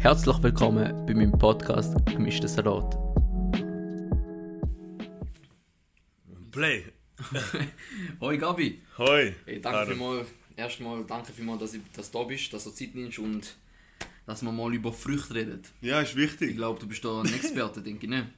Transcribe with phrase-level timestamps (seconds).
[0.00, 2.96] Herzlich willkommen bei meinem Podcast Gemischter Salat.
[6.50, 6.84] Play.
[8.20, 8.80] Hoi Gabi.
[8.98, 9.34] Hoi.
[9.44, 10.26] Hey, danke vielmals,
[10.56, 13.56] erstmal danke vielmals, dass, ich, dass du da bist, dass du Zeit nimmst und
[14.26, 15.62] dass wir mal über Früchte reden.
[15.80, 16.56] Ja, ist Ich wichtig.
[16.56, 18.30] glaube, du bist da ein Experte, denke ich, ne?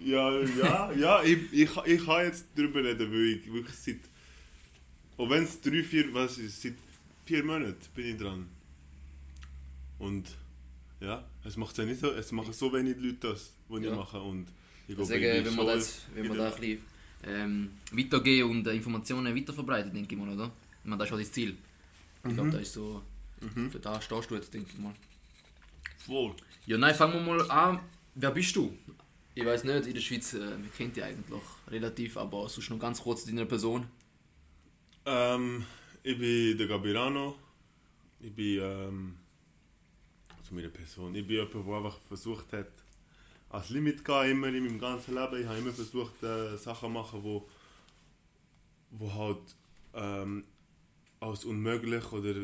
[0.00, 1.22] Ja, ja, ja.
[1.22, 3.98] Ich, ich, ich kann jetzt darüber reden, weil ich wirklich seit.
[5.16, 6.74] Auch wenn es drei, vier, was ist, seit
[7.24, 8.46] vier Monaten bin ich dran.
[9.98, 10.36] Und
[11.00, 13.90] ja, es macht ja nicht so, es machen so wenig Leute das, was Ja.
[13.90, 14.20] ich mache.
[14.20, 14.46] Und
[14.86, 16.82] ich Deswegen, ich bin wenn schon das, wenn in da ein bisschen
[17.24, 20.50] ähm, weitergehen und äh, Informationen weiterverbreiten, denke ich mal, oder?
[20.82, 21.56] Ich meine, das ist auch das Ziel.
[22.26, 23.02] Ich glaube, das ist so.
[23.70, 24.94] Für da stehst du jetzt, denke ich mal.
[26.04, 26.34] Voll.
[26.66, 27.80] Ja, nein, fangen wir mal an.
[28.14, 28.76] Wer bist du?
[29.34, 32.78] Ich weiß nicht, in der Schweiz, äh, wir kennen dich eigentlich relativ, aber sonst noch
[32.80, 33.86] ganz kurz deine Person.
[35.06, 35.64] Ähm,
[36.02, 37.36] ich bin der Gabirano.
[38.20, 39.14] Ich bin ähm,
[40.48, 41.14] zu meiner Person.
[41.14, 42.70] Ich bin jemand, der einfach versucht hat,
[43.50, 45.40] als Limit zu gehen, immer in meinem ganzen Leben.
[45.40, 47.48] Ich habe immer versucht, äh, Sachen zu machen, wo,
[48.90, 49.56] wo halt
[49.94, 50.44] ähm,
[51.20, 52.34] als unmöglich oder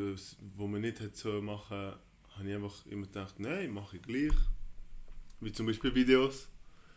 [0.56, 1.92] wo man nicht hätte so machen,
[2.36, 4.32] habe ich einfach immer gedacht, nein, mache ich gleich.
[5.40, 6.48] Wie zum Beispiel Videos.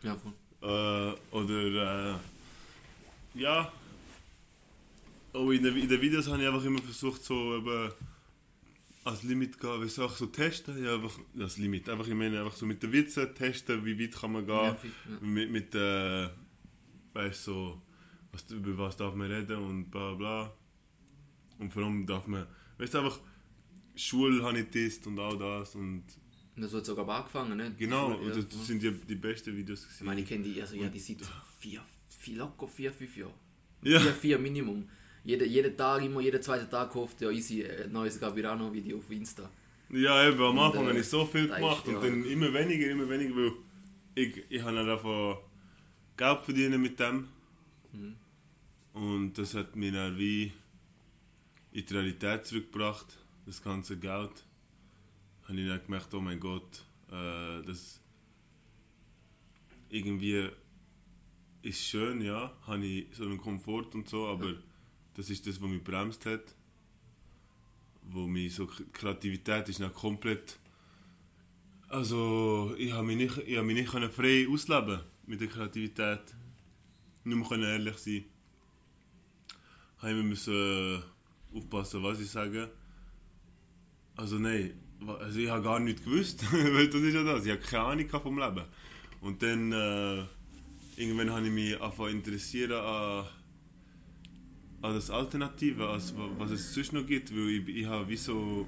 [0.02, 0.32] Ja, voll.
[0.62, 2.18] Äh, oder äh,
[3.34, 3.72] ja.
[5.32, 7.92] Auch in den, in den Videos habe ich einfach immer versucht, so eben
[9.08, 10.82] als Limit gehen, wie soll ich so testen?
[10.84, 11.88] Ja, einfach das Limit.
[11.88, 14.54] Einfach, ich meine, einfach so mit den Witzen testen, wie weit kann man gehen.
[14.54, 14.76] Ja,
[15.10, 15.20] ja.
[15.20, 16.28] Mit, mit äh,
[17.14, 17.80] weißt so,
[18.32, 20.52] was, über was darf man reden und bla bla.
[21.58, 22.46] Und vor allem darf man,
[22.78, 23.20] weißt du, einfach
[23.96, 26.04] Schule habe ich getestet und all das und
[26.54, 27.74] Und das hat sogar angefangen, ne?
[27.76, 28.64] genau, Ja, und das voll.
[28.64, 29.96] sind die, die besten Videos gewesen.
[30.00, 31.18] Ich meine, ich kenne die, also ja, die seit
[31.58, 33.34] vier, vier, locker vier, fünf Jahre.
[33.82, 33.98] Ja.
[34.00, 34.88] Vier, vier Minimum.
[35.28, 39.50] Jede, jeden Tag, immer jeden zweiten Tag hofft ja easy ein neues Gabirano-Video auf Insta.
[39.90, 42.00] Ja, eben, am Anfang Und, äh, habe ich so viel da ist- gemacht und ja.
[42.00, 43.52] dann immer weniger, immer weniger, weil
[44.14, 45.36] ich, ich habe dann davon
[46.16, 47.28] Geld verdienen mit dem.
[47.92, 48.16] Mhm.
[48.94, 50.50] Und das hat mich dann wie
[51.72, 54.46] in die Realität zurückgebracht, das ganze Geld.
[55.46, 58.00] Habe ich dann gemerkt, oh mein Gott, äh, das
[59.90, 60.48] irgendwie
[61.60, 64.54] ist schön, ja, habe ich so einen Komfort und so, aber
[65.18, 66.54] das ist das, was mich bremst hat.
[68.02, 70.58] Wo mich so Kreativität ist dann komplett
[71.88, 76.20] also ich habe mich nicht ich habe mich nicht können frei ausleben mit der Kreativität.
[77.24, 78.24] Nur können ehrlich sein.
[79.98, 82.70] Habe immer müssen äh, aufpassen was ich sage.
[84.14, 84.72] Also nein
[85.04, 87.44] also ich habe gar nichts gewusst weil das ist ja das.
[87.44, 88.64] Ich habe keine Ahnung vom Leben.
[89.20, 90.24] Und dann äh,
[90.96, 93.26] irgendwann habe ich mich angefangen interessieren an
[94.82, 98.66] das Alternative, als wa- was es sonst noch gibt, weil ich, ich habe wie so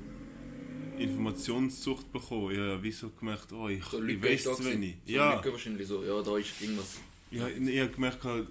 [0.98, 2.50] Informationssucht bekommen.
[2.52, 4.64] Ich habe wie so gemerkt, oh, ich, So ich weiß gewesen.
[4.72, 4.96] wenig.
[5.06, 7.00] So Ja, wahrscheinlich so, ja, da ist irgendwas.
[7.30, 8.48] ich, habe- ich habe gemerkt, halt,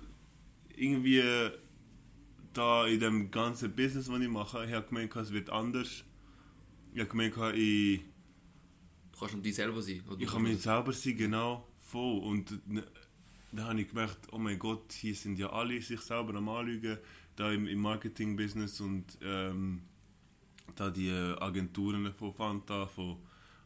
[0.76, 1.22] irgendwie
[2.54, 6.04] da in dem ganzen Business, was ich mache, ich habe gemerkt, es wird anders.
[6.94, 8.02] Ich habe gemerkt, ich,
[9.12, 10.02] Du kannst noch die selber sein.
[10.18, 12.20] Ich kann mich selber sein, genau, voll.
[12.24, 12.88] Und ne-
[13.52, 16.98] dann habe ich gemerkt, oh mein Gott, hier sind ja alle sich selber am Anlügen,
[17.40, 19.84] da im, im Marketing-Business und ähm,
[20.76, 23.18] da die Agenturen von Fanta, von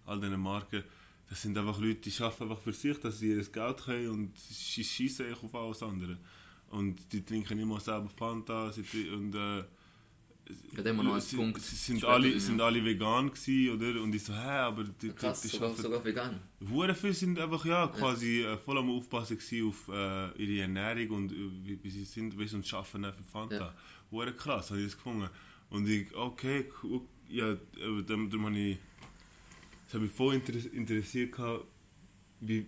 [0.05, 0.83] all diesen Marken,
[1.27, 4.37] das sind einfach Leute, die arbeiten einfach für sich, dass sie ihr Geld haben und
[4.37, 6.19] sie schießen auf alles andere.
[6.69, 8.71] Und die trinken immer selber Fanta
[9.15, 9.63] und äh,
[10.75, 11.61] Ja, haben wir noch sie, Punkt.
[11.61, 12.65] sie sind, alle, drin, sind ja.
[12.65, 14.01] alle vegan gewesen, oder?
[14.01, 16.39] Und ich so, hä, aber die, Krass, die sogar, arbeiten- sogar vegan.
[16.69, 21.31] Hure viele sind einfach ja, quasi äh, voll am Aufpassen auf äh, ihre Ernährung und
[21.31, 23.55] äh, wie, wie sie sind weißt, und arbeiten auch für Fanta.
[23.55, 23.75] Ja.
[24.11, 25.29] Hure krass, habe ich das gefunden.
[25.69, 27.55] Und ich, okay, cool, ja,
[28.05, 28.77] darum, darum habe ich,
[29.85, 31.65] das hat mich voll interess interessiert, gehabt,
[32.41, 32.67] wie,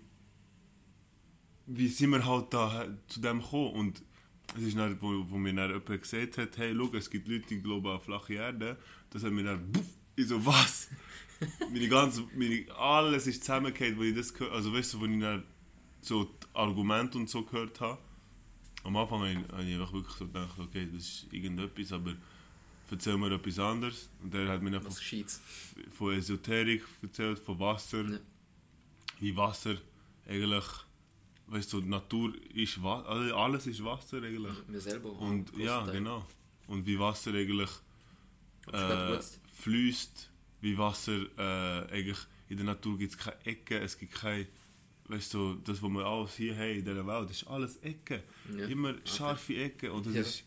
[1.65, 3.73] wie sind wir halt da zu dem gekommen.
[3.73, 4.03] Und
[4.57, 7.45] es ist dann, wo, wo mir dann jemand gesagt hat, hey, schau, es gibt Leute,
[7.49, 8.77] die glauben an flache Erde.
[9.09, 9.85] Das hat mir dann, buff,
[10.15, 10.89] ich so, was?
[11.71, 15.19] meine ganze, meine, alles ist zusammengefallen, wo ich das gehört also weißt du, wo ich
[15.19, 15.43] dann
[16.01, 17.97] so Argumente und so gehört habe.
[18.83, 19.31] Am Anfang habe
[19.63, 22.13] ich, einfach wirklich so gedacht, okay, das ist irgendetwas, aber
[22.89, 24.09] erzähl mir etwas anderes.
[24.21, 25.39] Und der hat mir geschieht?
[25.91, 28.19] von Esoterik erzählt, von Wasser, Ja.
[29.19, 29.75] wie Wasser
[30.27, 30.65] eigentlich,
[31.47, 34.55] weißt du, Natur ist Wasser, alles ist Wasser eigentlich.
[34.67, 35.11] Wir selber.
[35.13, 35.93] Und ja, Teil.
[35.93, 36.25] genau.
[36.67, 37.69] Und wie Wasser eigentlich
[38.71, 39.19] äh,
[39.53, 40.29] fließt,
[40.61, 42.17] wie Wasser äh, eigentlich
[42.49, 44.47] in der Natur gibt es keine Ecken, es gibt keine,
[45.07, 48.21] weißt du, das, was wir alles hier haben in dieser Welt, ist alles Ecken.
[48.57, 48.65] Ja.
[48.67, 49.91] Immer scharfe Ecken.
[49.91, 50.21] Und das Ja.
[50.21, 50.43] ist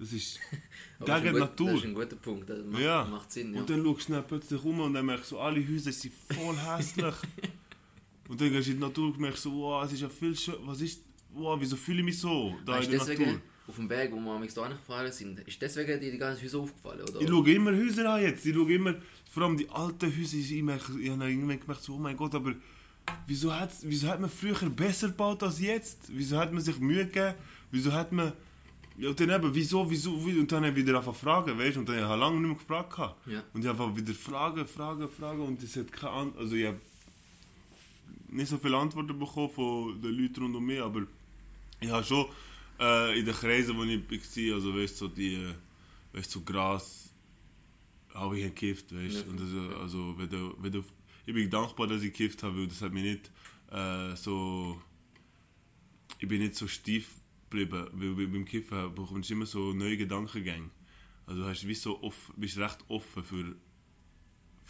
[0.00, 0.38] Das ist
[1.00, 1.74] gegen ein die gut- Das Natur.
[1.74, 3.04] ist ein guter Punkt, das macht, Ja.
[3.04, 3.52] macht Sinn.
[3.54, 3.60] Ja.
[3.60, 6.56] Und dann schaust du dann plötzlich rum und dann merkst du, alle Häuser sind voll
[6.76, 7.14] hässlich.
[8.28, 10.36] Und dann gehst du in die Natur und merkst so, wow, es ist ja viel
[10.36, 11.02] schön, was ist,
[11.32, 13.40] wow, wieso fühle ich mich so da weißt in der deswegen, Natur?
[13.66, 16.58] auf dem Weg, wo wir am da gefahren sind, ist deswegen dir die ganzen Häuser
[16.58, 17.20] aufgefallen, oder?
[17.20, 18.94] Ich schaue immer Häuser an jetzt, ich schaue immer,
[19.30, 22.34] vor allem die alten Häuser, ich, merke, ich habe irgendwann gemerkt, so, oh mein Gott,
[22.34, 22.54] aber
[23.26, 26.04] wieso hat, wieso hat man früher besser gebaut als jetzt?
[26.08, 27.34] Wieso hat man sich Mühe gegeben?
[27.70, 28.32] Wieso hat man...
[28.96, 31.76] Ja, und dann eben, wieso, wieso, wie- und dann habe ich wieder einfach fragen, weißt
[31.76, 32.98] du, und dann habe ich lange nicht mehr gefragt.
[33.26, 33.44] Ja.
[33.54, 36.66] Und ich habe einfach wieder fragen, fragen, fragen und es hat keine Antwort, also ich
[36.66, 36.80] habe
[38.28, 41.06] nicht so viele Antworten bekommen von den Leuten rund um mich, aber
[41.80, 42.26] ich habe schon
[42.80, 44.00] äh, in den Kreisen, wo ich
[44.48, 45.54] war, also weißt du, so die, äh,
[46.12, 47.12] weißt du, so Gras,
[48.14, 49.26] habe ich gekifft, weißt du, Ja.
[49.30, 50.84] und also, also wenn du, wenn du,
[51.26, 53.30] ich bin dankbar, dass ich gekifft habe, weil das hat mich nicht
[53.70, 54.80] äh, so,
[56.18, 57.06] ich bin nicht so steif
[57.50, 60.70] geblieben, weil bei- beim Kiffen bekommst du immer so neue Gedankengänge.
[61.26, 63.54] Also hast wie so off, bist recht offen für,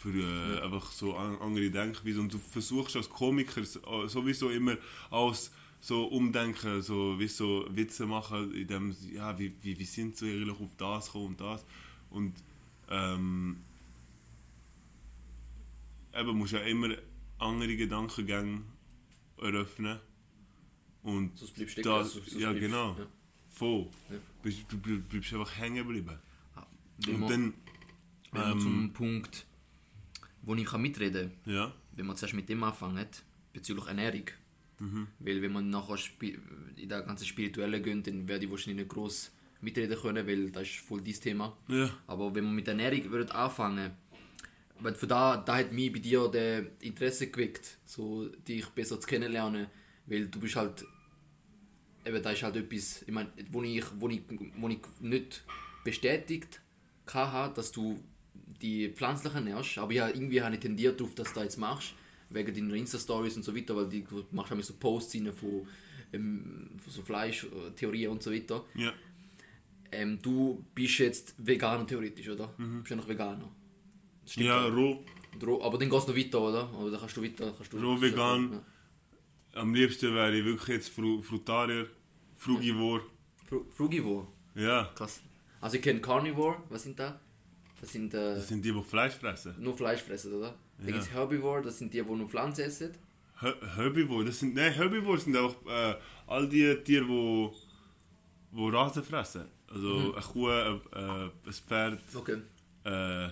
[0.00, 2.20] für äh, einfach so an, andere Denkweisen.
[2.20, 4.76] Und du versuchst als Komiker so- sowieso immer
[5.10, 5.50] alles
[5.80, 10.30] so umdenken, so wie so Witze machen, in dem, ja, wie, wie, wie sind sie
[10.30, 11.64] eigentlich auf das gekommen und das?
[12.10, 12.34] Und
[12.90, 13.58] ähm,
[16.14, 16.94] eben musst ja immer
[17.38, 18.62] andere Gedankengänge
[19.40, 19.98] eröffnen.
[21.02, 23.06] Und Sonst bleibst du das, sonst- sonst ja bleibst- genau, ja.
[23.50, 24.16] voll, Ja.
[24.68, 26.18] Du bleib- bleibst einfach hängen geblieben.
[26.98, 27.54] Wenn und dann,
[28.34, 29.46] ähm, zum Punkt,
[30.48, 33.22] wo ich kann mitreden kann, ja, wenn man zuerst mit dem anfängt,
[33.52, 34.24] bezüglich Ernährung.
[34.78, 35.08] Mhm.
[35.18, 35.98] Weil wenn man nachher
[36.76, 39.30] in der ganzen Spirituelle geht, dann werde ich wahrscheinlich nicht groß
[39.60, 41.56] mitreden können, weil das ist voll dein Thema.
[41.68, 43.90] ja, Aber wenn man mit Ernährung würde anfangen,
[44.80, 49.06] weil von da, da hat mich bei dir der Interesse geweckt, so dich besser zu
[49.06, 49.66] kennenlernen,
[50.06, 50.86] weil du bist halt,
[52.06, 54.22] eben da ist halt etwas, ich meine, wo ich, wo ich,
[54.56, 55.44] wo ich nicht
[55.84, 56.62] bestätigt
[57.06, 58.02] hatte, dass du
[58.62, 61.94] die pflanzlichen ernährst, aber ja, irgendwie habe ich tendiert darauf, dass du das jetzt machst,
[62.30, 65.66] wegen deiner Insta-Stories und so weiter, weil die, machst nämlich so Posts rein von,
[66.12, 68.64] ähm, von so Fleischtheorien und so weiter.
[68.74, 68.92] ja.
[69.90, 72.52] Ähm, du bist jetzt Veganer theoretisch, oder?
[72.58, 73.48] Du bist ja noch Veganer.
[74.22, 74.50] Das stimmt Mhm.
[74.52, 75.02] Ja, roh.
[75.40, 76.74] Dro- Aber dann gehst du noch weiter, oder?
[76.78, 77.54] Oder dann kannst du weiter.
[77.56, 78.52] Kannst du, Roh vegan.
[79.54, 79.60] Ja.
[79.62, 81.86] Am liebsten wäre ich wirklich jetzt Fru Frutarier,
[82.36, 83.00] Frugivor.
[83.46, 85.22] Fru Frugivore, Ja, krass.
[85.60, 87.18] Also ich kenne Carnivore, was sind da?
[87.80, 89.54] Das sind äh, das sind die, die Fleisch fressen.
[89.58, 90.54] nur Fleisch fressen, oder?
[90.80, 90.86] Ja.
[90.86, 92.92] gibt es Herbivore, das sind die, die nur Pflanzen essen.
[93.40, 95.94] Her- Herbivore, das sind, nein, Herbivore sind einfach äh,
[96.26, 97.48] all die Tiere, die
[98.50, 99.44] wo Rasen fressen.
[99.72, 102.38] Also eine Kuh, ein, äh, ein Pferd, Okay.
[102.84, 103.28] äh,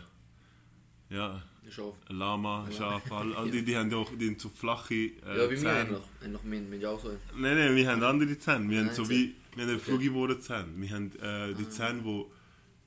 [1.09, 1.95] ja, Schaf.
[2.09, 5.11] ein Lama, ein Schaf, all, all die, die haben auch die haben so flache äh,
[5.25, 5.73] Ja, wie wir Zähne.
[5.81, 6.03] eigentlich.
[6.23, 7.09] Eigentlich wir, wir auch so.
[7.37, 8.69] Nein, nein, wir haben andere Zähne.
[8.69, 9.19] Wir haben Nein, so Zähne.
[9.19, 10.69] wie, wir haben frugivore Zähne.
[10.77, 12.31] Wir haben äh, die Zähne, wo,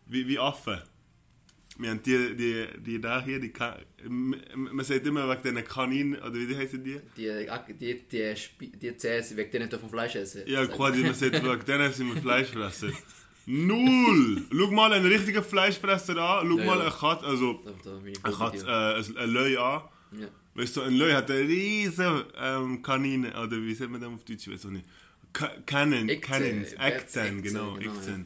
[0.06, 0.80] wie, wie Affen.
[1.82, 5.42] Wir haben die, die, die da hier, die Ka M- m- man sagt immer wegen
[5.42, 7.00] diesen Kaninen, oder wie heißen die?
[7.16, 7.30] Die,
[7.80, 10.44] die, die, die sind wegen denen dürfen Fleisch essen.
[10.46, 12.90] Ja, quasi, man sagt wegen denen sind wir Fleischfresser.
[13.46, 14.44] Null!
[14.52, 16.82] Schau mal einen richtigen Fleischfresser an, schau Ja, mal ja.
[16.84, 17.64] eine Katze, also
[18.06, 19.82] ich eine Katze, äh, ein Löwe an.
[20.20, 20.28] Ja.
[20.56, 24.24] Weißt du, ein Löwe hat eine riesen ähm, Kanine, oder wie sagt man das auf
[24.26, 24.86] Deutsch, ich weiß auch nicht.
[25.66, 28.26] Cannon, Cannons, Eckzähne, genau, Eckzähne,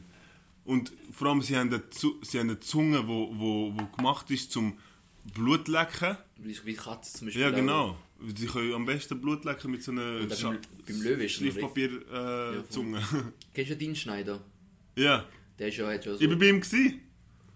[0.64, 4.50] Und vor allem, sie haben eine, sie haben eine Zunge, wo, wo, wo gemacht ist
[4.50, 4.78] zum
[5.34, 6.16] Blutlecken.
[6.38, 7.42] Wie, wie Katze zum Beispiel.
[7.42, 7.96] Ja, genau.
[8.34, 11.24] Sie können am besten Blut lecken mit so einer Und dann Scha- beim- beim Löwe
[11.24, 11.90] ist es noch Schleifpapier
[12.62, 13.02] äh, Zunge.
[13.54, 14.40] Kennst du den Schneider?
[14.96, 15.24] ja.
[15.58, 16.20] Der ist ja jetzt schon so.
[16.20, 17.00] Ich bin bei ihm gewesen,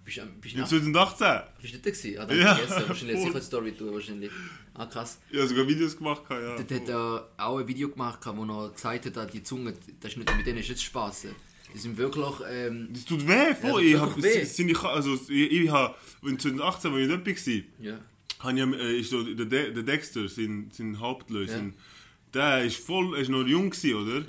[0.04, 1.52] bist, du- bist, du im nach- 2018.
[1.60, 2.18] bist du dort gewesen?
[2.20, 2.88] Ah, dann Ja, vergessen.
[2.88, 4.30] Wahrscheinlich sicher eine Story tun, wahrscheinlich.
[4.74, 5.18] Ah, krass.
[5.30, 6.56] Ich habe sogar Videos gemacht, ja.
[6.56, 10.12] Dort hat er auch ein Video gemacht, wo er gesagt hat, dass die Zunge, das
[10.12, 11.26] ist nicht, mit denen ist nicht Spaß.
[11.74, 12.34] Die sind wirklich.
[12.50, 13.82] Ähm, Das tut weh, voll.
[13.84, 14.44] Ja, ich hab, tut weh.
[14.44, 17.98] Sind ich, also, ich, ich habe, in 2018, als ich dort war, ja.
[18.40, 21.70] habe ich, äh, ist so, der, De der Dexter, sein, sein Hauptlöser, Ja.
[22.34, 24.22] der ist voll, er ist noch jung gewesen, oder?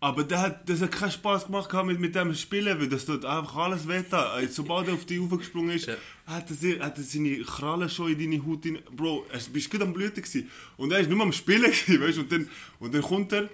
[0.00, 3.24] Aber der hat, das hat keinen Spaß gemacht mit, mit dem Spielen, weil das tut
[3.24, 3.98] einfach alles weh.
[4.10, 5.94] Äh, Sobald er auf dich aufgesprungen ist, Ja.
[6.26, 8.78] hat, er, hat er seine Krallen schon in deine Haut rein.
[8.96, 10.50] Bro, er bist gut am Blüten gewesen.
[10.76, 12.22] Und er ist nur am Spielen gewesen, weißt du?
[12.22, 12.48] Und dann,
[12.80, 13.48] und dann kommt er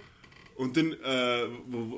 [0.58, 1.46] und dann äh,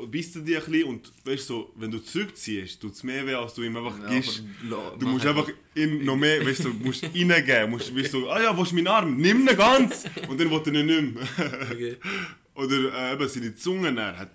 [0.06, 3.26] beißt er dich ein bisschen und weißt du, so, wenn du zurückziehst, tut es mehr
[3.26, 4.44] weh, als du ihm einfach Ja, gibst.
[4.70, 7.70] aber Du musst einfach ihm noch mehr, weißt du, du musst reingeben.
[7.70, 9.16] Musst, weißt du, ah ja, wo ist mein Arm?
[9.16, 10.04] Nimm ihn ganz!
[10.28, 11.28] Und dann will er ihn nicht mehr.
[11.72, 11.96] Okay.
[12.54, 14.32] Oder äh, eben seine Zunge, er hat,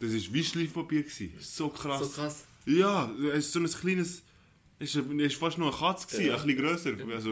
[0.00, 1.02] das war wie Schleifpapier.
[1.02, 1.32] Gewesen.
[1.40, 2.00] So krass.
[2.00, 2.44] So krass.
[2.66, 4.22] Ja, er ist so ein kleines,
[4.80, 6.36] ist, er ist fast nur eine Katze, gewesen, Ja.
[6.36, 6.90] ein bisschen grösser.
[7.14, 7.30] Also,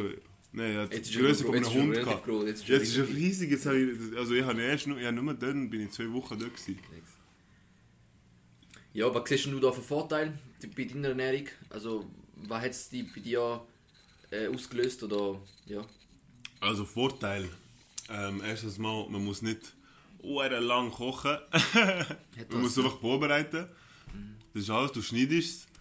[0.53, 2.25] nein, er hat Jetzt die ist Größe von einem Hund gehabt.
[2.25, 4.99] groß, jetzt ist Jetzt ist er riesig, jetzt habe ich, also ich habe erst nur,
[4.99, 6.79] ich habe nur dann, bin ich zwei Wochen dort gewesen.
[8.95, 10.39] Ja, was siehst du da für Vorteile
[10.77, 11.47] bei deiner Ernährung?
[11.71, 13.65] Also, was hat es bei dir
[14.31, 15.03] äh, ausgelöst?
[15.03, 15.83] Oder, ja.
[16.61, 17.49] Also Vorteil.
[18.11, 19.75] Ähm, erstens mal, man muss nicht
[20.23, 21.39] lang kochen.
[22.51, 23.67] man muss einfach vorbereiten.
[24.53, 25.72] Das ist alles, du schneidest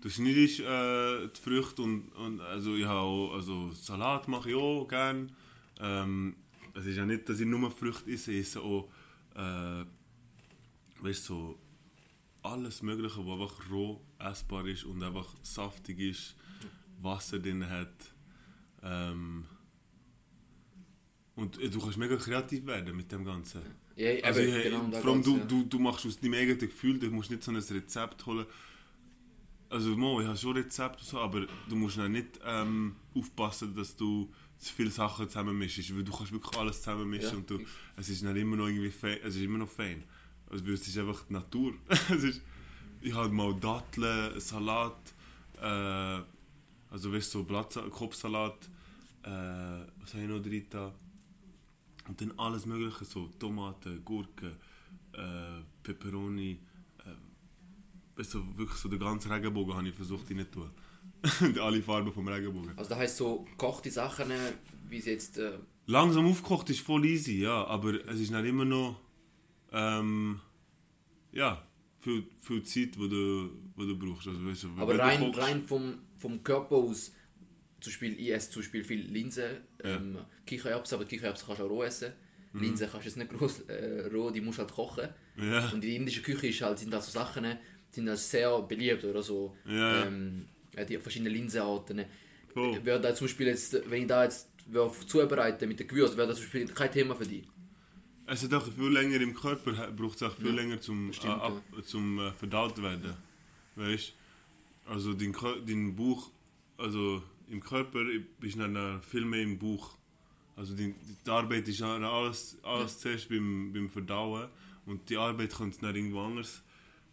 [0.00, 4.86] Du schneidest äh, die Früchte und, und also ich auch, also Salat mache ich auch
[4.86, 5.28] gerne.
[5.78, 6.36] Ähm,
[6.74, 8.88] es ist ja nicht, dass ich nur Früchte esse, ich esse auch
[9.34, 9.84] äh,
[11.00, 11.58] weißt, so
[12.42, 16.34] alles Mögliche, was einfach roh essbar ist und einfach saftig ist,
[17.00, 18.14] Wasser drin hat.
[18.82, 19.44] Ähm,
[21.34, 23.62] und äh, du kannst mega kreativ werden mit dem Ganzen.
[23.96, 25.44] Ja, Also, eben, ich, genau, vor allem du, ja.
[25.44, 28.46] du, du machst aus deinem eigenen Gefühl, du musst nicht so ein Rezept holen.
[29.70, 33.72] Also mo, ich habe schon Rezept und so, aber du musst dann nicht ähm, aufpassen,
[33.74, 37.60] dass du zu viele Sachen zusammenmischst, weil du kannst wirklich alles zusammenmischen Ja, und du,
[37.96, 40.02] es ist dann immer noch irgendwie fein, es ist immer noch fein.
[40.50, 41.74] Also es ist einfach die Natur.
[41.88, 42.42] es ist,
[43.00, 45.14] ich habe mal Datteln, Salat,
[45.62, 46.20] äh,
[46.90, 48.68] also weißt du, so Blatt, Kopfsalat,
[49.22, 50.66] äh, was habe ich noch drin?
[50.68, 50.92] da?
[52.08, 54.56] Und dann alles mögliche, so Tomaten, Gurken,
[55.12, 56.58] äh, Peperoni,
[58.28, 60.70] du, wirklich so den ganzen Regenbogen habe ich versucht rein zu tun.
[61.60, 62.70] Alle Farben vom Regenbogen.
[62.76, 64.30] Also, das heisst so, gekochte Sachen,
[64.88, 65.38] wie sie jetzt.
[65.38, 69.00] Äh, Langsam aufgekocht ist voll easy, ja, aber es ist nicht immer noch,
[69.72, 70.40] ähm,
[71.32, 71.66] ja,
[71.98, 74.28] viel, viel Zeit, die du, wo du brauchst.
[74.28, 77.12] Also, weißt du, aber rein, kochst- rein vom, vom Körper aus,
[77.80, 81.70] zum Beispiel, ich esse zum Beispiel viel Linsen, ähm, Kichererbsen, aber Kichererbsen kannst du auch
[81.70, 82.12] roh essen.
[82.52, 82.60] Mhm.
[82.62, 85.08] Linsen kannst du jetzt nicht groß äh, roh, die musst du halt kochen.
[85.36, 85.66] Ja.
[85.66, 87.44] Und in der indischen Küche ist halt, sind da so Sachen,
[87.90, 89.56] sind das sehr beliebt oder so.
[89.66, 90.06] Ja.
[90.06, 92.04] Ähm, ja, die verschiedenen Linsenarten.
[92.52, 92.84] Voll.
[92.84, 96.28] Wäre da zum Beispiel jetzt, wenn ich da jetzt würde zubereiten mit den Gewürzen, wäre
[96.28, 97.44] das zum Beispiel kein Thema für dich.
[98.26, 101.46] Es hat auch viel länger im Körper, braucht es auch viel länger zum, stimmt, äh,
[101.46, 103.16] ab, zum äh, verdaut werden.
[103.74, 104.14] Weißt
[104.86, 105.34] Also dein,
[105.66, 106.30] dein Bauch,
[106.78, 108.04] also im Körper
[108.38, 109.96] bist du dann viel mehr im Bauch.
[110.54, 110.94] Also die,
[111.26, 114.48] die Arbeit ist dann alles, alles zuerst beim, beim Verdauen
[114.86, 116.62] und die Arbeit kann dann irgendwo anders,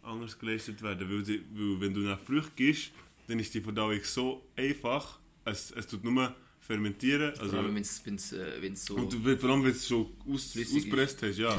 [0.08, 1.08] anders geleistet werden.
[1.10, 2.90] Weil, sie, weil wenn du nach Früchte gehst,
[3.26, 7.34] dann ist die Verdauung so einfach, es, es tut nur fermentieren.
[7.34, 7.82] Vor Also, allem, wenn
[8.16, 8.96] es äh, so...
[8.96, 11.56] und du, vor allem, wenn es schon aus, auspresst hast, ja.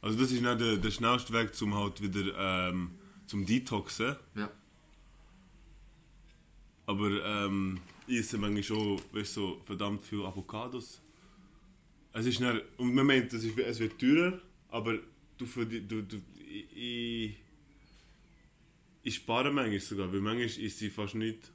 [0.00, 2.90] Also das ist nicht der, der schnellste Weg, zum halt wieder ähm,
[3.26, 4.16] zum Detoxen.
[4.34, 4.50] Ja.
[6.86, 11.00] Aber ähm, ich esse manchmal schon weißt, so verdammt viel Avocados.
[12.12, 14.98] Es ist nicht, und man meint, es, ist, es wird teurer, aber
[15.38, 17.34] du, verdi- du, du ich,
[19.04, 21.52] ich, ich spare manchmal sogar, weil manchmal esse ich fast nicht.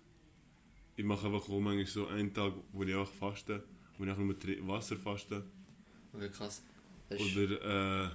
[0.96, 3.64] Ich mache einfach auch manchmal so einen Tag, wo ich auch faste,
[3.98, 4.36] wo ich einfach nur
[4.68, 5.44] Wasser faste.
[6.14, 6.64] Okay, krass.
[7.10, 8.10] Das ist, Oder äh,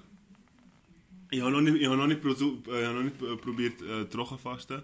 [1.31, 3.37] ich habe noch nicht, ich habe noch nicht, prosu- äh, ich habe noch nicht äh,
[3.37, 4.83] probiert äh, Trockenfasten.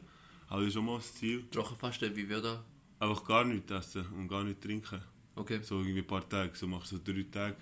[0.49, 1.45] Aber das ist schon mal das Ziel.
[1.51, 2.65] Trockenfasten, wie wird da?
[2.99, 5.01] Einfach gar nichts essen und gar nicht trinken.
[5.37, 5.61] Okay.
[5.63, 7.57] So irgendwie ein paar Tage, so machst du so drei Tage.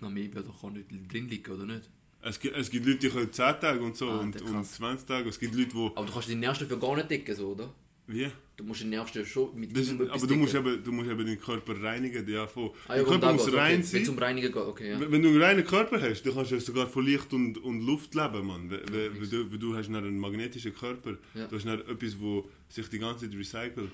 [0.00, 1.90] Na, mehr wird doch auch nicht drin liegen, oder nicht?
[2.26, 4.72] Es gibt, es gibt Leute, die können 10 Tage und so Ah, und, und krass.
[4.74, 5.28] 20 Tage.
[5.28, 5.90] Es gibt Leute, die...
[5.94, 7.72] Aber du kannst den Nervstoff für gar nicht decken, so, oder?
[8.06, 8.30] Wie?
[8.56, 10.66] Du musst den Nervstoff schon mit Das, aber du musst, decken.
[10.74, 12.26] eben, du musst eben den Körper reinigen.
[12.28, 12.44] Ja.
[12.44, 12.48] Ah,
[12.88, 13.72] ja, der Körper muss rein okay.
[13.72, 14.02] Wenn sein.
[14.02, 15.00] es um Reinigen geht, okay, ja.
[15.00, 18.14] Wenn du einen reinen Körper hast, dann kannst du sogar von Licht und, und Luft
[18.14, 18.70] leben, Mann.
[18.70, 21.16] Weil, weil, weil, du, weil du hast einen magnetischen Körper.
[21.34, 21.46] Ja.
[21.46, 23.90] Du hast dann etwas, wo sich die ganze Zeit recycelt.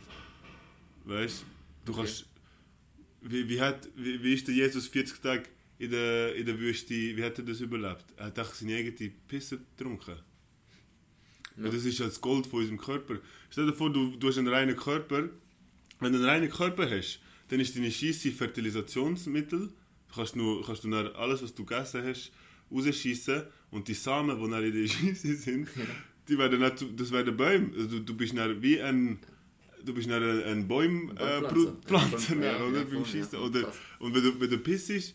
[1.04, 1.44] Weißt
[1.84, 1.92] du?
[1.94, 2.26] kannst...
[3.22, 5.42] Wie, wie, hat, wie, wie ist der Jesus 40 Tage
[5.80, 8.04] in der, in der Wüste, wie hat er das überlebt?
[8.16, 10.14] Er hat auch seine eigene Pisse getrunken.
[11.56, 11.64] Ja.
[11.64, 13.16] Und das ist das Gold von unserem Körper.
[13.50, 15.28] Stell dir vor, du, du hast einen reinen Körper.
[15.98, 19.68] Wenn du einen reinen Körper hast, dann ist deine Scheisse Fertilisationsmittel.
[20.08, 22.30] Du kannst, nur, kannst du dann alles, was du gegessen hast,
[22.70, 23.42] rausschießen.
[23.70, 25.68] Und die Samen, die dann in der Scheisse sind,
[26.28, 27.70] die werden dann, zu- das werden Bäume.
[27.74, 29.18] Also du, du bist dann wie ein...
[29.82, 31.40] Du bist dann ein, Baum, äh,
[31.86, 32.80] Pflanzer, Ja, oder?
[32.80, 33.30] ja, beim Schießen.
[33.32, 35.14] ja, oder, und wenn du, wenn du pissst,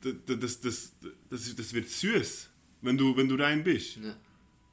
[0.00, 0.92] das, das, das,
[1.28, 2.50] das, das wird süß,
[2.82, 3.96] wenn du, wenn du rein bist.
[3.96, 4.16] ja.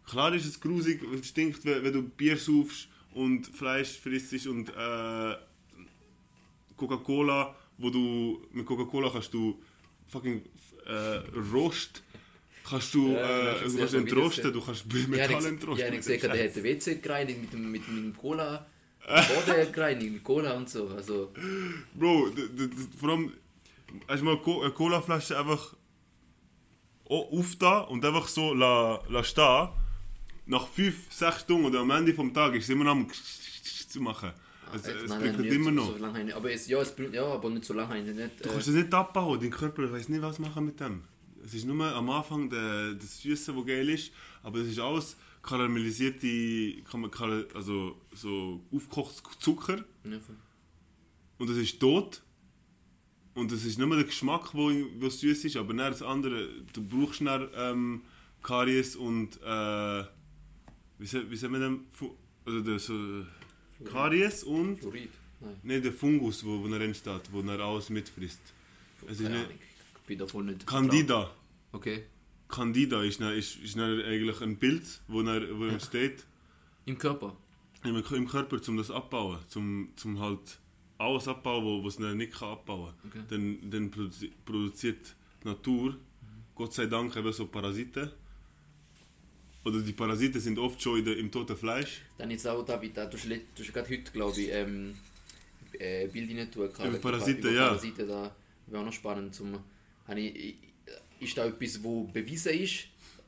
[0.06, 4.70] Klar ist es grusig, es stinkt, wenn, wenn du Bier saufst und Fleisch frisst und
[4.70, 5.36] äh,
[6.78, 9.62] Coca-Cola, wo du mit Coca-Cola kannst du
[10.08, 10.42] fucking
[10.86, 11.18] äh,
[11.54, 12.04] Rost
[12.64, 15.80] kannst du, Ja, äh, du kannst entrosten, du kannst Metall entrosten.
[15.80, 18.66] ja, ich mit gesehen, der hat den WC gereinigt mit dem, mit dem Cola.
[19.08, 20.90] Boden gereinigt mit Cola und so.
[20.90, 21.32] Also,
[21.94, 22.30] Bro,
[23.00, 23.34] vor allem,
[24.08, 25.76] hast du mal eine Colaflasche einfach
[27.06, 29.70] o- aufda und einfach so la, la stehen.
[30.46, 33.08] Nach 5, 6 Stunden oder am Ende vom Tag ist es immer noch am
[33.90, 34.32] zu machen.
[34.74, 35.88] Es, äh, es nein, prickelt nicht immer noch.
[35.94, 38.40] So lange aber es, ja, es bringt, ja, aber nicht so lange nicht.
[38.40, 41.04] Du Äh, kannst es nicht abbauen, dein Körper weiß nicht, was machen mit dem.
[41.44, 44.12] Es ist nur am Anfang der, das Süße, was geil ist,
[44.44, 46.84] aber es ist alles karamellisierte,
[47.54, 50.18] also so aufgekochtes Zucker Ja,
[51.38, 52.22] und das ist tot.
[53.38, 56.50] Und das ist nicht mehr der Geschmack, wo, wo süß ist, aber dann das andere,
[56.74, 58.02] du brauchst dann ähm,
[58.42, 60.04] Karies und äh,
[61.00, 61.86] wie, sa- wie sagt man dem?
[62.46, 62.94] Also der, so,
[63.92, 65.10] Karies und Fluorid?
[65.40, 65.56] Nein.
[65.64, 68.42] ne, der Fungus, wo, wo er entsteht, wo er alles mitfrisst.
[69.08, 69.50] Es ist nicht.
[70.02, 70.66] Ich bin davon nicht.
[70.66, 71.30] Candida.
[71.72, 72.06] Okay.
[72.48, 76.26] Candida ist, dann, ist, ist dann eigentlich ein Pilz, wo, dann, wo entsteht
[76.86, 77.36] Im Körper?
[77.84, 80.60] im, im Körper, um das abbauen, zum, zum halt
[80.98, 83.20] alles abbauen, was es nicht kann abbauen Okay.
[83.20, 83.60] kann.
[83.62, 85.96] Dann, dann produzi produziert die Natur,
[86.56, 88.10] Gott sei Dank, eben so Parasiten.
[89.64, 92.02] Oder die Parasiten sind oft schon in der, im toten Fleisch.
[92.18, 94.96] Dann jetzt auch, David, da, du hast, du hast gerade heute, glaube ich, ähm,
[95.74, 96.70] äh, Bild rein tun.
[96.70, 97.68] Über Parasiten, über ja.
[97.68, 98.34] Parasiten, da
[98.68, 99.36] wäre auch noch spannend.
[99.36, 99.60] Zum,
[100.16, 100.56] ich,
[101.20, 102.86] ist da etwas, wo bewiesen ist?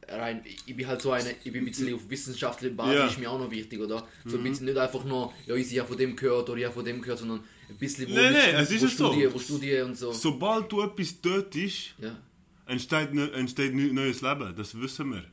[0.07, 3.03] Rein, ich bin halt so eine, ich bin ein bisschen auf wissenschaftlicher Basis, Ja.
[3.03, 3.09] Mhm.
[3.09, 4.07] ist mir auch noch wichtig, oder?
[4.25, 6.73] So ein bisschen nicht einfach nur, ja, ich habe von dem gehört oder ich habe
[6.73, 9.07] von dem gehört, sondern ein bisschen, Nein, nein, es ist ja so.
[9.11, 10.11] Studien, wo Studien und so.
[10.11, 12.15] Sobald du etwas tötest, Ja,
[12.65, 14.53] entsteht, entsteht neu- neues Leben.
[14.55, 15.23] Das wissen wir.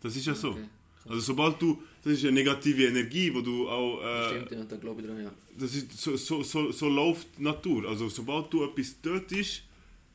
[0.00, 0.50] Das ist ja so.
[0.50, 0.64] Okay.
[1.08, 4.02] Also sobald du, das ist eine negative Energie, wo du auch...
[4.02, 5.32] Äh, stimmt, ja, da glaube ich dran, ja.
[5.58, 7.88] das ist, so, so, so, so läuft die Natur.
[7.88, 9.62] Also sobald du etwas tötest,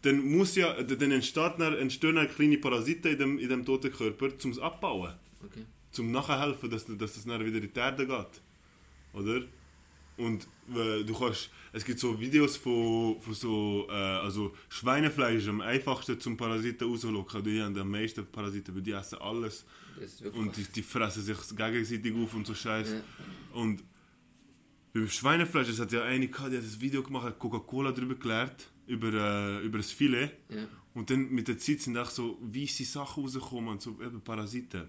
[0.03, 4.51] dann, muss ja, dann entstehen dann kleine Parasiten in dem, in dem toten Körper, zum
[4.51, 5.13] es abbauen.
[5.43, 5.65] Okay.
[5.91, 8.41] Zum nachhelfen, dass, dass das dann wieder in die Erde geht.
[9.13, 9.41] Oder?
[10.17, 15.61] Und äh, du kannst, es gibt so Videos von, von so, äh, also Schweinefleisch am
[15.61, 17.43] einfachsten zum Parasiten rauslocken.
[17.43, 19.65] Die haben am meisten Parasiten, weil die essen alles.
[19.99, 22.91] Das Und die, die fressen sich gegenseitig auf und so Scheiß.
[22.91, 23.01] Ja.
[23.53, 23.83] Und
[24.93, 28.15] beim Schweinefleisch, es hat ja eine gehabt, die hat ein Video gemacht, hat Coca-Cola darüber
[28.15, 30.31] gelehrt, über, äh, über das Filet.
[30.49, 30.67] Ja.
[30.93, 34.85] Und dann mit der Zeit sind auch so weisse Sachen rausgekommen, so eben Parasiten.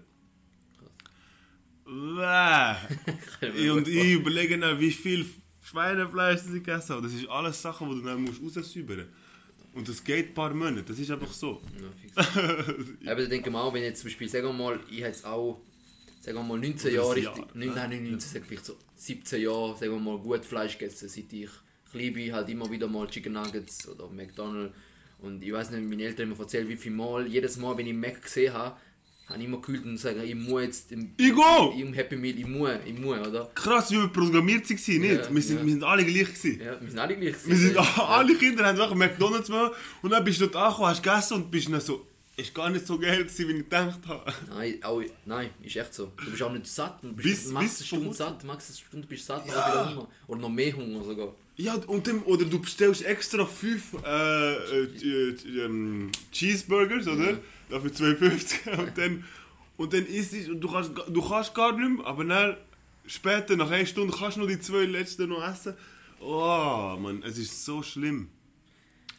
[1.87, 5.25] Und ich überlege dann, wie viel
[5.63, 7.03] Schweinefleisch ich gegessen habe.
[7.03, 9.09] Das ist alles Sachen, die du dann musst raussäubern musst.
[9.73, 11.61] Und das geht ein paar Monate, das ist einfach so.
[11.79, 12.37] Ja, fix.
[13.07, 15.61] Aber ich denke mal, wenn jetzt zum Beispiel, sagen wir mal, ich hätte jetzt auch,
[16.19, 19.39] sagen wir mal 19 Oder Jahre, Jahr, nein, nein, nicht 19, sag vielleicht so 17
[19.39, 21.49] Jahre, sagen wir mal, gut Fleisch gegessen, seit ich
[21.91, 24.73] klein bin, halt immer wieder mal Chicken Nuggets oder McDonald's.
[25.19, 27.85] Und ich weiß nicht, meine Eltern haben mir erzählt, wie viel Mal, jedes Mal, wenn
[27.85, 28.77] ich Mac gesehen habe,
[29.29, 31.73] habe ich immer gekühlt und gesagt, ich muss jetzt im, Ich go!
[31.77, 33.49] im Happy Meal, ich muss, ich muss, oder?
[33.53, 35.25] Krass, wie wir programmiert waren, nicht?
[35.25, 35.65] Ja, wir, sind, ja.
[35.65, 36.27] wir sind alle gleich.
[36.33, 36.61] Gewesen.
[36.63, 37.35] Ja, wir sind alle gleich.
[37.45, 37.99] Wir sind, gewesen.
[38.07, 41.51] alle Kinder haben einfach McDonalds gemacht und dann bist du dort angekommen, hast gegessen und
[41.51, 42.05] bist dann so,
[42.37, 44.33] ist gar nicht so geil gewesen, wie ich gedacht habe.
[44.49, 46.11] Nein, auch, nein, ist echt so.
[46.23, 46.99] Du bist auch nicht satt.
[47.01, 49.89] Du bist Bis- max bis eine Stunde satt, max eine Stunde bist du satt, ja.
[49.89, 50.07] Hunger.
[50.27, 51.33] Oder noch mehr Hunger sogar.
[51.57, 57.39] Ja, und dann, oder du bestellst extra 5 äh, äh, äh, ähm, Cheeseburgers, oder?
[57.69, 59.23] Dafür 2,50 und dann,
[59.77, 62.57] und dann isst es und du kannst, du kannst gar nicht mehr, aber dann
[63.05, 65.73] später, nach einer Stunde, kannst du nur die zwei letzten noch essen.
[66.19, 68.29] Oh, Mann, es ist so schlimm.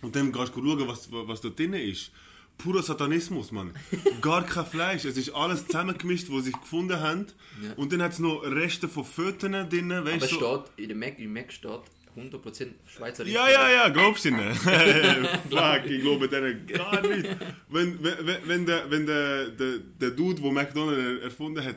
[0.03, 2.11] Und dann kannst du schauen, was, was da drin ist.
[2.57, 3.73] Purer Satanismus, Mann.
[4.21, 5.05] Gar kein Fleisch.
[5.05, 7.27] Es ist alles zusammengemischt, was sie gefunden haben.
[7.63, 7.73] Ja.
[7.75, 9.93] Und dann hat es noch Reste von Föten drin.
[9.93, 10.39] Aber Weißt du?
[10.41, 11.81] so- steht, in dem Mac, im Mac steht
[12.19, 14.57] 100% Schweizer Ja, ja, ja, glaubst du nicht?
[15.51, 17.29] Fuck, ich glaube denen gar nicht.
[17.69, 21.77] Wenn, wenn, wenn- der, wenn der, der, der Dude, der McDonald's er- erfunden hat,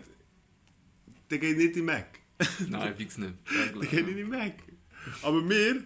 [1.30, 2.19] der geht nicht in Mac.
[2.67, 3.34] Nein, fix nicht.
[3.80, 4.54] Der geht nicht in Mac.
[5.21, 5.84] Aber wir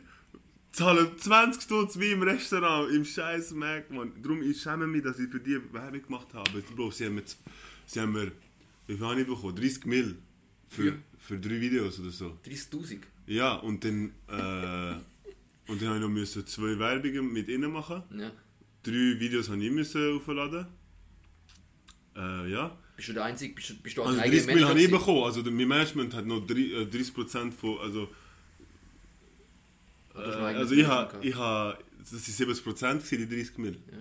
[0.71, 4.11] zahlen 20 Stutz wie im Restaurant, im scheiß Mac, man.
[4.21, 6.61] Darum ich schäme mich, dass ich für die Werbung gemacht habe.
[6.75, 7.23] Bro, sie haben mir,
[7.85, 8.31] sie haben mir
[8.87, 9.55] wie viel habe ich bekommen?
[9.55, 10.15] 30 Mil.
[10.67, 10.97] Für, Für?
[11.19, 12.37] für drei Videos oder so.
[12.45, 12.99] 30'000.
[13.27, 14.93] Ja, und dann, äh,
[15.71, 18.03] und dann habe ich noch müssen zwei Werbungen mit ihnen machen.
[18.17, 18.31] Ja.
[18.83, 20.67] Drei Videos habe ich müssen aufladen.
[22.15, 22.77] Äh, ja.
[22.95, 24.91] Bist du der Einzige, bist, du- bist du Also dein 30 eigener Mil habe ich
[24.91, 25.23] bekommen.
[25.23, 28.07] Also mein Management hat noch drei- äh, 30% von, also,
[30.15, 33.73] äh, also ich habe, ich habe, das sind 70% gewesen, die 30 Mil.
[33.91, 33.97] Ja.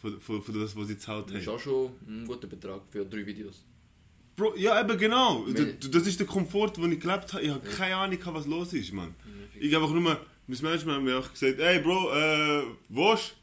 [0.00, 3.04] Von, von, von das, was sie gezahlt Das ist auch schon ein guter Betrag für
[3.04, 3.64] drei Videos.
[4.38, 5.44] Bro, ja eben genau.
[5.46, 7.42] Wenn- D- Das ist der Komfort, den ich gelebt habe.
[7.42, 9.14] Ich habe keine Ahnung, was los ist, Mann.
[9.60, 10.02] Ich habe einfach nur,
[10.46, 13.34] mein Management hat mir auch gesagt, hey Bro, äh, was?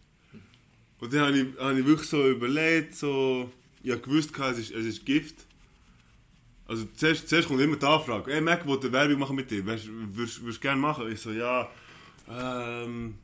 [1.02, 3.52] Und dann habe ich, habe ich wirklich so überlegt, so,
[3.84, 5.36] ich habe gewusst, es ist, es ist Gift.
[6.68, 10.40] Also zuerst, zuerst kommt immer die Anfrage, hey Mac, wollte Werbung machen mit dir, würdest
[10.42, 11.12] du gerne machen?
[11.12, 11.70] Ich so, ja,
[12.28, 13.16] ähm,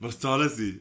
[0.00, 0.80] was zahlen sie?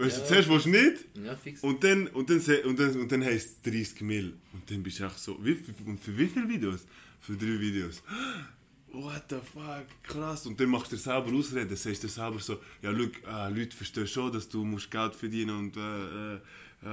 [0.00, 0.26] Weißt du, Ja.
[0.28, 1.04] zuerst willst du nicht.
[1.24, 1.60] Ja, fix.
[1.62, 4.34] Und dann, und dann, und dann, und dann heisst es 30 Mil.
[4.52, 6.86] Und dann bist du echt so, wie, für, und für wie viele Videos?
[7.20, 8.02] Für drei Videos.
[8.92, 10.46] What the fuck, krass.
[10.46, 13.76] Und dann machst du dir selber Ausreden, sagst dir selber so, ja, schau, äh, Leute
[13.76, 16.34] verstehen schon, dass du musst Geld verdienen und äh, äh,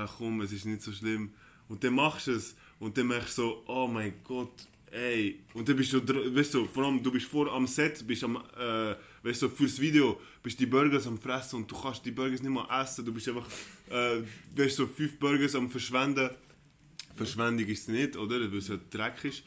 [0.03, 1.31] äh, komm, es ist nicht so schlimm.
[1.69, 2.55] Und dann machst du es.
[2.79, 5.39] Und dann merkst du so, oh mein Gott, ey.
[5.55, 8.23] Und dann bist du, dr- weißt du, vor allem, du bist vor am Set, bist
[8.23, 8.93] am, äh,
[9.27, 12.51] weißt du, fürs Video, bist die Burgers am fressen und du kannst die Burgers nicht
[12.51, 13.05] mal essen.
[13.05, 13.47] Du bist einfach,
[13.89, 14.21] äh,
[14.55, 16.29] weißt du, fünf Burgers am verschwenden.
[17.15, 18.39] Verschwendung ist es nicht, oder?
[18.51, 19.43] Weil es ja Dreck ist.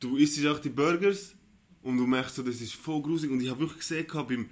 [0.00, 1.34] Du isst auch die Burgers
[1.82, 3.32] und du merkst so, das ist voll gruselig.
[3.32, 4.48] Und ich habe wirklich gesehen, gehabt, beim,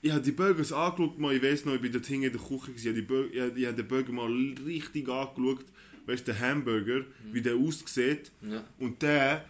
[0.00, 2.40] ich habe die Burgers angeschaut, mal, ich weiß noch, ich bin dort hinten in der
[2.40, 4.32] Küche, ich habe, die Bur ich habe- ich habe den Burger mal
[4.66, 5.64] richtig angeschaut,
[6.06, 8.32] weißt du, der Hamburger, wie der aussieht.
[8.40, 8.64] Ja.
[8.78, 9.44] Und der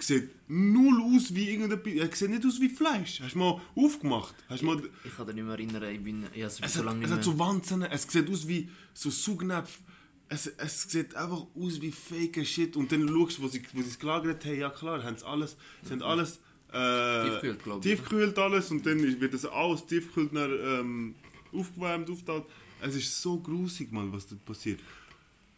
[0.00, 3.20] sieht null aus wie irgendein, er sieht nicht aus wie Fleisch.
[3.20, 4.34] Hast du mal aufgemacht?
[4.48, 6.78] Hast mal, Ich kann mich nicht mehr erinnern, ich bin ich habe es es so
[6.80, 7.34] hat, lange es nicht hat mehr...
[7.34, 9.80] so Wanzen, es sieht aus wie so Saugnäpfe.
[10.28, 12.76] Es, es sieht einfach aus wie fake Shit.
[12.76, 15.26] Und dann schaust du, wo sie, wo sie es gelagert haben, ja klar, haben sie
[15.26, 16.40] alles, sie haben alles
[16.72, 17.96] äh, Tiefgekühlt, glaub ich, ne?
[17.96, 21.14] tiefgekühlt alles und dann wird das alles tiefgekühlt dann, ähm,
[21.52, 22.46] aufgewärmt, aufgetaucht.
[22.80, 24.80] Es ist so grusig, man, was dort passiert.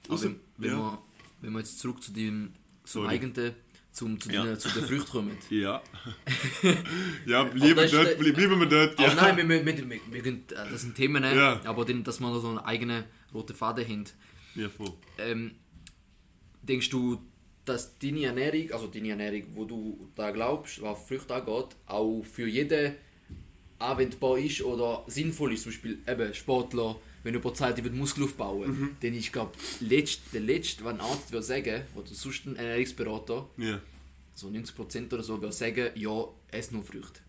[0.09, 0.77] Ausser- wenn, ja.
[0.77, 0.99] wir,
[1.41, 2.53] wenn wir jetzt zurück zu dem
[2.85, 3.55] zum eigenen,
[3.97, 4.45] zum, zu, Ja.
[4.45, 5.39] den, zu den Früchten kommen.
[5.51, 5.83] Ja.
[7.27, 9.01] ja, ist dort, bleib- bleiben wir dort.
[9.01, 9.15] Ja.
[9.15, 11.35] nein, wir, wir, wir, wir, können, äh, das sind Themen, ne?
[11.35, 11.61] Ja.
[11.65, 14.05] aber dann, dass man noch so einen eigenen roten Faden haben.
[14.55, 14.93] ja, voll.
[15.19, 15.53] Ähm,
[16.63, 17.23] denkst du,
[17.65, 22.47] dass deine Ernährung, also deine Ernährung, wo du da glaubst, was Früchte angeht, auch für
[22.47, 22.95] jeden
[23.79, 25.63] anwendbar ist oder sinnvoll ist?
[25.63, 28.97] Zum Beispiel eben Sportler, wenn jemand sagt, ich will Muskel aufbauen, Mhm.
[29.01, 33.49] dann ist, glaube letzt, der Letzte, was ein Arzt würde sagen, oder sonst ein Ernährungsberater,
[33.59, 33.81] Ja.
[34.35, 37.21] so 90% oder so, würde sagen, ja, ess nur Früchte.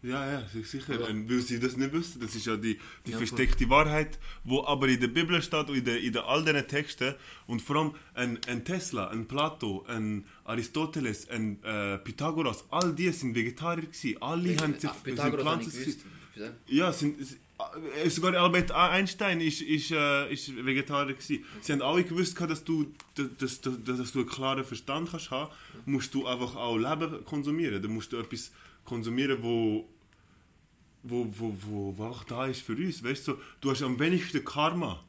[0.00, 0.98] Ja, ja, si- sicher.
[1.00, 1.06] Ja.
[1.08, 4.64] Und weil sie das nicht wissen, das ist ja die, die Ja, versteckte Wahrheit, wo
[4.64, 7.14] aber in der Bibel steht und in, der, in der, all diesen Texten
[7.48, 13.10] und vor allem ein, ein Tesla, ein Plato, ein Aristoteles, ein äh, Pythagoras, all die
[13.10, 14.22] sind Vegetarier gewesen.
[14.22, 16.04] Alle haben sich sind Pythagoras ich Pflanzen.
[16.68, 17.24] Ja, sind, äh,
[18.08, 21.44] sogar Albert Einstein ist, ist, äh, ist Vegetarier gewesen.
[21.60, 25.52] Sie haben alle gewusst, dass du, dass, dass, dass, du einen klaren Verstand kannst haben,
[25.86, 27.82] musst du einfach auch Leben konsumieren.
[27.82, 28.52] Dann musst du etwas
[28.84, 29.88] konsumieren, wo
[31.04, 33.02] wo, wo, wo, wo auch da ist für uns.
[33.02, 35.02] Weißt du, du hast am wenigsten Karma.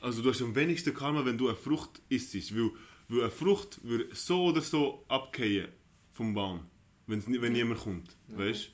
[0.00, 2.34] Also du hast am wenigsten Karma, wenn du eine Frucht isst.
[2.56, 2.70] Weil,
[3.08, 5.68] weil eine Frucht würde so oder so abgehen
[6.10, 6.60] vom Baum,
[7.06, 8.16] wenn's, ni- wenn niemand kommt.
[8.28, 8.70] Weißt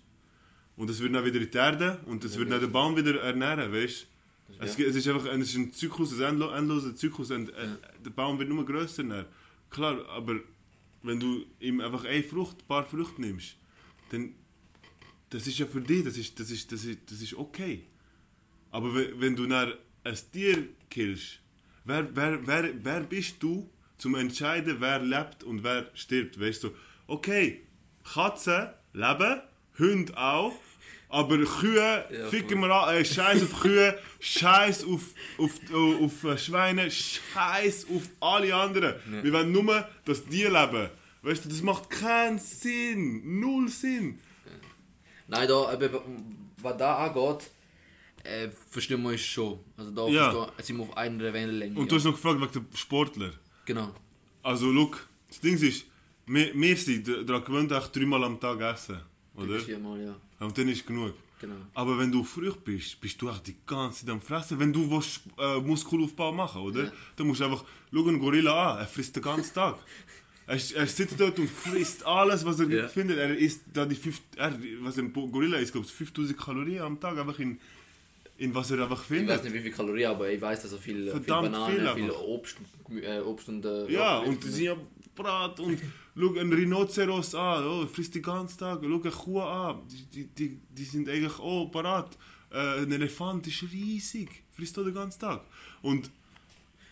[0.76, 3.20] Und es würde dann wieder in die Erde und es würde dann den Baum wieder
[3.22, 3.72] ernähren.
[3.72, 4.06] Weißt
[4.60, 4.84] es, Ja.
[4.86, 7.30] es ist einfach ein, es ist ein Zyklus, ein endlo- endloser Zyklus.
[7.30, 7.68] Und, äh,
[8.04, 9.02] Der Baum wird nur grösser.
[9.04, 9.24] Dann.
[9.70, 10.38] Klar, aber
[11.02, 13.56] wenn du ihm einfach eine Frucht, ein paar Früchte nimmst,
[14.10, 14.34] dann
[15.30, 17.84] das ist ja für dich, das ist, das ist, das ist, das ist okay.
[18.70, 19.72] Aber wenn, wenn du dann
[20.04, 21.40] ein Tier killst,
[21.84, 26.38] wer, wer, wer, wer bist du, zum entscheiden, wer lebt und wer stirbt?
[26.38, 26.70] Weißt du,
[27.08, 27.62] okay,
[28.04, 29.40] Katzen leben,
[29.78, 30.54] Hunde auch,
[31.08, 35.02] aber Kühe, Ja, ficken wir an, äh, Scheiß auf Kühe, Scheiß auf,
[35.38, 38.94] auf, auf, auf äh, Schweine, Scheiß auf alle anderen.
[39.22, 40.88] Wir wollen nur, dass die leben.
[41.22, 44.18] Weißt du, das macht keinen Sinn, null Sinn.
[45.28, 47.50] Nein, da, eben, was da angeht,
[48.22, 49.58] äh, verstehen wir uns schon.
[49.76, 50.30] Also da Ja.
[50.32, 51.78] verstehen- sind wir auf einer Wellenlänge.
[51.78, 53.30] Und du hast noch gefragt wegen der Sportler.
[53.64, 53.92] Genau.
[54.42, 55.86] Also, look, das Ding ist,
[56.26, 59.00] wir, wir sind daran gewöhnt, echt dreimal am Tag essen.
[59.36, 59.60] Oder?
[59.60, 60.16] Viermal, ja.
[60.46, 61.14] Und dann ist genug.
[61.38, 61.54] Genau.
[61.74, 64.58] Aber wenn du Frucht bist, bist du echt die ganze Zeit am Fressen.
[64.58, 66.84] Wenn du willst, äh, Muskelaufbau machen oder?
[66.84, 66.92] Ja.
[67.16, 69.76] Dann musst du einfach, schau einen Gorilla an, er frisst den ganzen Tag.
[70.48, 72.86] Er, er sitzt dort und frisst alles, was er Ja.
[72.86, 73.18] findet.
[73.18, 77.00] Er isst da die fünf, er, was ein Gorilla isst, glaube ich, 5000 Kalorien am
[77.00, 77.58] Tag, einfach in,
[78.38, 79.38] in was er einfach Ich findet.
[79.38, 82.10] weiß nicht wie viel Kalorien, aber ich weiß, dass er viel, viel Bananen, viel viel.
[82.12, 82.56] Obst,
[83.02, 84.76] äh, Obst und äh, Ja, und die ne?
[85.16, 85.78] Brat und
[86.16, 89.80] schau einen Rhinoceros an, oh, frisst den ganzen Tag, schau eine Kuh an,
[90.14, 92.16] die, die, die, sind eigentlich oh, parat.
[92.52, 95.40] Äh, ein Elefant ist riesig, frisst auch den ganzen Tag.
[95.82, 96.10] Und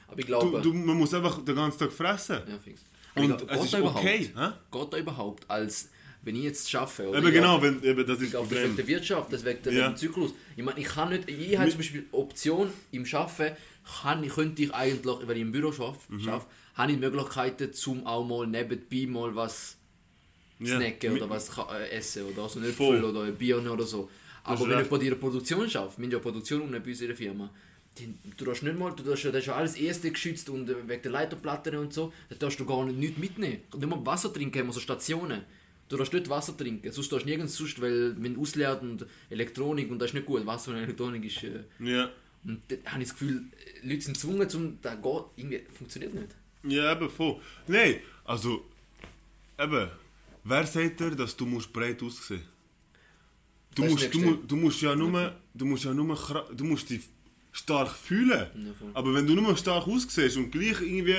[0.09, 0.61] Aber ich du, glaube...
[0.61, 2.41] du, man muss einfach den ganzen Tag fressen.
[2.49, 2.85] ja, fix.
[3.15, 4.33] Und glaub, es ist okay.
[4.37, 4.49] Hä?
[4.73, 5.89] Geht da überhaupt, als
[6.23, 7.09] wenn ich jetzt schaffe?
[7.09, 9.73] Oder Eben genau, wenn, eben, das ist glaube, das wegen der Wirtschaft, das wegen, der-
[9.73, 9.89] Ja.
[9.91, 10.35] dem Zyklus.
[10.57, 13.57] Ich meine, ich kann nicht, ich habe zum Beispiel Option im Arbeiten,
[14.03, 16.21] kann, könnte ich eigentlich, wenn ich im Büro arbeite, Mhm.
[16.21, 19.77] schaffe, habe ich Möglichkeiten, zum auch mal nebenbei mal was
[20.61, 20.77] Ja.
[20.79, 22.97] snacken oder was äh, essen oder so ein Voll.
[22.97, 24.09] Äpfel oder ein Birne oder so.
[24.45, 27.07] Aber wenn ich bei der Produktion schaffe, wir haben ja Produktion unten bei uns in
[27.09, 27.51] der Firma,
[27.99, 30.75] dann, du darfst nicht mal, du darfst, das ist ja alles erste geschützt und äh,
[30.89, 33.61] wegen der Leiterplatten und so, da darfst du gar nicht, nichts mitnehmen.
[33.73, 35.43] Und nicht mal Wasser trinken haben wir so Stationen.
[35.89, 39.91] Du darfst nicht Wasser trinken, sonst darfst du nirgends sonst, weil wenn ausleert und Elektronik
[39.91, 41.43] und das ist nicht gut, Wasser und Elektronik ist...
[41.45, 42.11] Äh, Ja.
[42.45, 43.45] und da habe ich das Gefühl,
[43.83, 46.29] äh, Leute sind gezwungen, zum, da geht, irgendwie funktioniert nicht.
[46.67, 47.37] Ja, eben, voll.
[47.67, 48.65] Nein, also,
[49.59, 49.89] eben,
[50.45, 52.43] wer sagt dir, dass du musst breit aussehen
[53.75, 56.17] Du Das ist musst, nicht du, mu- du musst ja nur, du musst ja nur,
[56.17, 57.01] kra- du musst die
[57.53, 58.47] stark fühlen.
[58.67, 58.91] Ja, voll.
[58.95, 61.17] Aber wenn du nur stark aussiehst und gleich irgendwie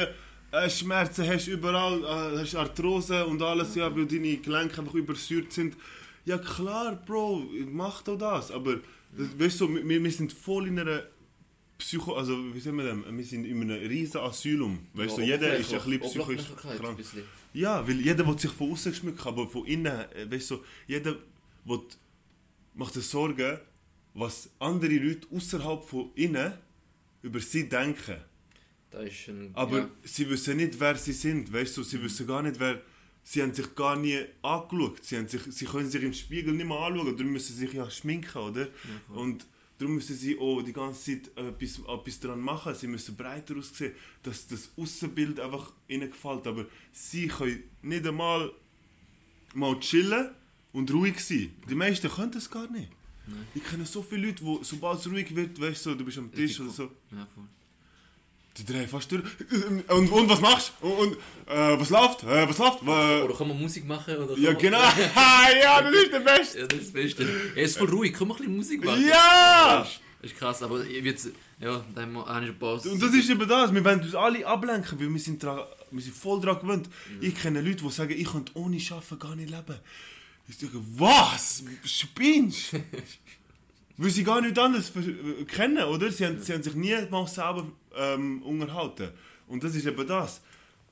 [0.52, 5.52] äh, Schmerzen hast überall, äh, hast Arthrose und alles, ja, weil deine Gelenke einfach übersäuert
[5.52, 5.76] sind,
[6.24, 8.52] ja klar, Bro, mach doch das.
[8.52, 8.76] Aber
[9.18, 11.04] das, weißt du, wir, wir sind voll in einer
[11.78, 12.98] Psycho, also wie sagen wir das?
[13.18, 14.80] Wir sind in einem riesen Asylum.
[14.94, 16.98] Weißt du, jeder ist ein bisschen psychisch krank.
[16.98, 17.24] bisschen.
[17.54, 21.16] Ja, weil jeder will sich von außen schmücken, aber von innen, äh, weißt du, jeder
[21.66, 21.82] will,
[22.74, 23.60] macht sich Sorgen,
[24.14, 26.54] was andere Leute außerhalb von innen
[27.22, 28.18] über sie denken.
[28.94, 32.60] Ein, Aber ja, sie wissen nicht, wer sie sind, weißt du, sie wissen gar nicht,
[32.60, 32.82] wer.
[33.28, 35.04] Sie haben sich gar nie angeschaut.
[35.04, 37.74] Sie, haben sich, sie können sich im Spiegel nicht mehr anschauen, darum müssen sie sich
[37.74, 38.68] ja schminken, oder?
[39.10, 42.74] Und darum müssen sie auch die ganze Zeit etwas, etwas daran machen.
[42.76, 46.48] Sie müssen breiter aussehen, dass das Außenbild einfach ihnen gefällt.
[46.48, 48.52] Aber sie können nicht einmal
[49.54, 50.32] mal chillen
[50.74, 51.52] und ruhig sein.
[51.70, 52.90] Die meisten können das gar nicht.
[53.56, 56.32] Ich kenne so viele Leute, wo sobald es ruhig wird, weißt du, du bist am
[56.32, 57.48] Tisch oder so, ja, voll.
[58.58, 59.24] Die drehen fast durch.
[59.90, 60.88] Und, und was machst du?
[60.88, 62.24] Und, und äh, was läuft?
[62.24, 62.82] Äh, was läuft?
[62.84, 64.16] Äh, Oder kann man Musik machen?
[64.18, 64.78] Oder ja, genau.
[65.62, 66.60] ja, das ist der Beste.
[66.60, 67.28] Ja, das ist das Beste.
[67.56, 69.06] Er ist voll ruhig, kann man ein bisschen Musik machen?
[69.08, 69.80] Ja!
[69.80, 72.92] Das ist, das ist krass, aber ich jetzt, ja, da haben wir eine Pause.
[72.92, 73.74] Und das ist eben das.
[73.74, 75.60] Wir wollen uns alle ablenken, weil wir sind, dran,
[75.92, 76.90] wir sind voll daran gewöhnt.
[77.22, 79.80] Ich kenne Leute, die sagen, ich könnte ohne Arbeiten gar nicht leben.
[80.48, 81.64] Ich sage, was?
[81.84, 82.72] Spinnst?
[83.98, 86.12] Weil sie gar nicht anders ver- äh, kennen, oder?
[86.12, 87.66] Sie haben, sie haben sich nie mal selber
[87.96, 89.10] ähm, unterhalten.
[89.48, 90.42] Und das ist eben das.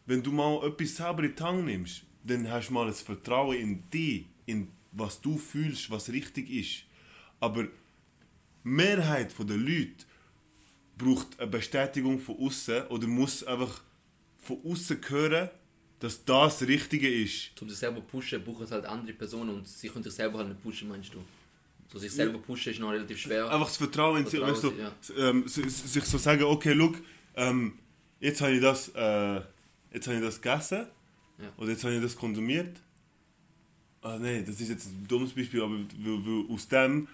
[0.06, 3.58] Wenn du mal etwas selber in die Hand nimmst, dann hast du mal das Vertrauen
[3.58, 6.84] in dich, in was du fühlst, was richtig ist.
[7.40, 7.70] Aber die
[8.64, 10.06] Mehrheit der Leute
[10.98, 13.82] braucht eine Bestätigung von außen oder muss einfach
[14.38, 15.50] von außen hören,
[16.00, 17.52] dass das Richtige ist.
[17.62, 20.50] Um sich selber pushen, brauchen es halt andere Personen und sie können sich selber halt
[20.50, 21.24] nicht pushen, meinst du?
[21.92, 23.52] So sich selber pushen ist noch relativ schwer.
[23.52, 24.74] Einfach das Vertrauen in sich, weißt du,
[25.18, 26.96] ähm, si- si- sich so sagen, okay, look,
[27.36, 27.74] ähm,
[28.20, 29.42] jetzt habe ich das, äh,
[29.94, 30.88] jetzt habe ich das gegessen
[31.40, 31.52] Ja.
[31.58, 32.80] oder jetzt habe ich das konsumiert.
[34.02, 37.08] Ah nein, das ist jetzt ein dummes Beispiel, aber weil, weil aus dem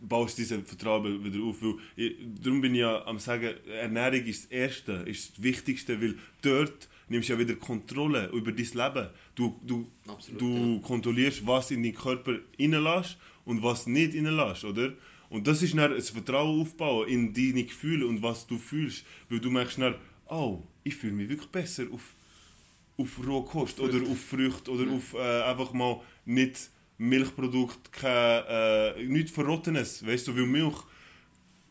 [0.00, 1.62] baust du dieses Vertrauen wieder auf.
[1.62, 6.00] Weil ich, darum bin ich ja am sagen, Ernährung ist das Erste, ist das Wichtigste,
[6.00, 9.08] weil dort nimmst du ja wieder Kontrolle über dein Leben.
[9.34, 14.92] Du, du, Absolut, du kontrollierst, was in deinen Körper reinlässt und was nicht reinlässt, oder?
[15.30, 19.04] Und das ist dann ein Vertrauen aufbauen in deine Gefühle und was du fühlst.
[19.28, 19.96] Weil du merkst dann,
[20.28, 22.14] oh, ich fühle mich wirklich besser auf,
[22.96, 29.32] auf Rohkost oder auf Früchte oder auf äh, einfach mal nicht Milchprodukt, kein, äh, nichts
[29.32, 30.76] Verrottenes, weißt du, weil Milch,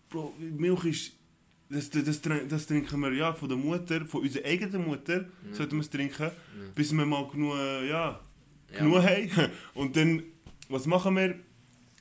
[0.10, 1.14] Bro, Milch ist,
[1.70, 5.26] das, das, das, trin- das trinken wir ja von der Mutter, von unserer eigenen Mutter,
[5.52, 6.30] sollten wir es trinken,
[6.76, 8.20] bis wir mal genug, ja, Ja.
[8.78, 9.50] genug haben.
[9.74, 10.24] Und dann,
[10.70, 11.40] was machen wir?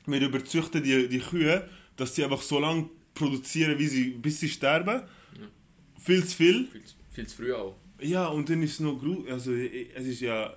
[0.07, 4.49] Wir überzüchten die, die Kühe, dass sie einfach so lange produzieren, wie sie, bis sie
[4.49, 5.03] sterben.
[5.99, 6.67] Viel zu viel.
[6.73, 7.77] Viel, zu- viel zu früh auch.
[8.01, 10.57] Ja, und dann ist es noch gru also es ist ja,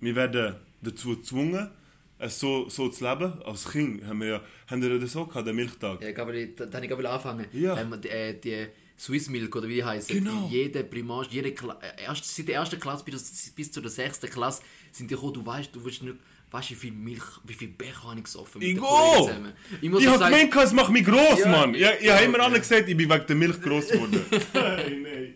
[0.00, 1.70] wir werden dazu gezwungen,
[2.18, 3.32] es so, so zu leben.
[3.42, 6.02] Als Kind haben wir ja, haben wir das so gehabt, den Milchtag.
[6.02, 7.46] Ja, aber da, da habe ich gerade anfangen.
[7.52, 7.78] Ja.
[7.80, 8.66] Ähm, die, äh, die
[8.98, 10.14] Swiss Milk oder wie die heißen.
[10.14, 10.46] Genau.
[10.50, 14.62] Jede Primar, jede Kla äh, erst, seit der ersten Klasse bis, bis zur sechsten Klasse
[14.92, 16.16] sind die gekommen, du weißt, du willst nicht,
[16.50, 18.78] weißt wie viel Milch, wie viel Becher habe ich gesoffen mit Ich.
[18.78, 19.52] Kollegen zusammen.
[19.80, 21.74] Ich muss Ich auch hab sagen, gemeint, es macht mich gross, Ja, Mann.
[21.74, 22.44] Ich, ich ja, habe immer ja.
[22.44, 24.24] alle gesagt, ich bin wegen der Milch gross geworden.
[24.54, 25.34] nein, nein.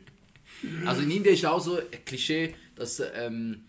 [0.87, 3.65] Also in Indien ist auch so ein Klischee, dass ähm,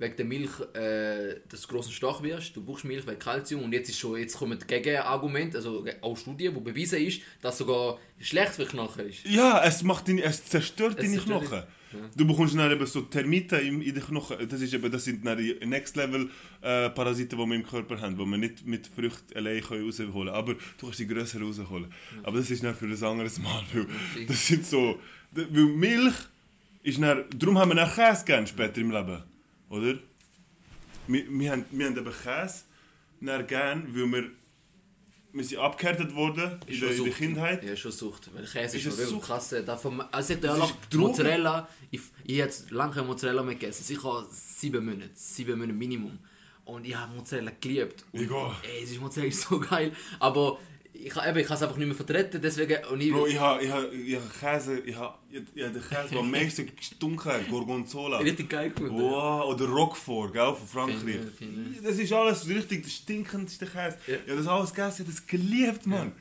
[0.00, 2.56] wegen der Milch äh, dass du gross und stark wirst.
[2.56, 6.54] Du brauchst Milch wegen Kalzium und jetzt ist schon jetzt kommen Gegenargumente, also auch Studien,
[6.54, 9.24] wo bewiesen ist, dass sogar schlecht für Knochen ist.
[9.26, 11.62] Ja, es, macht deine, es zerstört Es deine zerstört Knochen.
[12.14, 14.36] Du bekommst dann eben so Termite in, in den Knochen.
[14.48, 18.00] Das, ist eben, das sind dann die Next Level äh, Parasiten, die wir im Körper
[18.00, 20.28] haben, die wir nicht mit Früchten allein können rausholen können.
[20.28, 21.92] Aber du kannst die grösser rausholen.
[22.22, 23.62] Aber das ist dann für ein anderes Mal.
[23.72, 25.00] Weil das sind so.
[25.32, 26.14] Weil Milch
[26.82, 27.24] ist dann.
[27.36, 29.22] Darum haben wir dann Käse gern später im Leben.
[29.68, 29.98] Oder?
[31.08, 32.62] Wir, wir, haben, wir haben eben Käse
[33.20, 34.30] dann gern, weil wir.
[35.32, 37.12] Wir sind abgehärtet worden in der, schon in der.
[37.14, 37.64] Kindheit.
[37.64, 38.30] Ja, schon Sucht.
[38.34, 39.52] Weil Käse Ist ist, schon krass.
[39.52, 40.74] äh, Davon, also ich Droge.
[40.96, 43.84] Mozzarella, ich, ich habe jetzt lange kein Mozzarella mehr gegessen.
[43.84, 45.10] Sicher sieben Monate.
[45.14, 46.18] Sieben Monate Minimum.
[46.64, 48.04] Und ich habe Mozzarella geliebt.
[48.12, 48.54] Und, auch.
[48.62, 49.92] ey, es ist Mozzarella ist so geil.
[50.18, 50.58] Aber
[51.04, 52.40] ich, ha- eben, ich kann es einfach nicht mehr vertreten.
[52.42, 55.62] Deswegen, und ich, Bro, ich habe ich ha, ich ha Käse, ich ha, ich, ich
[55.64, 58.18] ha den Käse, der am meisten gestunken hat, Gorgonzola.
[58.18, 58.94] richtig geil gefunden.
[59.00, 60.98] Wow, oder Roquefort, gell, von Frankreich.
[61.00, 63.96] Finde- finde- Das ist alles richtig der stinkendste Käse.
[64.06, 64.14] Ja.
[64.26, 64.36] Ja.
[64.36, 66.12] das alles gegessen, ich hab das geliebt, Mann.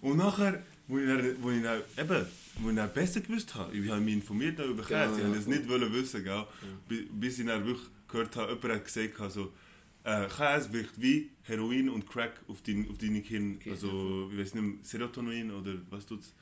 [0.00, 2.26] Und nachher, wo ich dann, wo ich dann, eben,
[2.60, 5.24] wo ich dann besser gewusst habe, ich habe mich informiert über Käse, Genau, ich ja.
[5.26, 6.44] habe das nicht wollen wissen, gell,
[6.88, 9.52] Bi- bis ich dann wirklich gehört habe, jemand hat gesagt, so,
[10.04, 13.56] äh, Käse wirkt wie Heroin und Crack auf, dein, auf deine Kinder.
[13.56, 16.34] Okay, also, ich weiß nicht, Serotonin oder was tut's?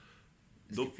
[0.68, 0.96] Es Dop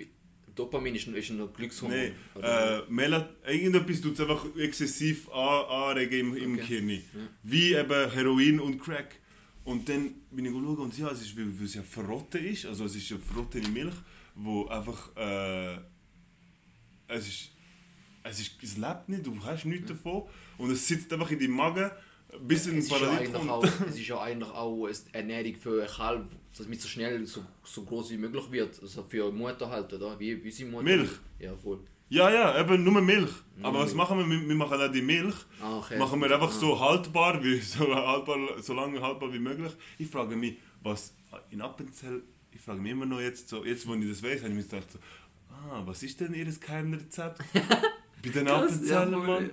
[0.55, 1.97] Dopamin ist, ist ein Glückshormon.
[1.97, 6.81] Nein, äh, Melat irgendetwas tut es einfach exzessiv an, anregen im, im Okay.
[6.81, 7.03] Gehirn.
[7.45, 9.21] Wie eben Heroin und Crack.
[9.65, 12.65] Und dann bin ich schauen und ja, es ist, weil, weil es ja verrotten ist,
[12.65, 13.95] also es ist ja verrottene Milch,
[14.35, 15.77] wo einfach, äh,
[17.07, 17.51] es ist,
[18.25, 20.23] es ist, es lebt nicht, du hast nichts davon
[20.57, 21.91] und es sitzt einfach in deinem Magen,
[22.41, 23.51] bis ein es, ist ja Paralyt eigentlich kommt.
[23.51, 27.27] auch, es ist ja eigentlich auch eine Ernährung für ein Kalb, damit es so schnell
[27.27, 28.81] so, so groß wie möglich wird.
[28.83, 30.19] Also für Mutter halt, oder?
[30.19, 30.85] Wie, sie Mutter.
[30.85, 31.11] Milch?
[31.39, 31.81] Ja, voll.
[32.11, 33.31] Ja, ja, eben nur Milch.
[33.63, 33.97] Aber was Milch.
[33.97, 34.27] machen wir?
[34.29, 35.35] Wir wir machen auch die Milch.
[35.61, 35.99] Ah, okay.
[35.99, 36.53] Machen wir einfach Ah.
[36.61, 39.73] so haltbar, wie, so, haltbar, so lange haltbar wie möglich.
[39.99, 41.15] Ich frage mich, was
[41.51, 44.49] in Appenzell, ich frage mich immer noch jetzt, so, jetzt wo ich das weiß, habe
[44.51, 44.99] ich mir gedacht, so,
[45.51, 47.41] ah, was ist denn ihr Geheimrezept?
[48.23, 49.51] Bei den Appenzeller, Mann.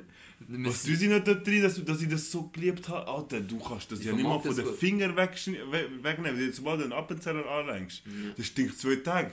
[0.48, 3.08] Was tun sie nicht da drin, dass, dass ich das so geliebt habe?
[3.08, 4.66] Alter, du kannst das Ich ja nicht mal von den.
[4.76, 6.40] Fingern wegschn- we- wegnehmen.
[6.40, 8.04] Wenn du sobald du einen Appenzeller anlenkst,
[8.38, 9.32] das stinkt zwei Tage.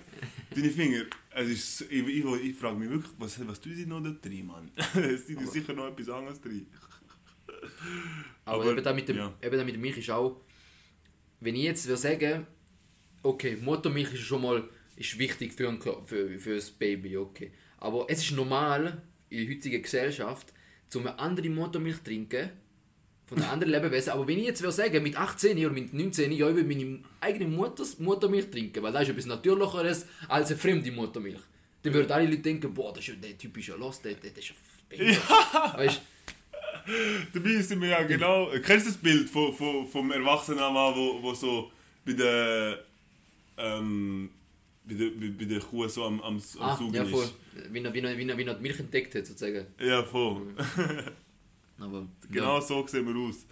[0.55, 1.03] Deine Finger.
[1.35, 4.46] Es ist, ich, ich, ich frage mich wirklich, was, was tun sie noch da drin,
[4.46, 4.70] Mann?
[4.94, 6.66] Es sind sicher noch etwas anderes drin.
[8.44, 9.33] Aber, Aber, eben, da mit dem, ja.
[9.42, 10.40] eben da mit der Milch ist auch,
[11.40, 12.46] wenn ich jetzt würde sagen,
[13.22, 14.64] okay, Muttermilch ist schon mal
[14.96, 17.53] ist wichtig für, ein, für, für das Baby, okay.
[17.79, 20.53] Aber es ist normal in der heutigen Gesellschaft,
[20.92, 22.50] zum eine andere Muttermilch zu trinken,
[23.24, 24.12] von einem anderen Lebewesen.
[24.12, 26.98] Aber wenn ich jetzt würde sagen, mit 18 oder mit 19 ja, ich will meine
[27.18, 31.40] eigene Mutters, Muttermilch trinken, weil das ist etwas Natürlicheres als eine fremde Muttermilch.
[31.83, 34.14] Dann würden alle Leute denken, boah, das ist ja der Typ ist ja los, der,
[34.14, 35.76] der, der ist ja.
[35.78, 36.02] Weißt
[37.33, 38.50] Dabei sind wir ja genau.
[38.62, 41.70] Kennst du das Bild von, von, vom erwachsenen Mann, wo, wo so
[42.05, 42.85] bei der.
[43.57, 44.28] Ähm,
[44.85, 47.25] bei der, bei, der Kuh so am, am, am Ah, Suchen ja, voll.
[47.25, 47.35] ist?
[47.73, 49.66] Wie er, wie, er, wie, er, wie er die Milch entdeckt hat, sozusagen.
[49.81, 50.42] Ja, voll.
[51.79, 52.61] Aber, Genau ja.
[52.61, 53.47] so sehen wir aus.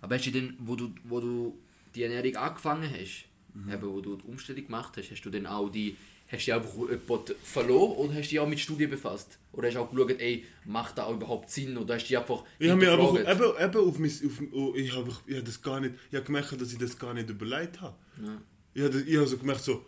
[0.00, 1.58] Aber hast du denn, wo du, wo du
[1.94, 3.72] die Ernährung angefangen hast, Mhm.
[3.72, 5.96] eben, wo du die Umstellung gemacht hast, hast du dann auch die,
[6.30, 9.40] hast du einfach jemanden verloren oder hast du dich auch mit Studien befasst?
[9.52, 11.76] Oder hast du auch geschaut, ey, macht das auch überhaupt Sinn?
[11.76, 13.60] Oder hast du dich einfach Ich habe mir aber hinterfragt?
[13.60, 16.24] eben, eben auf mein, auf, oh, ich habe ich hab das gar nicht, ich habe
[16.26, 17.96] gemerkt, dass ich das gar nicht überlegt habe.
[18.24, 18.40] Ja.
[18.72, 19.84] Ich habe, habe so gemerkt so,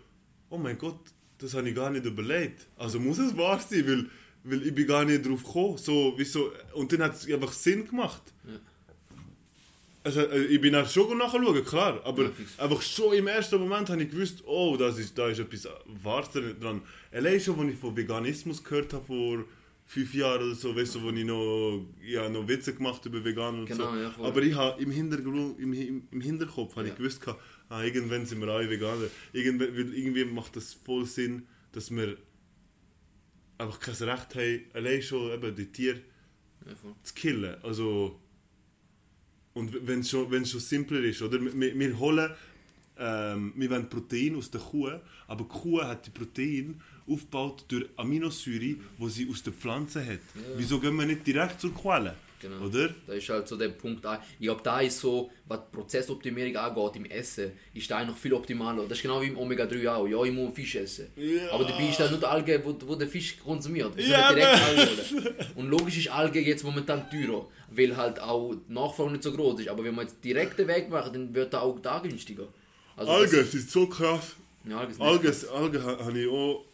[0.53, 1.01] oh mein Gott,
[1.39, 2.67] das habe ich gar nicht überlegt.
[2.77, 4.07] Also muss es wahr sein, weil,
[4.45, 5.79] weil ich bin gar nicht drauf gekommen.
[5.79, 8.23] So, wieso, und dann hat es einfach Sinn gemacht.
[8.47, 8.53] Ja.
[10.05, 13.89] Also, äh, ich bin auch schon nachschauen, klar, aber Ja, einfach schon im ersten Moment
[13.89, 15.69] habe ich gewusst, oh, das ist, da ist etwas
[16.03, 16.83] Wahres dran.
[17.13, 19.45] Allein schon, als ich von Veganismus gehört habe vor
[19.87, 23.61] fünf Jahren oder so, weißt du, wo ich noch, ja, noch Witze gemacht über Vegan
[23.61, 23.97] und Genau, so.
[23.97, 27.41] ja, aber ich habe im, Hintergrund, im, im, im Hinterkopf habe ich gewusst, gehabt,
[27.73, 29.09] ah, irgendwann sind wir alle Veganer.
[29.33, 32.17] Irgendwann, irgendwie macht das voll Sinn, dass wir
[33.59, 36.01] einfach kein Recht haben, allein schon eben die Tiere
[36.67, 37.57] Ja, zu killen.
[37.63, 38.21] Also,
[39.55, 41.41] und wenn es schon, wenn's schon simpler ist, oder?
[41.41, 42.31] Wir, wir holen,
[42.99, 44.91] ähm, wir wollen Protein aus der Kuh,
[45.27, 50.21] aber die Kuh hat die Protein aufgebaut durch Aminosäure, die sie aus der Pflanze hat.
[50.57, 52.17] Wieso gehen wir nicht direkt zur Quelle?
[52.43, 52.67] Genau.
[52.67, 52.95] Oder?
[53.07, 56.97] Da ist halt so der Punkt, auch- ich glaube, da ist so, was Prozessoptimierung angeht
[56.97, 58.83] im Essen, ist da noch viel optimaler.
[58.89, 60.07] Das ist genau wie im Omega-3 auch.
[60.09, 61.07] Ja, ich muss Fisch essen.
[61.17, 61.53] Ja.
[61.53, 63.93] Aber dabei ist das nur die Alge, wo, wo der Fisch konsumiert.
[63.97, 65.35] Das Ja, direkt Alge?
[65.57, 69.61] Und logisch ist Alge jetzt momentan teurer, weil halt auch die Nachfrage nicht so groß
[69.61, 69.69] ist.
[69.69, 72.49] Aber wenn man jetzt direkt den Weg macht, dann wird da auch da günstiger.
[72.97, 74.35] Also Algen, das- ist so krass.
[74.69, 76.65] Ja, Algen, Algen ha- habe ich auch,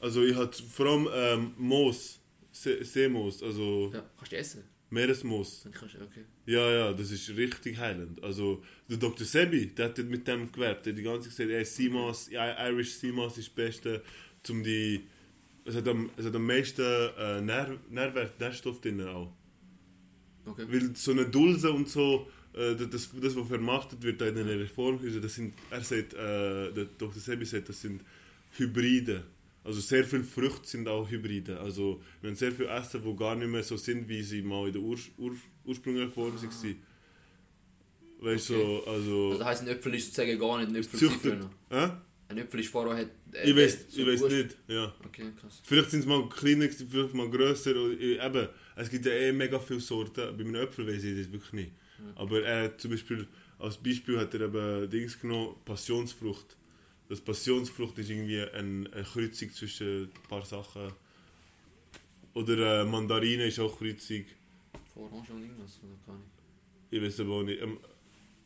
[0.00, 2.18] also ich hatte vor allem ähm, Moos,
[2.52, 4.64] See, Seemoos, also Ja, kannst du essen?
[4.90, 5.66] Meeresmoos.
[5.66, 6.24] Okay.
[6.46, 8.22] Ja, ja, das ist richtig heilend.
[8.22, 9.24] Also, der Dr.
[9.24, 10.84] Sebi, der hat mit dem gewerbt.
[10.84, 14.02] Der hat die ganze Zeit gesagt, ey, Seamoss, ja, Irish Seamoss ist das Beste,
[14.48, 15.02] um die...
[15.64, 19.32] Es hat am, es hat am meisten äh, Nähr, Nährwert, Nährstoff drin auch.
[20.46, 20.66] okay.
[20.68, 25.22] Weil so eine Dulse und so, äh, das, das, was vermarktet wird in den Reformhäusern,
[25.22, 27.12] das sind, er sagt, äh, der Dr.
[27.12, 28.00] Sebi sagt, das sind
[28.56, 29.24] Hybride.
[29.62, 31.60] Also sehr viele Früchte sind auch Hybride.
[31.60, 34.66] Also wir haben sehr viel Essen, die gar nicht mehr so sind, wie sie mal
[34.68, 35.32] in der Ur, Ur,
[35.64, 36.76] ursprünglichen Form waren.
[38.22, 38.60] Weißt Okay.
[38.84, 38.90] so, also...
[38.90, 41.40] Also das heisst, ein Äpfel ist sozusagen gar nicht ein Äpfel.
[41.70, 41.90] Hä?
[42.28, 42.96] Ein Äpfel ist vorher...
[42.96, 44.94] Hat, äh, Ich weiß, so ich weiß nicht, ja.
[45.04, 45.60] Okay, krass.
[45.64, 47.70] Vielleicht sind es mal kleiner, vielleicht mal grösser.
[47.72, 50.36] oder- Eben, es gibt ja eh mega viele Sorten.
[50.36, 51.72] Bei einem Äpfel weiß ich das wirklich nicht.
[52.14, 53.26] Aber er hat zum Beispiel,
[53.58, 56.56] als Beispiel hat er eben Dings genommen, Passionsfrucht.
[57.10, 60.92] Das Passionsfrucht ist irgendwie ein, eine Kreuzung zwischen ein paar Sachen.
[62.34, 64.24] Oder äh, Mandarine ist auch Kreuzung.
[64.94, 66.30] Orange und irgendwas, oder gar nicht?
[66.90, 67.60] Ich weiß aber auch nicht.
[67.60, 67.78] Ähm,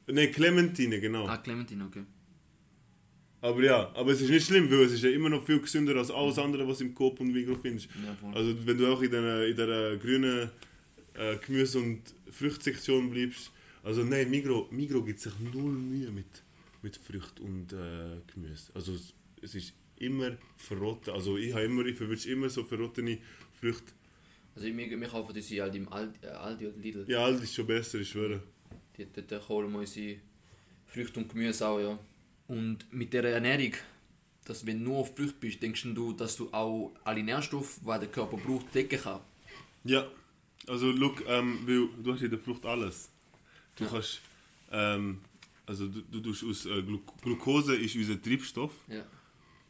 [0.06, 1.26] Nein, Clementine, genau.
[1.26, 2.04] Ah, Clementine, okay.
[3.42, 5.94] Aber ja, aber es ist nicht schlimm, weil es ist ja immer noch viel gesünder
[5.96, 7.88] als alles andere, was im Coop und Migros findest.
[8.02, 8.16] Ja.
[8.32, 10.50] Also wenn du auch in der, in der grünen
[11.14, 12.00] äh, Gemüse- und
[12.30, 13.50] Fruchtsektion bleibst,
[13.82, 16.42] Also nein, Migro, Migro gibt sich null Mühe mit,
[16.84, 18.70] mit Früchten und äh, Gemüse.
[18.74, 19.12] Also es,
[19.42, 21.12] es ist immer verrotten.
[21.14, 23.18] Also ich habe immer, ich verwünsche immer so verrottene
[23.60, 23.92] Früchte.
[24.54, 27.04] Also wir, wir kaufen unsere halt im Aldi, Aldi oder Lidl.
[27.08, 28.40] Ja, alt ist schon besser, ich schwöre.
[28.96, 30.20] Die, dort dort holen wir unsere
[30.86, 31.98] Früchte und Gemüse auch, ja.
[32.46, 33.72] Und mit dieser Ernährung,
[34.44, 37.86] dass wenn du nur auf Früchte bist, denkst du, dass du auch alle Nährstoffe, die
[37.86, 39.24] der Körper braucht, decken kannst?
[39.84, 40.06] Ja,
[40.66, 43.08] also look, ähm, du hast in der Frucht alles.
[43.76, 43.90] Du Ja.
[43.90, 44.20] kannst,
[44.70, 45.20] ähm,
[45.66, 49.04] also du, du tust aus äh, Glu Glucose ist unser Treibstoff Ja.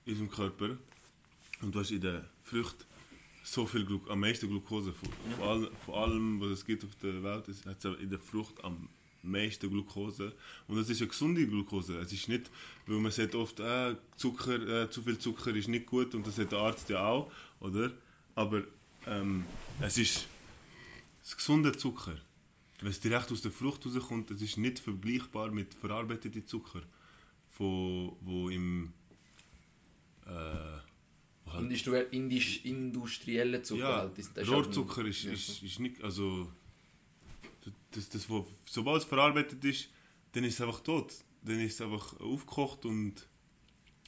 [0.06, 0.76] in unserem Körper
[1.62, 2.86] und du hast in der Frucht
[3.42, 6.94] so viel Glu am meisten Glucose von, von, all, von allem, was es gibt auf
[7.02, 8.88] der Welt, es hat in der Frucht am
[9.22, 10.32] meisten Glucose
[10.68, 11.96] und das ist eine gesunde Glucose.
[11.98, 12.50] Es ist nicht,
[12.86, 16.38] weil man sagt oft, äh, Zucker, äh, zu viel Zucker ist nicht gut und das
[16.38, 17.30] hat der Arzt ja auch,
[17.60, 17.90] oder?
[18.34, 18.64] Aber
[19.06, 19.44] ähm,
[19.80, 20.26] es ist
[21.22, 22.16] das gesunde Zucker.
[22.84, 26.82] Wenn es direkt aus der Frucht rauskommt, das ist nicht vergleichbar mit verarbeiteten Zucker,
[27.56, 28.92] wo, wo im
[30.26, 30.30] äh,
[31.46, 34.18] wo halt, Industriell, indisch, industrielle Zucker ja, halt.
[34.18, 36.50] Das, das Rohrzucker ist, ist, ist nicht, also
[37.92, 39.88] das, das, wo, sobald es verarbeitet ist,
[40.32, 41.14] dann ist es einfach tot.
[41.42, 43.26] Dann ist es einfach aufgekocht und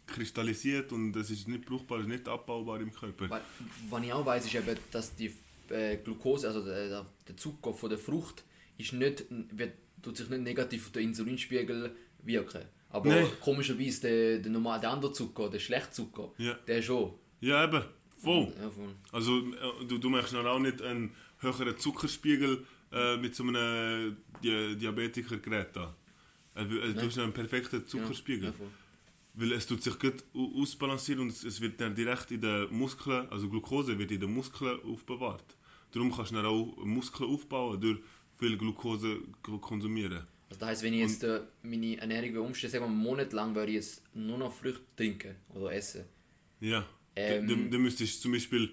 [0.07, 3.41] kristallisiert und es ist nicht brauchbar, es ist nicht abbaubar im Körper.
[3.89, 5.33] Was ich auch weiß, ist eben, dass die
[5.71, 8.45] äh, Glucose, also der, der- der Zucker von der Frucht,
[8.79, 12.63] ist nicht, wird, tut sich nicht negativ auf den Insulinspiegel wirken.
[12.91, 13.27] Aber Nein.
[13.41, 16.55] komischerweise der, der, normal, der andere Zucker, der Schlechtzucker, Ja.
[16.67, 17.13] der schon.
[17.41, 17.83] Ja, eben,
[18.23, 18.53] voll.
[18.61, 18.95] Ja, voll.
[19.13, 24.77] Also äh, du, du dann auch nicht einen höheren Zuckerspiegel äh, mit so einem Di
[24.77, 25.95] Diabetikergerät da.
[26.55, 28.49] Äh, äh, du hast einen perfekten Zuckerspiegel.
[28.51, 28.55] Ja.
[29.39, 32.73] Weil es tut sich gut au- ausbalancieren und es, es wird dann direkt in den
[32.73, 35.45] Muskeln, also Glucose wird in den Muskeln aufbewahrt.
[35.93, 37.99] Darum kannst du dann auch Muskeln aufbauen durch
[38.39, 39.19] viel Glucose
[39.61, 40.27] konsumieren.
[40.49, 43.55] Also das heisst, wenn ich jetzt äh, meine Ernährung umstelle, sagen wir einen Monat lang,
[43.55, 46.05] würde ich jetzt nur noch Früchte trinken oder essen.
[46.61, 46.87] Ja.
[47.17, 47.49] Ähm.
[47.49, 48.71] dann, dann müsstest du zum Beispiel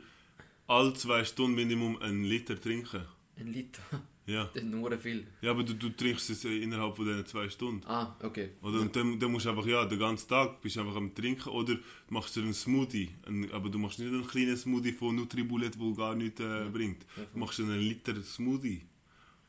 [0.67, 3.05] alle zwei Stunden Minimum einen Liter trinken.
[3.37, 3.81] Ein Liter,
[4.25, 4.49] Ja.
[4.53, 5.27] das ist nur viel.
[5.41, 7.85] Ja, aber du, du trinkst es innerhalb von diesen zwei Stunden.
[7.85, 8.51] Ah, okay.
[8.61, 11.13] Oder und dann, dann musst du einfach, ja, den ganzen Tag bist du einfach am
[11.13, 11.77] Trinken oder
[12.09, 13.09] machst du einen Smoothie.
[13.27, 17.05] Ein, aber du machst nicht einen kleinen Smoothie von Nutribullet, der gar nichts äh, bringt.
[17.33, 18.83] Du machst einen Liter Smoothie.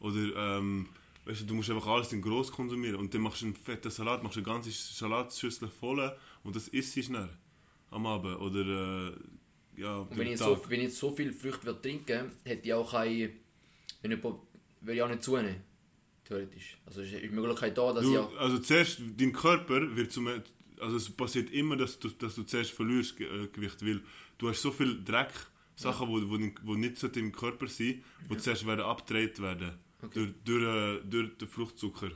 [0.05, 0.86] Oder, ähm,
[1.24, 2.96] weißt du, du musst einfach alles in gross konsumieren.
[2.96, 6.94] Und dann machst du einen fetten Salat, machst eine ganze Salatschüssel voll und das isst
[6.96, 7.30] du schnell
[7.90, 8.38] am Abend.
[8.38, 9.12] Oder,
[9.78, 12.66] äh, ja, Und wenn ich, so, wenn ich jetzt so viel Früchte würde trinken hätte
[12.66, 13.30] ich auch keine.
[14.02, 15.62] Wenn ich, würde ich auch nicht zunehmen.
[16.24, 16.76] Theoretisch.
[16.84, 18.36] Also ist die Möglichkeit da, dass ich Du, auch.
[18.36, 20.28] also zuerst, dein Körper wird zum...
[20.80, 24.02] Also es passiert immer, dass du, dass du zuerst verlierst äh, Gewicht, weil
[24.38, 25.30] du hast so viel Dreck,
[25.76, 29.72] Sachen, wo, wo, wo nicht so im Körper sind, die zuerst werden abgedreht werden.
[30.05, 30.32] Okay.
[30.44, 32.11] Durch, durch, durch den Fruchtzucker.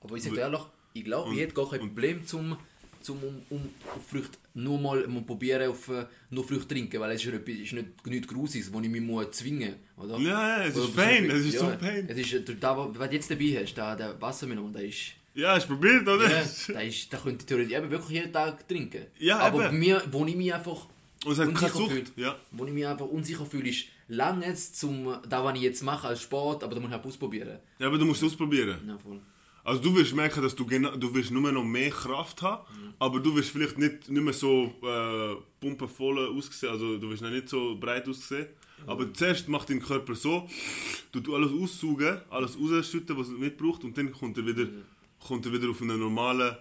[0.00, 0.60] Aber ich sage ehrlich,
[0.94, 2.56] ich glaube, ich hätte gar kein Problem, zum,
[3.02, 3.68] zum um, um
[4.08, 7.72] Früchte nur mal, mal probieren, auf äh, nur Früchte trinken, weil es ist, etwas- ist
[7.72, 10.06] nicht, nichts Grusiges, wo ich mich muss zwingen muss.
[10.06, 10.18] Oder?
[10.18, 12.08] Ja, ja, es Oder ist so viel- es ist so ja, fein.
[12.08, 15.12] Es ist, äh, da, was du jetzt dabei hast, da, der Wassermelon, der ist...
[15.34, 16.28] Ja, hast du probiert, oder?
[16.28, 19.06] Ja, da, ist, da könnte ich theoretisch eben wirklich jeden Tag trinken.
[19.20, 19.72] Ja, Aber eben.
[19.72, 20.88] bei mir, wo ich mich einfach
[21.24, 21.90] Und es hat keine unsicher Sucht.
[21.92, 22.36] fühle, Ja.
[22.50, 26.08] wo ich mich einfach unsicher fühle, ist lange jetzt zum, da was ich jetzt mache
[26.08, 27.58] als Sport, aber da muss ich halt ausprobieren.
[27.78, 28.78] ja, aber du musst es ausprobieren.
[28.86, 29.20] Ja, voll.
[29.64, 32.64] Also du wirst merken, dass du, genau, du wirst nur noch mehr Kraft haben,
[32.98, 37.30] aber du wirst vielleicht nicht, nicht mehr so äh, pumpenvoll aussehen, also du wirst noch
[37.30, 38.46] nicht so breit aussehen.
[38.86, 40.48] Aber zuerst macht dein Körper so,
[41.12, 44.68] du tust alles aussaugen, alles rausschütten, was er nicht braucht und dann kommt er wieder,
[45.20, 46.56] kommt er wieder auf einen normalen...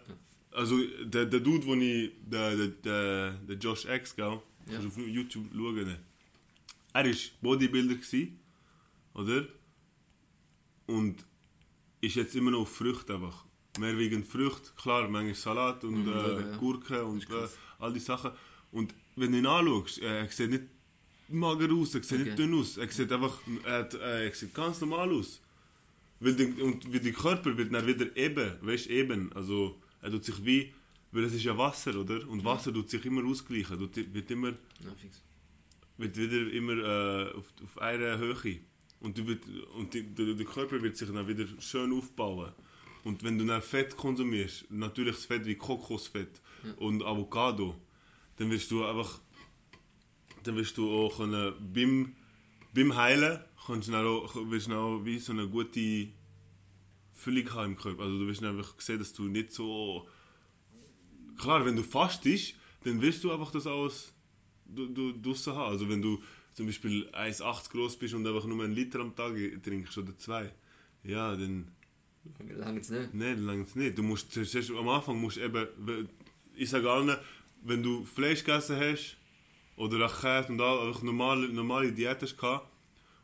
[0.51, 4.39] Also der, der Dude, den ich, der, der, der, der Josh X, gell?
[4.65, 5.97] Kannst du auf YouTube schauen.
[6.97, 8.39] Er war Bodybuilder, gewesen,
[9.13, 9.45] oder?
[10.87, 11.25] Und
[12.01, 13.45] ist jetzt immer noch auf Früchte einfach.
[13.79, 16.57] Mehr wegen Früchte, klar, manchmal Salat und Mhm, äh, ja.
[16.57, 17.47] Gurken und äh,
[17.79, 18.31] all die Sachen.
[18.71, 20.63] Und wenn du ihn anschaust, äh, er sieht nicht
[21.29, 22.23] mager aus, er sieht Okay.
[22.29, 23.35] nicht dünn aus, er sieht einfach,
[23.65, 25.41] äh, er sieht ganz normal aus.
[26.19, 30.25] Weil der, und wie der Körper wird dann wieder eben, weißt eben, also er tut
[30.25, 30.73] sich wie,
[31.11, 32.27] weil es ist ja Wasser, oder?
[32.27, 34.91] Und Wasser tut sich immer ausgleichen, tut, wird immer Ja.
[35.97, 38.59] Wird wieder immer äh, auf, auf einer Höhe.
[38.99, 39.43] Und, du wird,
[39.75, 42.51] und die, der, der Körper wird sich dann wieder schön aufbauen.
[43.03, 46.41] Und wenn du dann Fett konsumierst, natürliches Fett wie Kokosfett
[46.77, 47.75] und Avocado,
[48.37, 49.21] dann wirst du einfach
[50.47, 52.15] dann wirst du auch können, beim,
[52.73, 56.07] beim Heilen kannst du dann auch, wirst du dann auch wie so eine gute
[57.11, 58.03] Füllung haben im Körper.
[58.03, 60.07] Also du wirst dann einfach sehen, dass du nicht so
[61.37, 64.13] klar, wenn du fastest, dann wirst du einfach das alles
[64.67, 65.71] du, du, draussen haben.
[65.71, 66.21] Also wenn du
[66.53, 70.51] zum Beispiel 1,80 groß bist und einfach nur einen Liter am Tag trinkst oder zwei,
[71.03, 71.71] ja, dann
[72.57, 73.13] Lange jetzt nicht.
[73.13, 73.97] Nein, lange nicht.
[73.97, 76.09] Du musst zuerst, am Anfang musst du eben,
[76.55, 77.15] ich sage allen,
[77.63, 79.17] wenn du Fleisch gegessen hast
[79.75, 82.69] oder auch Käse und all, einfach normale, normale Diät hast gehabt,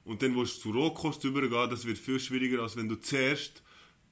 [0.06, 3.64] und dann willst du zu Rohkost übergehen, das wird viel schwieriger, als wenn du zuerst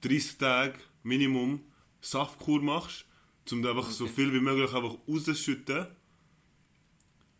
[0.02, 1.62] 30 Tage Minimum
[2.00, 3.06] Saftkur machst,
[3.52, 4.14] um einfach so Okay.
[4.14, 5.88] viel wie möglich einfach rauszuschütten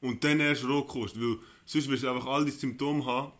[0.02, 3.32] und dann erst Rohkost, weil sonst wirst du einfach all die Symptome haben,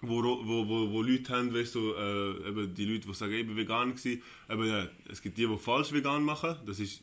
[0.00, 3.56] wo, wo, wo, wo Leute haben, weißt du, äh, eben die Leute, die sagen, bin
[3.56, 7.02] vegan gewesen, eben, ja, es gibt die, die falsch vegan machen, das ist,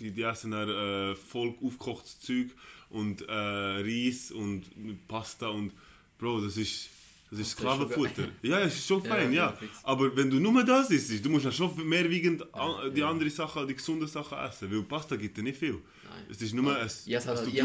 [0.00, 2.48] die, die essen dann äh, voll aufgekochtes Zeug
[2.90, 4.64] und äh, Reis und
[5.08, 5.72] Pasta und
[6.18, 6.88] Bro, das ist,
[7.32, 8.28] das ist Sklavenfutter.
[8.42, 9.46] Ja, es ist schon Ja, fein, ja.
[9.58, 9.68] ja.
[9.84, 13.08] Aber wenn du nur das isst, du musst dann schon mehr wiegend an, die ja.
[13.08, 15.72] anderen Sachen, die gesunden Sachen essen, weil Pasta gibt dir nicht viel.
[15.72, 16.26] Nein.
[16.28, 17.62] Es ist nur ein, Ich es halt, ich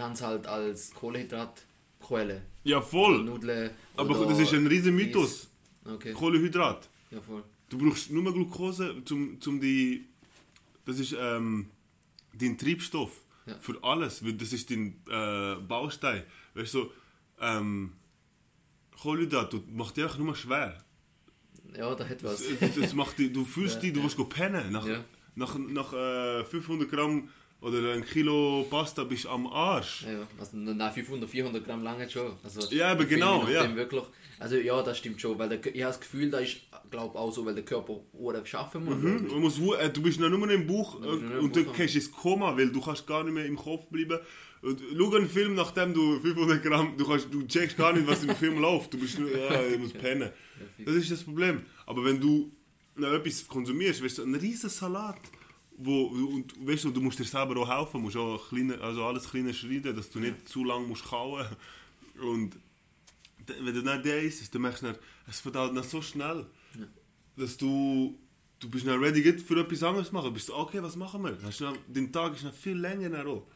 [0.00, 2.40] habe es halt als Kohlehydratquelle.
[2.64, 3.22] Ja, voll.
[3.22, 3.70] Nudeln.
[3.98, 5.48] Aber das ist ein riesen Mythos.
[5.84, 6.88] Okay, Kohlehydrat.
[7.10, 7.44] ja voll.
[7.68, 10.06] Du brauchst nur Glucose, zum, zum die.
[10.86, 11.68] Das ist ähm,
[12.32, 13.10] dein Triebstoff
[13.44, 13.58] Ja.
[13.60, 16.22] für alles, weil das ist dein äh, Baustein.
[16.54, 16.92] Weißt du, so,
[17.42, 17.92] ähm,
[19.00, 20.78] Kohlehydrat du- macht dich einfach nur schwer.
[21.76, 22.42] Ja, da hat was.
[22.60, 24.04] Das, das macht dich, du fühlst Ja, dich, du ja.
[24.04, 24.72] willst pennen.
[24.72, 25.04] Nach, Ja.
[25.34, 27.28] nach, nach äh, 500 Gramm
[27.60, 30.02] oder ein Kilo Pasta bist du am Arsch.
[30.04, 30.26] Ja.
[30.38, 32.32] Also, nein, 500, 400 Gramm lange schon.
[32.44, 33.74] Also, Ja, aber genau, ja.
[33.74, 34.02] Wirklich,
[34.38, 36.58] also ja, das stimmt schon, weil der, ich habe das Gefühl, da ist,
[36.90, 38.96] glaube auch so, weil der Körper Uhren geschaffen muss.
[38.96, 39.26] Mhm.
[39.30, 42.10] Man muss, äh, du bist noch nur im Buch äh, im und du gehst ins
[42.12, 44.18] Koma, weil du kannst gar nicht mehr im Kopf bleiben.
[44.96, 48.34] Schau einen Film, nachdem du 500 Gramm, du, kannst, du checkst gar nicht, was im
[48.34, 48.92] Film läuft.
[48.92, 50.30] Du bist nur, ja, ich muss pennen.
[50.84, 51.62] Das ist das Problem.
[51.84, 52.50] Aber wenn du
[52.96, 55.20] noch etwas konsumierst, weißt du, ein riesen Salat,
[55.76, 59.30] wo, und weißt du, du musst dir selber auch helfen, musst auch kleine, also alles
[59.30, 61.46] kleine schneiden, dass du nicht zu lange musst kauen.
[62.20, 62.56] Und
[63.46, 64.96] wenn du dann der isst, dann merkst du, dann,
[65.28, 66.46] es verdaut dann so schnell,
[67.36, 68.18] dass du
[68.58, 70.26] du bist dann ready für etwas anderes zu machen.
[70.26, 71.36] Du bist okay, was machen wir?
[71.44, 73.46] Hast du dann, dein Tag ist dann viel länger dann auch.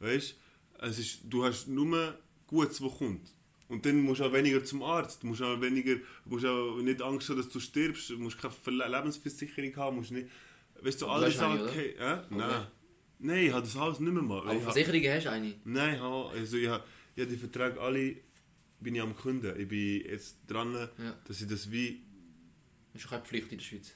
[0.00, 0.34] Weißt
[0.78, 3.34] es ist, du hast nur Gutes, was kommt.
[3.68, 7.28] Und dann musst du auch weniger zum Arzt, musst auch weniger, musst auch nicht Angst
[7.28, 10.28] haben, dass du stirbst, musst keine Lebensversicherung haben, musst nicht,
[10.80, 12.18] weißt du, alle hast Sachen, okay, äh?
[12.30, 12.40] Nein.
[12.40, 12.66] Okay.
[13.20, 14.40] Nein, ich habe das alles nicht mehr mal.
[14.48, 15.54] Aber Versicherungen hast du eine?
[15.64, 18.16] Nein, ich habe, also ich habe, ich habe die Verträge alle,
[18.80, 19.60] bin ich am Kunden.
[19.60, 21.18] Ich bin jetzt dran, Ja.
[21.26, 22.00] dass ich das wie,
[22.92, 23.92] Das ist keine Pflicht in der Schweiz.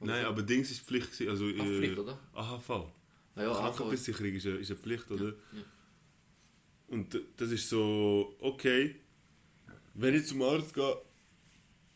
[0.00, 2.18] Oder nein, aber Dings ist Pflicht also Ach, äh, Pflicht, oder?
[2.32, 2.68] AHV.
[3.36, 3.52] Ja, ja.
[3.52, 5.26] Krankenversicherung ist eine, ist eine Pflicht, oder?
[5.52, 5.62] ja.
[6.88, 8.96] Und das ist so, okay,
[9.94, 10.96] wenn ich zum Arzt gehe,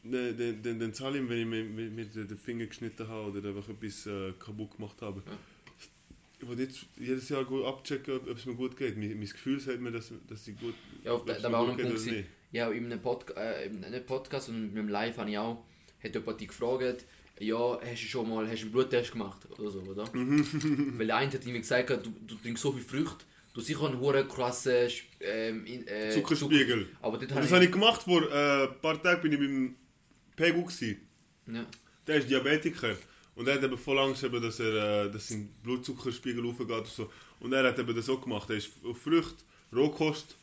[0.04, 3.06] dann, dann, dann, dann zahle ich ihm, wenn ich mir, mir, mir den Finger geschnitten
[3.08, 5.22] habe oder einfach etwas äh, kaputt gemacht habe.
[6.40, 8.96] Ich will jetzt jedes Jahr gut abchecken, ob, es mir gut geht.
[8.96, 10.74] Mein, mein Gefühl sagt mir, dass, dass ich gut
[11.04, 12.24] Ja, auf, ob da, war auch ein Punkt.
[12.50, 15.64] Ja, in einem, Pod äh, in einem Podcast und mit einem Live habe ich auch,
[16.02, 17.04] hat jemand dich gefragt,
[17.38, 20.04] ja, hast du schon mal hast du einen Bluttest gemacht oder so, oder?
[20.14, 20.94] Mhm.
[20.98, 23.98] Weil der eine hat mir gesagt, du, du trinkst so viel Früchte, du sicher einen
[24.00, 24.88] hohen krassen
[25.20, 26.86] ähm, äh, Zuckerspiegel.
[26.86, 26.96] Zucker.
[27.02, 27.52] Aber Und habe das ich...
[27.52, 29.74] habe ich gemacht vor äh, ein paar Tagen bin ich beim
[30.36, 30.68] Pegu.
[31.46, 31.66] Ja.
[32.06, 32.96] Der ist Diabetiker.
[33.34, 36.86] Und er hat eben voll Angst, eben, dass, er, äh, dass sein Blutzuckerspiegel hochgeht und
[36.86, 37.10] so.
[37.40, 38.50] Und er hat eben das auch gemacht.
[38.50, 39.44] Er ist auf Früchte,
[39.74, 40.36] Rohkost.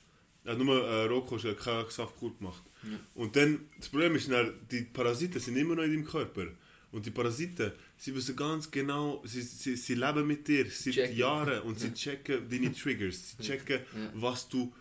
[0.43, 2.63] Er hat nur äh, Rohkost, er hat keine Saftkur gemacht.
[2.83, 2.97] Ja.
[3.15, 6.47] Und dann, das Problem ist, dann, die Parasiten sind immer noch in deinem Körper.
[6.91, 11.17] Und die Parasiten, sie wissen ganz genau, sie, sie, sie leben mit dir seit Checken.
[11.17, 13.35] Jahren und sie checken deine Triggers.
[13.37, 14.11] Sie checken, Ja.
[14.15, 14.73] was du,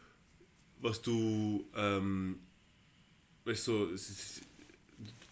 [0.81, 2.39] was du, ähm,
[3.45, 3.89] weißt du,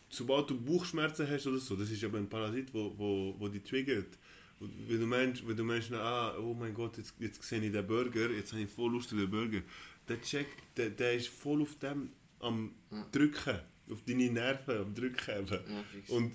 [0.09, 3.61] sobald du Bauchschmerzen hast oder so, das ist aber ein Parasit, wo, wo, wo die
[3.61, 4.19] triggert.
[4.59, 7.71] Und wenn du meinst, wenn du meinst, ah, oh mein Gott, jetzt, jetzt sehe ich
[7.73, 9.61] den Burger, jetzt habe ich voll Lust auf den Burger,
[10.09, 12.11] der checkt, der, der ist voll auf dem
[12.41, 13.07] am Ja.
[13.13, 13.59] drücken,
[13.91, 15.47] auf deine Nerven am drücken.
[15.51, 15.61] Ja.
[16.09, 16.33] Und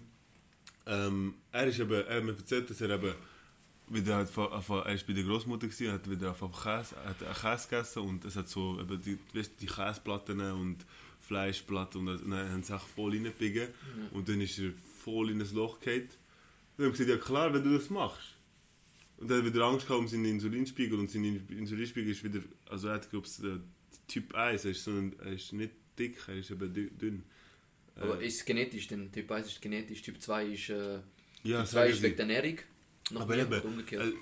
[0.86, 3.13] ähm, er ist eben, er hat mir erzählt, dass er eben
[3.89, 7.99] wieder hat er ist bei der Großmutter gewesen, hat wieder von Käse, hat Käse gegessen
[8.03, 10.77] und es hat so eben die, weißt, die Käseplatten und
[11.19, 13.67] Fleischplatten und dann haben sie auch voll reingebiegen
[14.11, 14.71] und dann ist er
[15.03, 16.03] voll in ein Loch gefallen.
[16.03, 16.09] Und
[16.77, 18.38] dann haben gesagt, ja klar, wenn du das machst.
[19.17, 22.39] Und dann hat er wieder Angst gehabt um seinen Insulinspiegel und sein Insulinspiegel ist wieder,
[22.69, 26.17] also er hat glaube ich Typ 1, er ist, so ein, er ist nicht dick,
[26.27, 27.23] er ist eben dü- dünn.
[28.01, 29.11] Aber Äh, ist es genetisch denn?
[29.11, 30.69] Typ 1 ist genetisch, Typ 2 ist...
[30.69, 30.99] Äh,
[31.43, 32.03] ja, typ 2 sagen ist sie.
[32.03, 32.57] wegen der Ernährung.
[33.11, 34.07] Noch Aber eben, umgekehrt.
[34.07, 34.13] äh,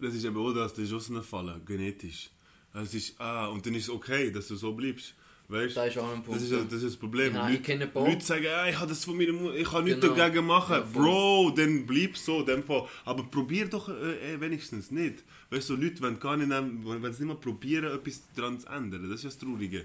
[0.00, 2.30] das ist eben auch das, das ist Fall, genetisch.
[2.74, 5.14] Es ist, ah, und dann ist es okay, dass du so bleibst.
[5.48, 6.40] Weißt das ist auch ein Punkt.
[6.40, 7.34] das ist, das ist das Problem.
[7.34, 10.00] Ja, ich Leute, Leute sagen, ah, ich habe das von meiner Mutter, ich kann nichts
[10.00, 10.14] Genau.
[10.14, 10.76] dagegen machen.
[10.76, 10.80] Ja.
[10.80, 12.88] Bro, dann bleib so, in dem Fall.
[13.04, 15.22] Aber probier doch äh, äh, wenigstens nicht.
[15.50, 16.48] Weißt du, so Leute wollen gar nicht,
[16.84, 19.02] wollen es nicht mal probieren, etwas daran zu ändern.
[19.10, 19.84] Das ist ja das Traurige.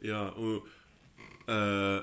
[0.00, 0.62] Ja, und,
[1.46, 2.02] äh,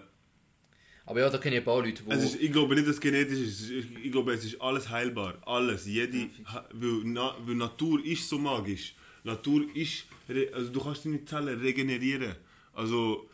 [1.05, 2.11] Aber ja, da kenne ich ein paar Leute, wo...
[2.11, 3.69] Es ist, ich glaube nicht, dass es genetisch ist.
[3.69, 5.35] Ich, glaube, es ist alles heilbar.
[5.45, 5.85] Alles.
[5.85, 6.29] Jede,
[6.71, 8.95] weil, na, weil Natur ist so magisch.
[9.23, 10.05] Natur ist...
[10.53, 12.35] Also du kannst deine Zellen regenerieren.
[12.73, 13.29] Also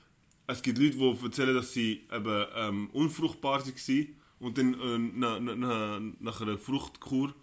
[0.47, 5.39] es gibt Leute, die erzählen, dass sie eben, ähm, unfruchtbar waren und dann äh, na,
[5.39, 7.33] na, na, nach einer Fruchtkur,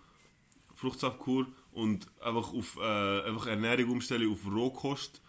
[0.75, 5.21] Fruchtsaftkur und einfach auf äh, einfach Ernährung umstellen auf Rohkost,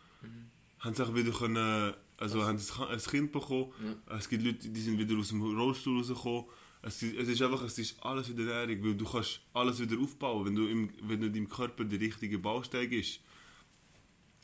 [0.79, 1.93] haben sie auch wieder können,
[2.26, 3.71] also haben sie ein Kind bekommen.
[4.17, 6.45] Es gibt Leute, die sind wieder aus dem Rollstuhl rausgekommen.
[6.82, 9.99] Es ist, es ist einfach, es ist alles wieder Ernährung, weil du kannst alles wieder
[9.99, 13.19] aufbauen, wenn du im, wenn du in deinem Körper der richtige Baustein ist.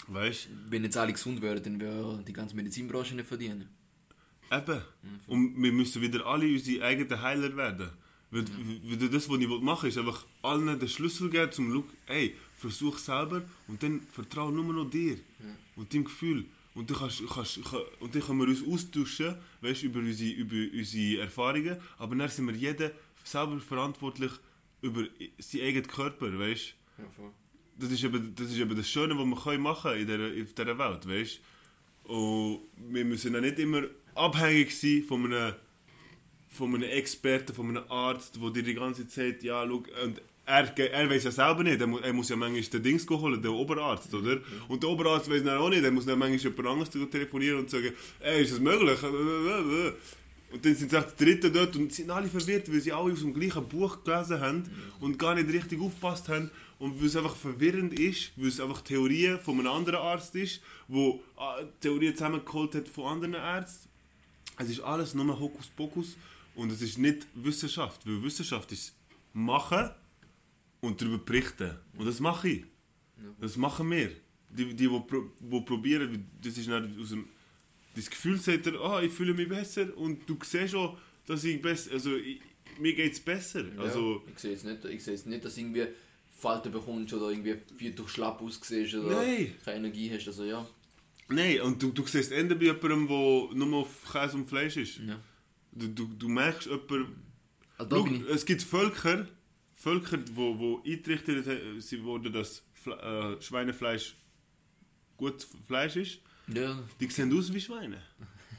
[0.07, 3.69] Weißt Wenn jetzt alle gesund wären, dann würde die ganze Medizinbranche nicht verdienen.
[4.51, 4.81] Eben.
[5.27, 7.89] Und wir müssen wieder alle unsere eigenen Heiler werden.
[8.31, 8.45] Weil,
[8.85, 12.35] weil das, was ich machen will, ist einfach allen den Schlüssel geben, zum Look, ey,
[12.55, 15.17] versuch selber und dann vertraue nur noch dir
[15.75, 16.45] und deinem Gefühl.
[16.73, 20.77] Und dann, kannst, kannst, kann- und dann können wir uns austauschen weißt, über, unsere, über
[20.77, 22.91] unsere Erfahrungen, aber dann sind wir jeder
[23.23, 24.31] selber verantwortlich
[24.81, 25.03] über
[25.37, 26.73] seinen eigenen Körper, weißt?
[26.97, 27.31] Ja, voll.
[27.77, 30.45] das ist eben das, ist eben das Schöne, was wir können machen in dieser, in
[30.45, 31.39] dieser Welt, weißt?
[32.03, 33.83] Und wir müssen ja nicht immer
[34.15, 35.53] abhängig sein von einem,
[36.47, 40.21] von einem Experten, von einem Arzt, der dir die ganze Zeit, ja, schau, und
[40.51, 43.41] er, er weiß ja selber nicht, er muss, er muss ja manchmal den Dings holen,
[43.41, 44.37] den Oberarzt, oder?
[44.67, 47.69] Und der Oberarzt weiß dann auch nicht, er muss dann manchmal jemand anderes telefonieren und
[47.69, 48.99] sagen, ey, ist das möglich?
[50.51, 53.21] Und dann sind sie die Dritten dort und sind alle verwirrt, weil sie alle aus
[53.21, 54.63] dem gleichen Buch gelesen haben
[54.99, 56.51] und gar nicht richtig aufgepasst haben.
[56.77, 60.61] Und weil es einfach verwirrend ist, weil es einfach Theorien von einem anderen Arzt ist,
[60.89, 63.87] wo äh, Theorien zusammengeholt hat von anderen Ärzten.
[64.57, 66.17] Es ist alles nur Hokuspokus
[66.55, 68.93] und es ist nicht Wissenschaft, weil Wissenschaft ist
[69.33, 69.89] machen
[70.81, 71.77] und darüber berichten.
[71.97, 72.63] Und das mache ich.
[73.39, 74.09] Das machen wir.
[74.49, 77.29] Die, die, die, wo probieren, das ist dann aus dem
[77.95, 81.61] das Gefühl sagt er, ah, ich fühle mich besser und du siehst auch, dass ich
[81.61, 82.39] besser, also ich,
[82.79, 83.65] mir geht es besser.
[83.77, 85.87] Also, ich sehe jetzt nicht, ich sehe jetzt nicht, dass du irgendwie
[86.29, 89.53] Falten bekommst oder irgendwie viel durch schlapp aussiehst oder Nein.
[89.63, 90.27] keine Energie hast.
[90.27, 90.65] Also ja.
[91.27, 94.99] nein, und du, du siehst Ende bei jemandem, der nur auf Käse und Fleisch ist.
[94.99, 95.19] ja.
[95.73, 97.23] Du, du, du merkst jemanden,
[97.77, 99.25] Also Schau, es gibt Völker,
[99.81, 104.13] Völker, wo, wo eingerichtet sie wurden, dass äh, Schweinefleisch
[105.17, 106.19] gut Fleisch ist.
[106.53, 108.01] Ja, Die sehen aus wie Schweine.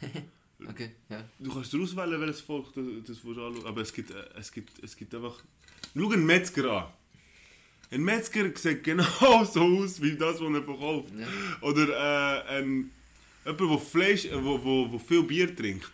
[0.68, 1.22] okay, ja.
[1.38, 3.66] Du kannst auswählen, welches Volk das, das willst anschauen.
[3.66, 5.36] Aber es gibt, äh, es gibt, es gibt einfach...
[5.96, 6.86] Schau einen Metzger an.
[7.92, 11.12] Ein Metzger sieht genau so aus, wie das, was er verkauft.
[11.16, 11.26] Ja.
[11.60, 11.88] Oder
[12.48, 12.90] äh, ein,
[13.44, 15.92] jemand, der Fleisch, äh, wo, wo, wo viel Bier trinkt.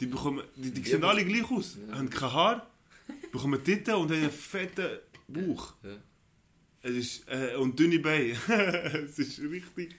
[0.00, 1.08] Die, bekommen, die, die sehen Ja.
[1.08, 1.78] alle gleich aus.
[1.92, 2.66] Haben kein Haar,
[3.32, 4.98] bekommen Titten und haben einen fetten
[5.28, 5.74] Bauch.
[5.82, 5.96] Ja.
[6.82, 8.36] Es ist, äh, und dünne Beine.
[9.08, 9.96] es ist richtig...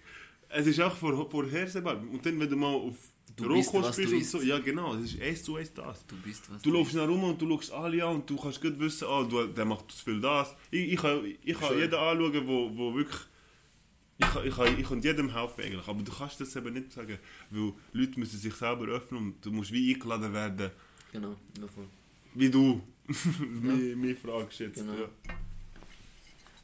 [0.49, 1.97] Es ist auch vor, vorhersehbar.
[1.97, 2.95] Und dann, wenn du mal auf
[3.35, 4.31] Du bist, was du bist und isst.
[4.31, 6.05] so, ja genau, es ist eins zu eins das.
[6.07, 6.61] Du bist was.
[6.61, 9.23] Du läufst nach rum und du schaust alle an und du kannst gut wissen, ah,
[9.23, 10.55] du, der macht zu viel das.
[10.71, 13.19] Ich, ich kann, ich kann jeden anschauen, wo, wo wirklich...
[14.19, 17.19] Ich ich, kann, ich kann jedem helfen eigentlich, aber du kannst das eben nicht sagen,
[17.51, 20.71] weil Leute müssen sich selber öffnen und du musst wie eingeladen werden,
[21.11, 21.87] Genau, ja, voll.
[22.33, 24.75] wie du mich, mich fragst jetzt.
[24.75, 24.93] Genau.
[24.93, 25.09] Ja.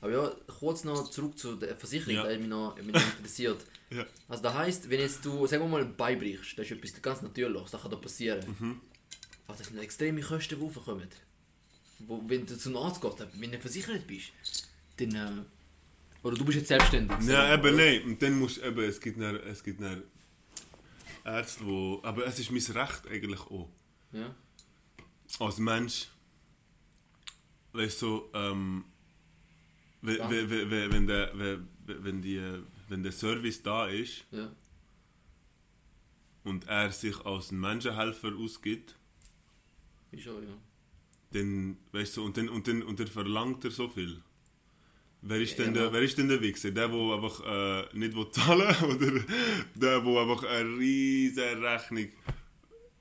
[0.02, 2.28] Aber ja, kurz noch zurück zu der Versicherung, Ja.
[2.28, 3.66] die mich noch, mich noch interessiert.
[3.89, 4.04] Ja.
[4.28, 7.00] Also das heisst, wenn jetzt du, sagen wir mal, ein Bein brichst, das ist etwas
[7.00, 8.44] ganz Natürliches, das kann da passieren.
[8.60, 8.82] Mhm.
[9.46, 11.08] Aber das sind extreme Kosten, die aufkommen.
[12.00, 14.32] Wo, wenn du zum Arzt gehst, wenn du versichert bist,
[14.98, 15.14] dann...
[15.14, 17.16] Äh, oder du bist jetzt selbstständig.
[17.28, 18.02] Ja, eben nein.
[18.04, 20.02] Und dann musst eben, es gibt dann, es gibt dann
[21.24, 23.70] Ärzte, wo, aber es ist mein Recht eigentlich auch.
[24.12, 24.34] Ja,
[25.39, 26.08] als Mensch,
[27.74, 28.86] weißt du, ähm,
[30.01, 30.30] wenn, Ja.
[30.30, 31.32] wenn, der,
[31.86, 32.41] wenn, die,
[32.89, 34.51] wenn der Service da ist ja,
[36.43, 38.95] und er sich als Menschenhelfer ausgibt,
[40.11, 40.53] ist schon, ja.
[41.32, 44.21] dann, weißt du, und dann, und dann, und dann verlangt er so viel.
[45.26, 46.71] Wer ist, Ja, denn der, wer ist denn der Wichser?
[46.71, 49.24] Der, der einfach äh, nicht will zahlen oder der,
[49.76, 52.09] der einfach eine riesige Rechnung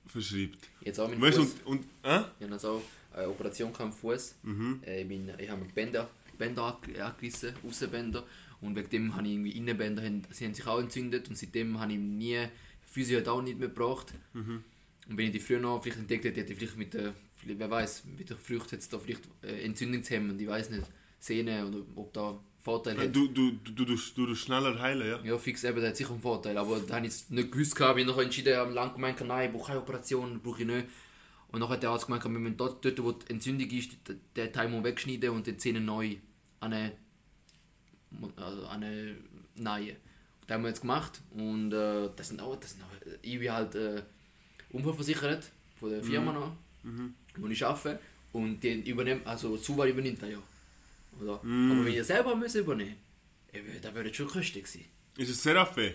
[0.06, 0.68] verschreibt?
[0.82, 1.54] Jetzt auch mit Weißt du, Fuß.
[1.64, 2.20] und, und äh?
[2.38, 2.80] Ich habe also
[3.14, 4.36] eine Operation am Fuß.
[4.42, 4.80] Mhm.
[4.86, 6.08] Äh, ich, bin, ich habe mir Bänder,
[6.38, 8.24] Bänder ange- angerissen, Außenbänder.
[8.60, 11.28] Und wegen dem habe ich irgendwie Innenbänder, sie haben sich auch entzündet.
[11.28, 12.38] Und seitdem habe ich nie,
[12.86, 14.12] Physio auch nicht mehr gebraucht.
[14.34, 14.62] Mhm.
[15.08, 17.58] Und wenn ich die früher noch vielleicht entdeckt hätte, hätte ich vielleicht mit der, vielleicht-
[17.58, 20.84] wer weiß, mit der Frucht hätte es da vielleicht äh, Entzündungshemmen, ich weiß nicht,
[21.18, 23.14] Sehne oder ob da Vorteil hat.
[23.16, 23.96] Du, du, du, du,
[24.26, 25.20] du, schneller heilen, ja?
[25.24, 26.56] Ja, fix eben, der hat sicher einen Vorteil.
[26.56, 27.98] Aber da habe ich es nicht gewusst, gehabt.
[27.98, 30.86] ich habe noch entschieden, am lang gemeint, nein, ich brauche keine Operation, brauche ich nicht.
[31.52, 33.90] Und dann hat der Arzt gemeint, wir müssen dort, dort, wo die Entzündung ist,
[34.36, 36.16] den Teil wegschneiden und die Zähne neu
[36.60, 36.92] an eine,
[38.36, 39.16] also an eine
[39.56, 39.96] neue.
[40.46, 42.88] Das haben wir jetzt gemacht und äh, das sind auch, das sind auch
[43.20, 44.02] ich bin halt, äh,
[44.70, 46.56] unfallversichert von der Firma noch,
[47.36, 48.00] wo ich arbeite.
[48.32, 50.42] Und die übernehmen, also Suva übernimmt das ja.
[51.20, 51.34] Oder?
[51.34, 52.96] Aber wenn ihr selber müsst übernehmen
[53.52, 54.84] müsst, dann würde schon Kosten sein.
[55.18, 55.94] Ist es Serafe?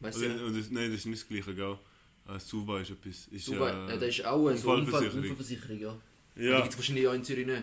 [0.00, 0.28] Weißt du?
[0.70, 1.78] nein, das ist nicht das gleiche, gell?
[2.28, 3.26] Äh, Suva ist etwas.
[3.28, 5.18] Ist, Suva, äh, ja, das ist auch eine Unfallversicherung.
[5.20, 5.96] Unfallversicherung, ja.
[6.36, 6.60] Die ja.
[6.60, 7.62] gibt es wahrscheinlich auch in Zürich nicht.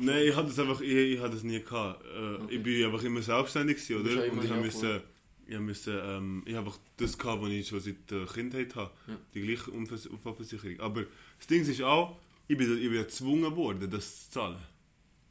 [0.00, 2.04] Nein, ich hatte das einfach, ich, ich hatte das nie gehabt.
[2.04, 2.08] Äh,
[2.42, 2.56] Okay.
[2.56, 4.10] Ich bin einfach immer selbstständig gewesen, oder?
[4.26, 5.00] ja Und ich immer habe müssen,
[5.46, 8.90] ich habe müssen, ähm, ich habe das gehabt, was ich schon seit der Kindheit habe.
[9.06, 9.16] Ja.
[9.34, 10.80] Die gleiche Unfall- Unfallversicherung.
[10.80, 11.04] Aber
[11.38, 12.16] das Ding ist auch,
[12.48, 14.58] ich bin, ich bin gezwungen worden, das zu zahlen.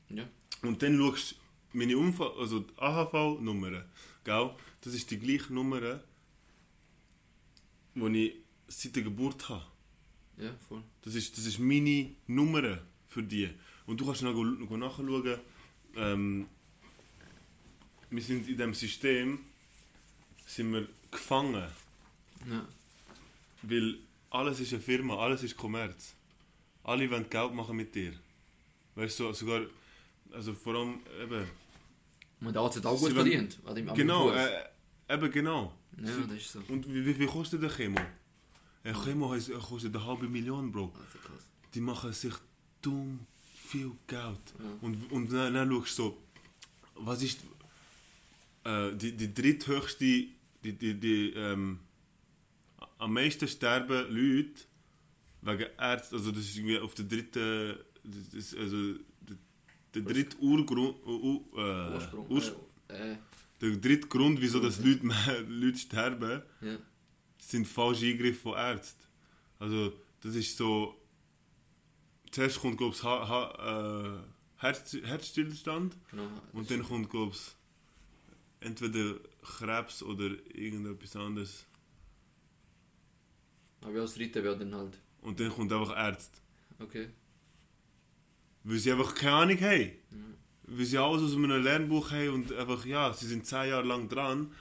[0.09, 0.23] Ja.
[0.61, 1.31] Und dann schaust
[1.73, 3.83] du meine Unfall, also die AHV-Nummer,
[4.23, 4.49] gell?
[4.81, 5.99] Das ist die gleiche Nummer,
[7.95, 8.35] die ich
[8.69, 9.65] seit der Geburt habe.
[10.37, 10.81] Ja, voll.
[11.01, 13.49] Das ist, das ist meine Nummer für die.
[13.85, 15.39] Und du kannst noch, nachschauen,
[15.95, 16.47] ähm,
[18.09, 19.39] wir sind in diesem System
[20.45, 21.67] sind wir gefangen,
[22.49, 22.65] Ja.
[23.63, 23.97] weil
[24.31, 26.15] alles ist eine Firma, alles ist Kommerz.
[26.83, 28.13] Alle wollen Geld machen mit dir.
[28.95, 29.61] Weißt du, sogar,
[30.31, 31.47] also vor allem eben,
[32.41, 33.59] Und Arzt hat auch gut verdient.
[33.95, 34.63] genau, äh,
[35.09, 35.73] eben genau.
[35.97, 36.61] ja, das ist so.
[36.67, 37.99] Und wie, wie viel kostet der Chemo?
[38.83, 39.29] Ein Chemo
[39.61, 40.89] kostet eine halbe Million, Bro.
[40.89, 41.47] Krass.
[41.73, 42.33] die machen sich
[42.81, 43.19] dumm
[43.55, 44.39] viel Geld.
[44.81, 46.17] Und, und dann, dann schaust du so,
[46.95, 47.39] was ist
[48.63, 51.79] äh, die, die dritthöchste, die, die, die, ähm,
[52.97, 54.61] am meisten sterben Leute
[55.41, 58.95] wegen Ärzten, also das ist irgendwie auf der dritten, das ist also
[59.93, 62.27] der, dritte Urgrund, uh, uh, Ursprung.
[62.29, 62.53] Urs-
[62.89, 63.17] Äh, äh,
[63.61, 65.05] der dritte Grund, wieso dass Leute,
[65.47, 66.77] Leute sterben, ja.
[67.49, 69.03] Sind falsche Eingriffe von Ärzten.
[69.59, 70.95] Also, das ist so.
[72.31, 74.19] Zuerst kommt, glaube ich, ha ha äh,
[74.57, 76.27] Herz Herzstillstand Genau.
[76.53, 77.41] und dann kommt, glaube ich,
[78.59, 81.65] entweder Krebs oder irgendetwas anderes.
[83.81, 84.99] Aber als dritte wäre dann halt.
[85.21, 86.41] Und dann kommt einfach Arzt.
[86.79, 87.09] Okay.
[88.63, 89.91] Weil sie einfach keine Ahnung haben.
[90.63, 94.07] Weil sie alles aus einem Lernbuch haben und einfach, ja, sie sind zehn Jahre lang
[94.07, 94.53] dran.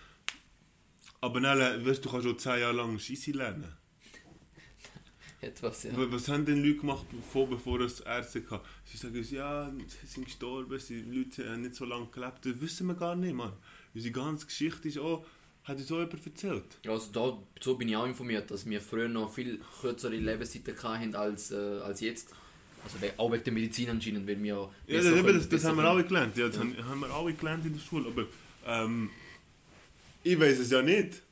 [1.21, 3.73] Aber dann, weißt du, kannst auch zehn Jahre lang Scheisse lernen.
[5.41, 5.97] Etwas, ja.
[5.97, 8.67] Wa- Was haben denn Leute gemacht, bevor, bevor es Ärzte gab?
[8.85, 12.45] Sie sagen uns, ja, sie sind gestorben, die Leute haben nicht so lange gelebt.
[12.45, 13.53] Das wissen wir gar nicht, Mann.
[13.95, 15.25] Unsere ganze Geschichte ist auch,
[15.65, 16.79] hat uns auch jemand erzählt.
[16.87, 21.15] Also da, so bin ich auch informiert, dass wir früher noch viel kürzere Lebenszeiten hatten
[21.15, 22.31] als, äh, als jetzt.
[22.85, 25.85] Also auch wegen der Medizin anscheinend, weil wir Ja, das, können- das, das haben wir
[25.85, 26.37] alle gelernt.
[26.37, 26.63] Ja, das Ja.
[26.63, 28.07] haben, haben wir alle gelernt in der Schule.
[28.09, 28.27] Aber
[28.67, 29.11] ähm,
[30.33, 31.23] ich weiß es ja nicht.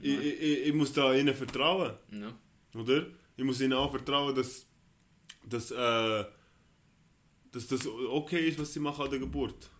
[0.00, 1.92] Ich, ich, ich, muss da ihnen vertrauen.
[2.12, 2.32] Ja.
[2.80, 3.06] Oder?
[3.36, 4.66] Ich muss ihnen auch vertrauen, dass,
[5.44, 6.24] dass, äh,
[7.52, 9.70] dass das okay ist, was sie machen an der Geburt.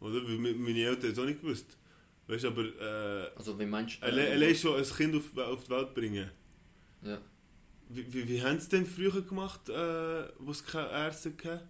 [0.00, 0.22] Oder?
[0.26, 1.76] Weil meine Eltern haben es auch nicht gewusst.
[2.26, 4.06] Weißt du, aber äh, Also wenn meinst du...
[4.06, 6.30] alle- allein schon ein Kind auf, auf die Welt bringen.
[7.02, 7.20] Ja.
[7.88, 11.62] Wie, wie, wie haben sie denn früher gemacht, äh, wo es keine Ärzte gab?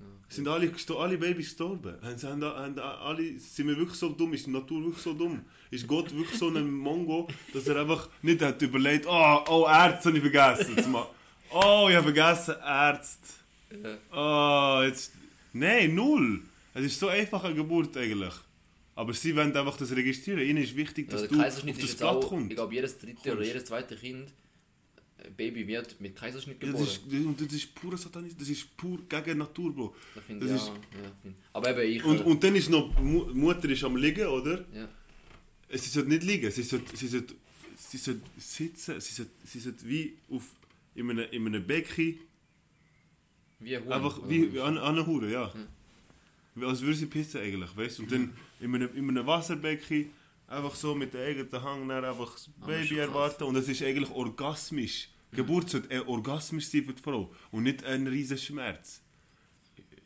[0.00, 0.06] Ja.
[0.28, 1.94] Sind alle, alle Babys gestorben?
[2.16, 4.32] Sie- haben, alle, sind wir wirklich so dumm?
[4.34, 5.42] Ist die Natur wirklich so dumm?
[5.70, 10.08] Ist Gott wirklich so ein Mongo, dass er einfach nicht hat überlegt, oh, oh Ärzte
[10.08, 10.94] habe ich vergessen.
[11.50, 13.28] Oh, ich habe vergessen, Ärzte.
[14.12, 14.78] Ja.
[14.80, 15.12] Oh, jetzt...
[15.52, 16.42] Nein, null.
[16.74, 18.34] Es ist so einfach eine Geburt eigentlich.
[18.96, 20.40] Aber sie wollen einfach das registrieren.
[20.40, 22.50] Ihnen ist wichtig, Ja, dass der du auf das Blatt auch, kommst.
[22.50, 23.46] ich glaube jedes dritte oder Kommst.
[23.48, 24.32] jedes zweite Kind,
[25.36, 26.84] Baby wird mit Kaiserschnitt Ja, geboren.
[26.84, 29.94] das, ist, und das ist purer Satanismus, das ist pur gegen Natur, Bro.
[30.26, 32.04] Finde das ich ist- ja, find- Aber eben ich...
[32.04, 34.64] Und, äh, und dann ist noch, Mu Mutter ist am liegen, oder?
[34.74, 34.88] ja.
[35.70, 37.34] Sie sollte nicht liegen, sie sollte, sie sollte,
[37.76, 40.44] sie sollte sitzen, sie sollte, sie sollte wie auf,
[40.94, 42.20] in einem, in einem Becken,
[43.58, 43.92] Wie ein Huhn.
[43.92, 45.52] einfach wie, wie an, an einer Hure, ja.
[46.56, 46.66] Ja.
[46.68, 48.02] Als würde sie pissen eigentlich, weißt du?
[48.04, 50.10] Und dann in einem, in einem Wasserbecken,
[50.46, 55.08] einfach so mit der eigenen Hang einfach das Baby erwarten und es ist eigentlich orgasmisch.
[55.34, 59.00] Geburt sollte eher orgasmisch sein für die Frau und nicht ein riesen Schmerz.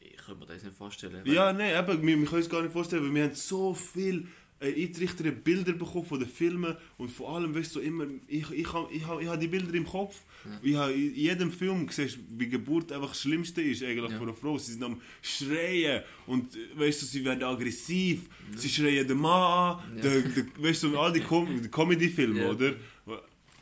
[0.01, 1.23] Ich kann mir das nicht vorstellen.
[1.25, 4.27] Ja, nein, eben, wir, wir können uns gar nicht vorstellen, weil wir haben so viel
[4.61, 8.51] äh, eingerichtete Bilder bekommen von den Filmen und vor allem, weißt du, so immer, ich,
[8.51, 10.17] ich habe ich hab, ich hab die Bilder im Kopf.
[10.63, 14.17] Ich habe in jedem Film gesehen, wie Geburt einfach das Schlimmste ist eigentlich Ja.
[14.19, 14.59] für eine Frau.
[14.59, 18.23] Sie sind am Schreien und weißt du, sie werden aggressiv,
[18.57, 20.03] sie schreien den Mann an, Ja.
[20.03, 22.51] der, der, weißt du, all die, Com Comedy-Filme, Ja.
[22.51, 22.75] oder?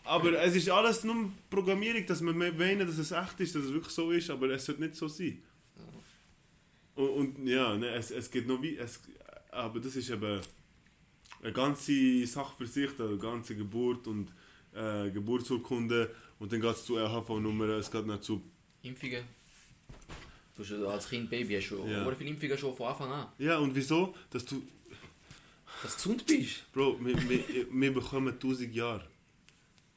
[0.07, 3.73] Aber es ist alles nur Programmierung, dass wir meinen, dass es echt ist, dass es
[3.73, 5.43] wirklich so ist, aber es sollte nicht so sein.
[6.95, 8.77] Und, und ja, ne, es, es geht noch wie.
[8.77, 9.01] Es,
[9.51, 10.41] aber das ist eben
[11.43, 14.33] eine ganze Sache für sich, eine ganze Geburt und
[14.75, 16.15] äh, Geburtsurkunde.
[16.39, 18.43] Und dann geht es zu RHV-Nummer, es geht noch zu.
[18.83, 19.25] Impfungen.
[20.57, 22.05] Du hast als Kind, Baby, schon Ja.
[22.05, 22.15] ja.
[22.15, 23.27] viele Impfungen schon von Anfang an.
[23.39, 24.15] Ja, und wieso?
[24.31, 24.63] Dass du.
[25.83, 26.73] Dass du gesund bist.
[26.73, 29.07] Bro, wir, wir, wir bekommen 1000 Jahre.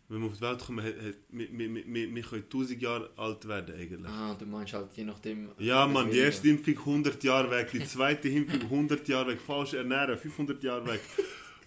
[0.10, 3.10] Wenn wir auf die Welt kommen, hat, hat, wir, wir, wir, wir können 1000 Jahre
[3.16, 4.12] alt werden eigentlich.
[4.12, 5.50] Ah, du meinst halt je nachdem...
[5.60, 9.74] Ja, man, die erste Impfung 100 Jahre weg, die zweite Impfung 100 Jahre weg, falsch
[9.74, 11.02] ernähren 500 Jahre weg.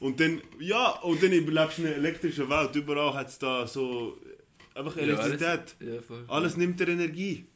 [0.00, 3.64] Und dann, ja, und dann überlebst du in einer elektrischen Welt, überall hat es da
[3.66, 4.18] so
[4.74, 5.76] einfach Elektrizität.
[5.78, 6.24] Ja, voll.
[6.26, 7.46] Alles nimmt dir Energie.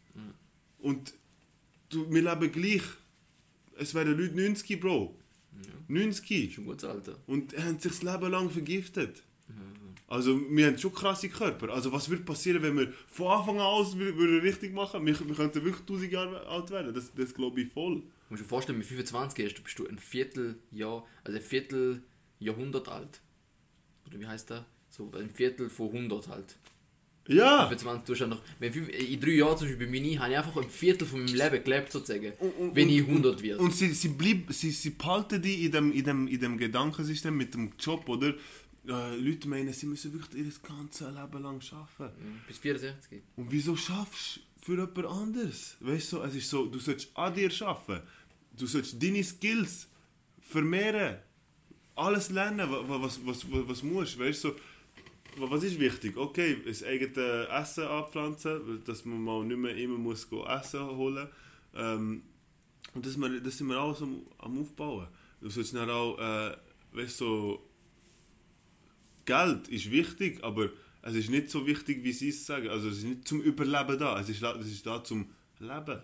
[0.79, 1.15] Und
[1.89, 2.83] du, wir leben gleich.
[3.77, 5.19] Es werden Leute 90, Bro.
[5.89, 6.55] 90.
[6.55, 7.17] Schon gutes Alter.
[7.27, 9.25] Und haben sich das Leben lang vergiftet.
[10.09, 11.71] Also wir haben schon krasse Körper.
[11.73, 15.05] Also was würde passieren, wenn wir von Anfang an aus wür- würden richtig machen?
[15.05, 16.95] Wir, wir könnten wirklich 1000 Jahre alt werden.
[16.95, 17.97] Das, das glaube ich voll.
[17.97, 21.43] Du musst dir vorstellen, mit 25 erst bist du ein Vierteljahr, also ein
[22.41, 23.21] Vierteljahrhundert alt.
[24.09, 24.63] Oder wie heißt das?
[24.91, 26.57] So ein Viertel von 100 halt.
[27.29, 27.67] Ja!
[27.67, 28.41] 25 tust du ja noch.
[28.61, 31.25] Wenn fünf, in drei Jahren zum Beispiel bei mir habe ich einfach ein Viertel von
[31.25, 32.33] meinem Leben gelebt sozusagen.
[32.61, 33.61] und- wenn ich und- 100 werde.
[33.61, 37.37] Und sie, sie, blieb, sie, sie behalten die in dem, in, dem, in dem Gedankensystem
[37.37, 38.33] mit dem Job, oder?
[38.89, 42.43] Äh, Leute meinen, sie müssen wirklich ihr ganzes Leben lang arbeiten.
[42.47, 43.23] Bis 64.
[43.37, 45.77] Und wieso schaffst du für jemand anderes?
[45.81, 48.07] Weißt du, es ist so, du sollst an dir arbeiten.
[48.57, 49.89] Du sollst deine Skills
[50.41, 51.19] vermehren.
[51.95, 54.19] Alles lernen, wa- wa- was, was, was, was musst.
[54.19, 54.55] Weißt du, so,
[55.43, 56.17] wa- was ist wichtig?
[56.17, 61.29] Okay, das eigene Essen anpflanzen, dass man mal nicht mehr immer muss Essen holen
[61.75, 62.23] ähm,
[62.95, 65.09] Und das, das sind wir alles am, am Aufbauen.
[65.41, 66.57] Du sollst dann auch, äh,
[66.93, 67.63] weißt du, so,
[69.27, 70.71] Geld ist wichtig, aber
[71.03, 72.69] es ist nicht so wichtig, wie sie es sagen.
[72.69, 75.27] Also es ist nicht zum Überleben da, es ist, la- es ist da zum
[75.59, 76.01] Leben.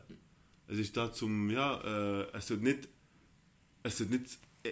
[0.69, 2.89] Es ist da zum, ja, äh, es sollte nicht,
[3.83, 4.71] es sollte nicht äh,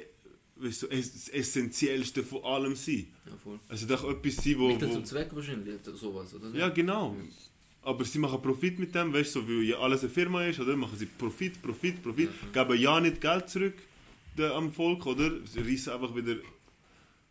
[0.57, 3.07] weißt du, das Essentiellste von allem sein.
[3.26, 3.59] Ja, voll.
[3.68, 4.68] Es sollte auch etwas sein, wo...
[4.68, 6.57] Nicht zum Zweck wahrscheinlich, oder sowas, oder?
[6.59, 7.16] ja, genau.
[7.82, 10.61] Aber sie machen Profit mit dem, weißt du, so, weil ja alles eine Firma ist,
[10.61, 10.76] oder?
[10.76, 13.74] Machen sie Profit, Profit, Profit, geben ja nicht Geld zurück
[14.36, 15.30] der, am Volk, oder?
[15.46, 16.36] Sie reißen einfach wieder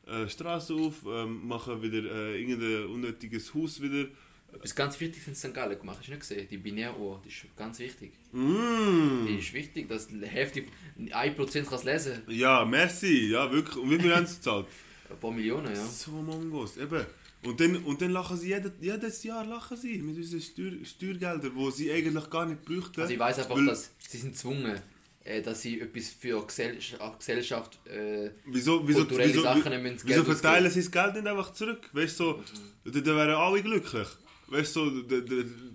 [0.10, 4.08] äh, Straße auf, ähm, machen wieder äh, irgendein unnötiges Haus wieder.
[4.52, 5.54] Etwas ganz Wichtiges in St.
[5.54, 6.48] Gallen gemacht, hast du nicht gesehen?
[6.50, 8.12] Die Binäruhr, die ist ganz wichtig.
[8.32, 9.28] Mm.
[9.28, 10.64] Die ist wichtig, dass die Hälfte,
[10.98, 12.24] 1% kann es lesen.
[12.28, 13.78] Ja, merci, ja, wirklich.
[13.78, 14.66] Und wie viel haben sie gezahlt?
[15.10, 15.86] Ein paar Millionen, ja.
[15.86, 17.06] So Mongos, eben.
[17.44, 21.52] Und dann, und dann lachen sie jedes, jedes Jahr lachen sie mit unseren Steuer, Steuergeldern,
[21.56, 23.02] die sie eigentlich gar nicht bräuchten.
[23.02, 24.82] Also ich weiß einfach, weil- dass sie sind gezwungen,
[25.24, 26.78] äh, dass sie etwas für Gesell
[27.18, 31.28] Gesellschaft äh, Wieso, wieso, kulturelle wieso, Sachen wieso, müssen wieso verteilen sie das Geld nicht
[31.28, 31.90] einfach zurück?
[31.94, 32.44] Weißt du, so,
[32.86, 34.08] dann, dann wären alle glücklich.
[34.48, 35.10] Weißt du, so,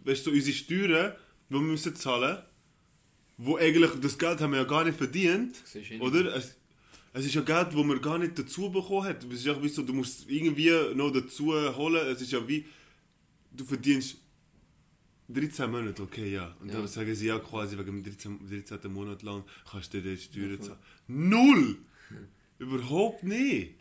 [0.04, 1.12] weißt du, so, unsere Steuern,
[1.48, 2.38] die wir müssen zahlen,
[3.36, 6.34] wo eigentlich das Geld haben wir ja gar nicht verdient, du, oder?
[6.36, 6.56] Es,
[7.12, 9.22] es ist ja Geld, das man gar nicht dazu bekommen hat.
[9.24, 12.06] Es ist ja wie so, du musst es irgendwie noch dazu holen.
[12.08, 12.66] Es ist ja wie,
[13.52, 14.16] du verdienst
[15.28, 16.54] 13 Monate, okay, ja.
[16.60, 16.74] Und Ja.
[16.78, 18.92] dann sagen sie ja quasi wegen dem 13, 13.
[18.92, 20.78] Monat lang kannst du dir die Steuern zahlen.
[21.08, 21.76] Null!
[22.58, 23.74] Überhaupt nicht!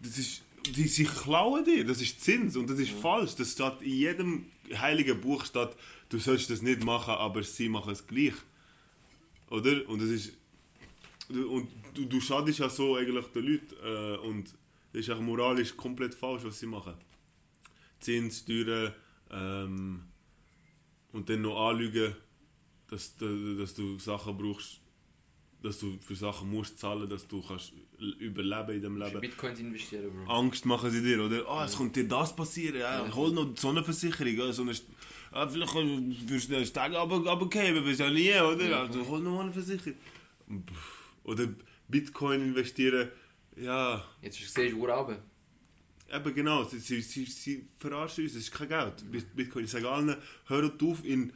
[0.00, 0.42] Das ist,
[0.76, 3.34] die, sie klauen dir, das ist Zins und das ist falsch.
[3.34, 5.70] Das steht in jedem heiligen Buch steht,
[6.08, 8.34] du sollst das nicht machen, aber sie machen es gleich.
[9.50, 9.88] Oder?
[9.88, 10.32] Und das ist.
[11.28, 14.54] du- Und du, du schadest ja so eigentlich den Leuten äh, und
[14.92, 16.94] das ist auch moralisch komplett falsch, was sie machen.
[18.00, 18.94] Zins, Steuern
[19.30, 20.02] ähm,
[21.12, 22.14] und dann noch anlügen,
[22.90, 24.80] dass, du- dass du Sachen brauchst,
[25.62, 27.72] dass du für Sachen musst zahlen, dass du kannst
[28.20, 29.20] überleben in dem Leben.
[29.20, 30.32] Bitcoins investieren, Bro.
[30.32, 31.48] Angst machen sie dir, oder?
[31.48, 34.72] Ah, es könnte dir das passieren, ja, hol noch die Sonnenversicherung, ja, so eine,
[35.32, 38.80] ah, vielleicht wirst du einen Steg aber runtergehen, weißt ja nie, oder?
[38.80, 39.98] Also hol noch eine Versicherung.
[41.24, 41.48] Oder
[41.88, 43.10] Bitcoin investieren,
[43.56, 45.20] ja, Jetzt hast du Uhr runter.
[46.12, 49.10] Eben genau, sie, sie, sie, sie verarschen uns, es ist kein Geld.
[49.10, 51.32] Bit- Bitcoin, ich sage allen, hört auf in,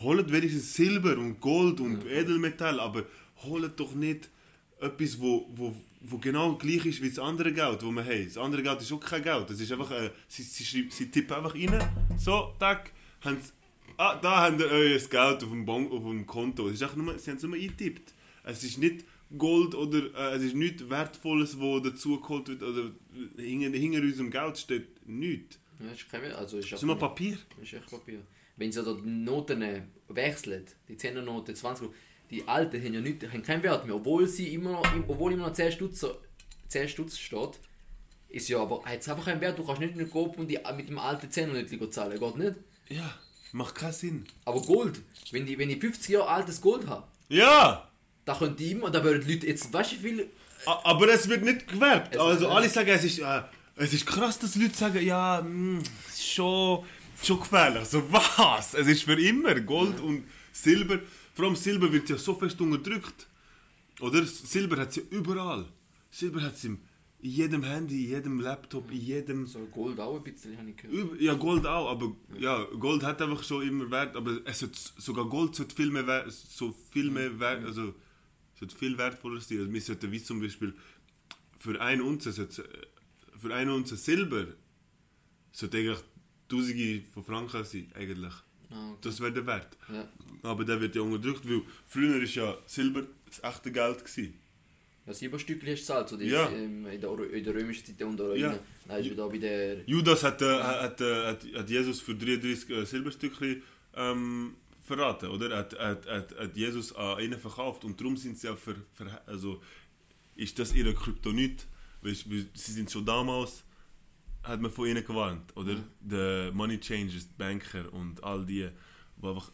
[0.00, 3.04] holt wenigstens Silber und Gold und Edelmetall, aber
[3.44, 4.28] holt doch nicht
[4.80, 8.24] etwas, wo, wo, wo genau gleich ist wie das andere Geld, das wir haben.
[8.26, 11.10] Das andere Geld ist auch kein Geld, das ist einfach, äh, sie, sie, schreiben, sie
[11.10, 11.78] tippen einfach rein,
[12.18, 12.92] so, tack,
[13.22, 13.52] haben sie,
[13.96, 16.68] ah, da habt ihr euer Geld auf dem, bon auf dem Konto.
[16.68, 18.12] Es ist nur, sie haben es nur eingetippt.
[18.44, 19.04] Es ist nicht
[19.36, 22.90] Gold oder äh, es ist nichts Wertvolles, wo dazugeholt wird, oder
[23.36, 25.58] hinter, hinter unserem Geld steht nichts.
[25.78, 27.38] Ja, ist kein also ist ist nur einfach- Papier.
[27.62, 28.20] ist echt Papier.
[28.56, 31.88] Wenn sie da die Noten äh, wechseln, die 10er Noten, 20
[32.30, 35.46] die alten haben ja nicht, haben keinen Wert mehr, obwohl sie immer noch, obwohl immer
[35.48, 36.04] noch 10 Stutz,
[36.68, 37.50] 10 Stutz steht,
[38.28, 40.88] ist ja aber, es einfach keinen Wert, du kannst nicht mit Gold und die, mit
[40.88, 42.54] dem alten 10er nicht zahlen, geht nicht.
[42.88, 43.14] Ja,
[43.52, 44.24] macht keinen Sinn.
[44.44, 47.90] Aber Gold, wenn ich, wenn ich 50 Jahre altes Gold habe, Ja!
[48.24, 50.30] da könnte ich immer, da würden die Leute jetzt, weißt du wie viel,
[50.64, 51.64] Aber es wird nicht.
[52.10, 53.42] Es- Also alle sagen, es ist, äh,
[53.76, 56.84] es ist krass, dass Leute sagen, ja, mh, ist schon,
[57.22, 57.84] schon gefährlich.
[57.88, 58.74] So was?
[58.74, 60.98] Es ist für immer Gold und Silber.
[61.34, 63.26] Vor allem Silber wird ja so fest unterdrückt.
[64.00, 64.24] Oder?
[64.26, 65.66] Silber hat es ja überall.
[66.10, 66.78] Silber hat es im
[67.18, 69.46] in jedem Handy, in jedem Laptop, in jedem...
[69.46, 71.20] So Gold auch ein bisschen, habe ich gehört.
[71.20, 75.24] Ja, Gold auch, aber ja, Gold hat einfach schon immer Wert, aber es hat, sogar
[75.24, 77.94] Gold sollte viel mehr Wert, so viel mehr Wert, also
[78.58, 79.58] sollte viel wertvoller sein.
[79.60, 80.74] Also wir sollten wie zum Beispiel
[81.58, 82.32] für ein Unze,
[83.40, 84.46] für ein Unze Silber
[85.52, 85.98] sollte eigentlich
[86.48, 88.32] Tausende von Franken sein, eigentlich.
[88.70, 88.98] Ah, okay.
[89.02, 89.76] Das wäre der Wert.
[89.92, 90.08] Ja.
[90.42, 94.34] Aber der wird ja unterdrückt, weil früher ist ja Silber das echte Geld gewesen.
[95.06, 96.46] Ja, Silberstückchen hast du gezahlt, so das, Ja.
[96.48, 98.58] in, der, in der römischen Zeit und der Ja.
[98.88, 99.82] Dann ist wieder bei der...
[99.86, 103.62] Judas hat, äh, hat, äh, hat, hat Jesus für 33 äh, Silberstückchen
[103.94, 104.54] ähm,
[104.86, 105.50] verraten, oder?
[105.50, 108.76] Er hat, hat, hat, hat Jesus an ihnen verkauft und darum sind sie auch ver,
[108.94, 109.60] ver, also
[110.34, 111.66] ist das ihre Kryptonit,
[112.02, 113.64] du, sie sind schon damals
[114.42, 115.76] hat man von ihnen gewarnt, oder?
[116.00, 118.68] Der Money Changers, die Banker und all die,
[119.16, 119.50] wo einfach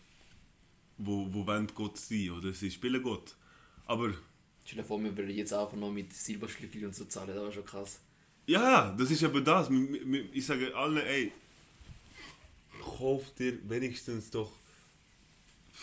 [0.98, 2.52] wo, wo wollen Gott sein, oder?
[2.52, 3.34] Sie spielen Gott.
[3.86, 4.12] Aber
[4.64, 7.52] Stell dir vor, wir würden jetzt einfach noch mit Silberstückchen und so zahlen, das war
[7.52, 8.00] schon krass.
[8.46, 9.68] Ja, das ist eben das.
[10.32, 11.32] Ich sage allen, ey,
[12.80, 14.52] kauf dir wenigstens doch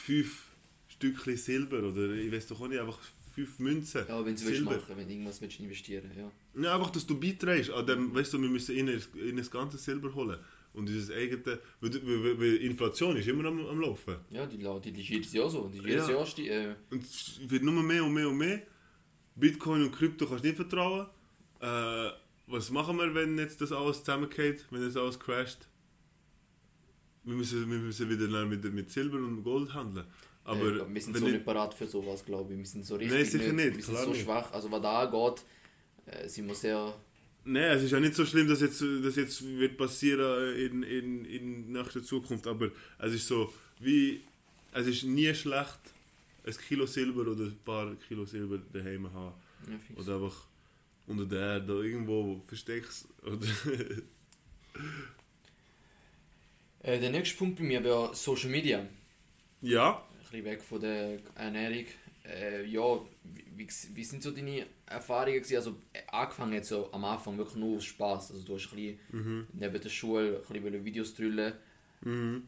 [0.05, 0.45] fünf
[0.87, 2.99] Stückchen Silber oder ich weiß doch auch nicht, einfach
[3.33, 4.03] fünf Münzen.
[4.07, 4.75] Ja, wenn sie willst Silber.
[4.75, 6.31] machen, wenn du irgendwas willst investieren, ja.
[6.61, 9.01] Ja, einfach, dass du beiträgst an dem, weißt du, wir müssen ihnen,
[9.37, 10.39] das ganze Silber holen.
[10.73, 14.15] Und dieses eigene, weil, weil, weil Inflation ist immer am, am Laufen.
[14.29, 15.67] Ja, die, die, die ist jedes Jahr so.
[15.67, 16.13] Die jedes Ja.
[16.15, 18.61] Jahr sti- äh, Und es wird nur mehr und mehr und mehr.
[19.35, 21.07] Bitcoin und Krypto kannst du nicht vertrauen.
[21.59, 22.11] Äh,
[22.47, 25.67] was machen wir, wenn jetzt das alles zusammengeht, wenn das alles crasht?
[27.23, 30.05] Wir müssen, wir müssen wieder mit, mit Silber und Gold handeln.
[30.45, 32.59] Aber äh, wir sind so nicht- parat für sowas, glaube ich.
[32.59, 34.21] Wir sind so richtig Nein, sicher nicht, wir sind so nicht.
[34.23, 34.51] schwach.
[34.51, 35.43] Also was da geht,
[36.13, 36.95] äh, sind wir sehr...
[37.45, 41.25] Nein, es ist ja nicht so schlimm, dass jetzt, das jetzt wird passieren in, in,
[41.25, 44.21] in nächster Zukunft, aber es ist so, wie,
[44.73, 45.79] es ist nie schlecht,
[46.45, 49.33] ein Kilo Silber oder ein paar Kilo Silber daheim haben.
[49.67, 50.01] Ja.
[50.01, 50.45] Oder einfach
[51.07, 53.07] unter der Erde irgendwo versteckst.
[53.23, 53.39] Oder
[56.81, 58.85] Äh, der nächste Punkt bei mir wäre Social Media.
[59.61, 61.85] ja, Ein bisschen weg von der Ernährung.
[62.25, 62.99] Äh, ja,
[63.55, 65.55] wie, wie, sind so deine Erfahrungen gewesen?
[65.57, 68.31] Also äh, angefangen jetzt so am Anfang wirklich nur aus Spaß.
[68.31, 69.47] Also du hast ein bisschen Mhm.
[69.53, 71.53] neben der Schule ein bisschen Videos drüllen.
[72.01, 72.47] Mhm.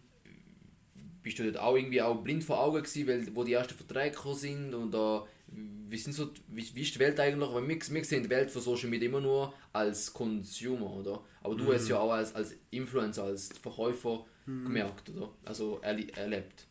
[1.24, 4.16] Bist du dort auch irgendwie auch blind vor Augen gewesen, weil, wo die ersten Verträge
[4.16, 4.74] gekommen sind?
[4.74, 5.20] Und äh,
[5.52, 7.50] wie, sind so, wie, wie ist die Welt eigentlich?
[7.52, 11.24] Weil wir, wir sehen die Welt von Social Media immer nur als Consumer, oder?
[11.44, 15.30] Aber du hast ja auch als, als Influencer, als Verkäufer gemerkt, oder?
[15.46, 16.68] Also erle- erlebt.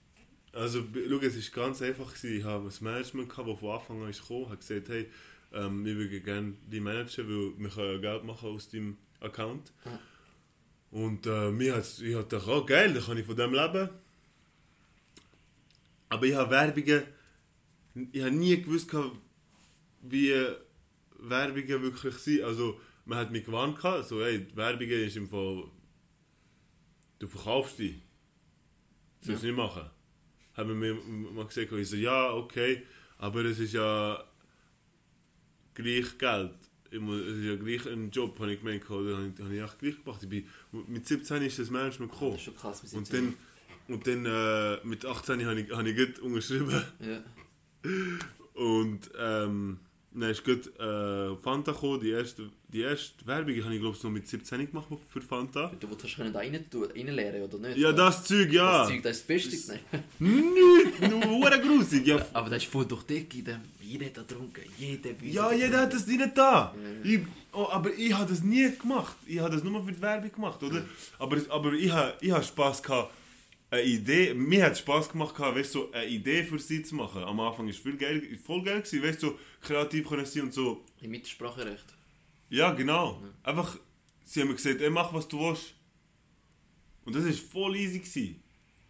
[0.52, 2.24] Also, schau, es war ganz einfach.
[2.24, 5.08] Ich habe ein Management, gehabt, das von Anfang an ist gekommen, hat gesagt, hey,
[5.52, 9.72] ähm, wir würden gerne die managen, weil wir können ja Geld machen aus deinem Account.
[9.84, 9.98] Ja.
[10.90, 13.90] Und äh, mir hat's, ich gedacht, oh geil, dann kann ich von dem leben.
[16.08, 17.04] Aber ich habe Werbungen,
[18.12, 18.90] ich habe nie gewusst,
[20.02, 20.34] wie
[21.18, 22.42] Werbungen wirklich sind.
[22.42, 25.64] Also, man hat mich gewarnt, so, hey, Werbungen ist im Fall,
[27.18, 28.00] du verkaufst die.
[29.20, 29.90] Das sollst du nicht machen.
[30.54, 32.82] Haben mir mal gesagt, ich so, ja, okay,
[33.18, 34.24] aber es ist ja
[35.74, 36.52] gleich Geld.
[36.90, 39.78] Es ist ja gleich ein Job, habe ich gemeint, oder habe ich, habe ich auch
[39.78, 40.22] gleich gemacht.
[40.22, 40.46] Ich bin,
[40.88, 42.36] mit 17 ist das Management Das gekommen.
[42.36, 42.82] ist schon krass.
[42.82, 43.34] wir sind Und so- dann,
[43.88, 46.82] und dann äh, mit 18 habe ich, habe ich gut unterschrieben.
[47.00, 47.22] Ja.
[48.54, 49.78] Und ähm,
[50.12, 52.00] dann ist gut äh, Fanta gekommen.
[52.00, 55.70] Die erste, die erste Werbung habe ich glaube ich noch mit 17 gemacht für Fanta.
[55.78, 57.78] Du willst können da rein tun, reinleeren, oder nicht?
[57.78, 58.78] Ja, das Zeug, ja.
[58.80, 59.78] Das Zeug, das ist das Beste.
[60.18, 62.06] Nicht, nur grusig.
[62.06, 63.60] Ja, Aber das ist voll durch die Decke.
[63.80, 64.62] Jeder hat da getrunken.
[64.78, 65.10] Jeder.
[65.22, 66.74] Ja, jeder hat das nicht da.
[67.04, 67.20] Ich,
[67.52, 69.16] oh, aber ich habe das nie gemacht.
[69.26, 70.84] Ich habe das nur für die Werbung gemacht, oder?
[71.18, 73.12] Aber, aber ich habe ich hab Spass gehabt,
[73.70, 74.34] eine Idee.
[74.34, 77.22] Mir hat Spass gemacht, weißt, so eine Idee für sie zu machen.
[77.22, 80.54] Am Anfang war es viel geil, voll geil, gewesen, weißt, so kreativ können sein und
[80.54, 80.84] so.
[81.00, 81.94] Die Mitspracherecht.
[82.48, 83.22] Ja, genau.
[83.42, 83.78] Einfach,
[84.24, 85.74] sie haben mir gesagt, ey, mach was du willst.
[87.04, 88.00] Und das war voll easy.
[88.00, 88.42] Gewesen.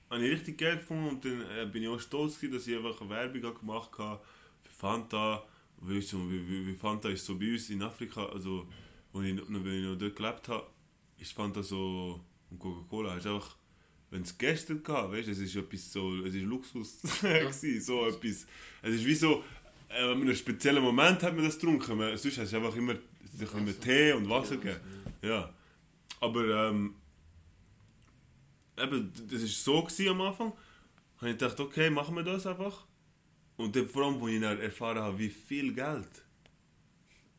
[0.09, 2.77] Habe ich richtig geil gefunden und dann äh, bin ich auch stolz, gewesen, dass ich
[2.77, 4.21] einfach eine Werbung gemacht habe
[4.63, 5.45] für Fanta.
[5.77, 8.67] Weißt du, wie, wie, wie Fanta ist so bei uns in Afrika, also
[9.15, 10.67] als ich, ich noch dort gelebt habe,
[11.17, 12.21] ist Fanta so
[12.51, 13.57] und Coca-Cola ist einfach,
[14.11, 18.07] wenn es gestern gab, weißt du, es ist etwas so, es ist Luxus gewesen, so
[18.07, 18.47] etwas.
[18.83, 19.45] Es ist wie so,
[19.89, 22.95] äh, an einem speziellen Moment hat man das getrunken, man, sonst hast du einfach immer,
[23.25, 24.81] es immer Tee und Wasser gegeben.
[25.23, 25.53] Ja.
[26.21, 26.95] Aber ähm,
[28.79, 30.53] eben, das war so gewesen am Anfang,
[31.19, 32.87] habe ich gedacht, okay, machen wir das einfach.
[33.57, 36.09] Und dann vor allem, als ich dann erfahren habe, wie viel Geld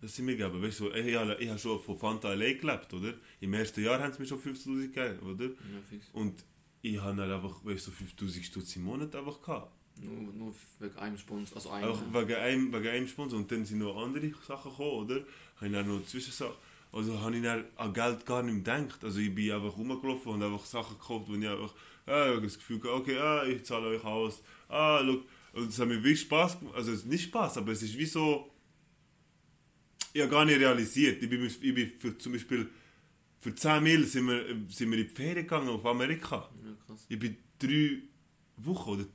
[0.01, 0.59] das sie mir gegeben.
[0.63, 3.13] Weißt du, ich, habe- ich habe schon von Fanta allein gelebt, oder?
[3.39, 5.45] Im ersten Jahr haben sie mir schon 5000 gegeben, oder?
[5.45, 5.51] Ja,
[5.87, 6.07] fix.
[6.13, 6.43] Und
[6.81, 9.71] ich habe dann einfach, weißt du, so 5000 Stutz im Monat einfach gehabt.
[9.97, 11.57] Nur, nur wegen einem Sponsor.
[11.57, 11.89] Also einem.
[11.89, 13.39] Auch wegen einem, wegen einem Sponsor.
[13.39, 15.15] Und dann sind noch andere Sachen gekommen, oder?
[15.57, 16.55] habe ich dann noch Zwischensachen.
[16.91, 19.03] Also habe ich dann an Geld gar nicht gedacht.
[19.03, 21.73] Also ich bin einfach rumgelaufen und einfach Sachen gekauft, wo ich einfach
[22.07, 24.41] ah, ich das Gefühl hatte, okay, ah, ich zahle euch aus.
[24.67, 25.25] Ah, look.
[25.53, 26.75] Und es hat mir wirklich Spaß gemacht.
[26.75, 28.49] Also es ist nicht Spaß, aber es ist wie so.
[30.13, 31.21] Ich habe gar nicht realisiert.
[31.21, 32.69] Ich bin, ich bin für, zum Beispiel
[33.39, 36.49] für 10 Mil sind wir, sind wir in die Ferien gegangen auf Amerika.
[36.91, 37.05] Krass.
[37.09, 37.99] Ich bin drei
[38.57, 39.05] Wochen oder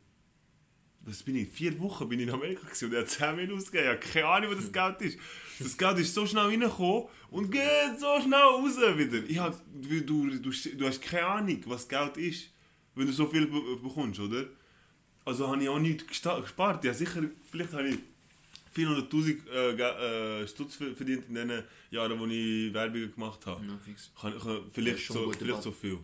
[1.02, 1.48] was bin ich?
[1.50, 3.84] Vier Wochen bin ich in Amerika gewesen und er hat 10 Mil ausgegeben.
[3.84, 5.18] Ich habe keine Ahnung, wo das Geld ist.
[5.60, 9.22] Das Geld ist so schnell reingekommen und geht so schnell raus wieder.
[9.28, 12.50] Ich hab, du, du, du, hast keine Ahnung, was Geld ist,
[12.96, 14.46] wenn du so viel be bekommst, oder?
[15.24, 16.84] Also habe ich auch nichts gespart.
[16.84, 17.98] Ja, sicher, vielleicht habe ich
[18.76, 23.64] 400'000 äh, äh, Stutz ver- verdient in den Jahren, wo ich Werbung gemacht habe.
[23.64, 24.10] Ja, fix.
[24.20, 25.98] Kann, kann, vielleicht so, vielleicht so viel.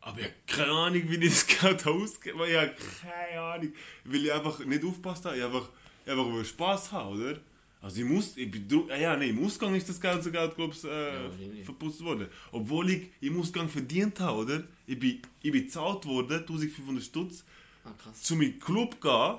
[0.00, 0.08] Ja.
[0.08, 2.48] Aber ich habe keine Ahnung, wie ich das Geld ausgebe.
[2.48, 3.72] Ich habe keine Ahnung.
[4.04, 5.36] Weil ich einfach nicht aufgepasst habe.
[5.36, 5.68] Ich einfach,
[6.04, 7.38] ich einfach über Spass habe, oder?
[7.80, 10.82] Also ich muss, ich bin, ja, nee, im Ausgang ist das ganze Geld, glaube ich,
[10.82, 11.24] äh,
[11.58, 12.26] Ja, verputzt worden.
[12.50, 14.64] Obwohl ich im Ausgang verdient habe, oder?
[14.86, 17.44] Ich bin, ich bin bezahlt worden, 1500 Stutz,
[17.84, 18.20] Ah, krass.
[18.22, 19.38] zu meinem Club gehen,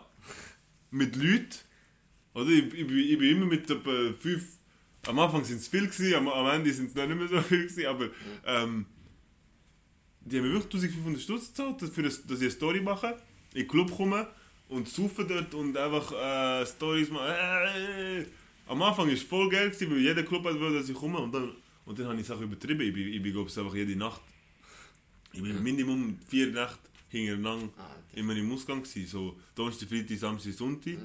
[0.92, 1.50] mit Leuten,
[2.34, 2.50] oder?
[2.50, 4.44] Ich, ich, bin, ich bin immer mit etwa fünf,
[5.08, 7.46] am Anfang sind es viel gewesen, am, am Ende sind es dann nicht mehr so
[7.46, 8.10] viel gewesen, aber
[8.46, 8.86] ähm,
[10.32, 13.18] die haben wirklich 1500 Stutz gezahlt, dafür, dass, ich eine Story mache,
[13.54, 14.28] in den Club komme
[14.68, 17.26] und saufen dort und einfach äh, Stories machen.
[17.28, 18.26] Äh,
[18.68, 21.18] am Anfang war es voll geil, gewesen, weil jeder Club hat wollte, dass ich komme
[21.20, 21.52] und dann,
[21.86, 22.82] und dann habe ich Sachen übertrieben.
[22.82, 24.22] Ich bin, ich bin glaube ich, einfach jede Nacht,
[25.34, 26.78] ich bin Minimum vier Nächte
[27.10, 30.98] hintereinander Ah, immer im Ausgang gewesen, so Donnerstag, Freitag, Samstag, Sonntag.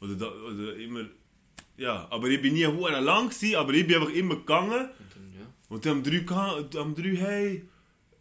[0.00, 1.04] Oder, da, oder immer,
[1.76, 5.32] ja, aber ich bin nie lang gewesen, aber ich bin einfach immer gegangen Und dann,
[5.38, 5.46] ja.
[5.68, 7.62] und dann am drei, geha- am drei hey,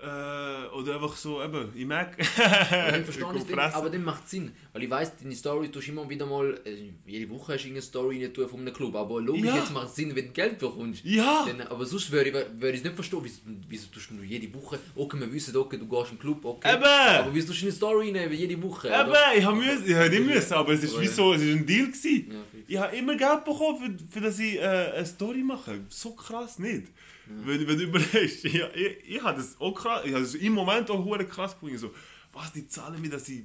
[0.02, 3.76] äh, oder einfach so, eben, ich merke, verstehe ich es, fressen.
[3.76, 4.54] aber dann macht es Sinn.
[4.72, 7.68] Weil ich weiss, deine Story tust du immer wieder mal, äh, jede Woche hast du
[7.68, 8.96] irgendeine Story rein von einem Club.
[8.96, 9.58] Aber logisch, Ja.
[9.58, 11.04] jetzt macht es Sinn, wenn du Geld bekommst.
[11.04, 11.46] Ja.
[11.46, 14.80] Dann, aber sonst würde ich, es nicht verstehen, wieso, wieso tust du nur jede Woche,
[14.96, 16.76] okay, wir wissen, okay, du gehst in den Club, okay.
[16.76, 16.84] Eben.
[16.84, 18.88] Aber wieso tust du eine Story rein, jede Woche?
[18.88, 19.36] Eben, oder?
[19.36, 21.54] ich habe müssen, ich habe nicht müssen, aber es ist Aber wie so, es ist
[21.58, 22.32] ein Deal gewesen.
[22.32, 22.60] Ja.
[22.68, 25.82] Ich habe immer Geld bekommen, für, für dass ich äh, eine Story mache.
[25.90, 26.84] So krass nicht.
[27.30, 30.54] Wenn, wenn du überlegst, ich, ich, ich habe das auch krass, ich habe das im
[30.54, 31.78] Moment auch hure krass gefunden.
[31.78, 31.94] So,
[32.34, 33.44] was, die zahlen mir, dass ich,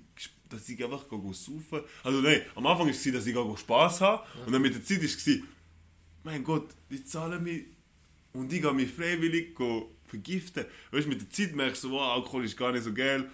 [0.49, 1.80] dass ich einfach saufen.
[2.03, 4.26] Also nein, am Anfang war es, dass ich Spass habe.
[4.47, 5.28] Und dann mit der Zeit war es,
[6.22, 7.61] mein Gott, die zahlen mir
[8.32, 10.64] und ich gehe mich freiwillig go vergiften.
[10.91, 13.28] Weißt du, mit der Zeit merkst du, wow, Alkohol ist gar nicht so geil.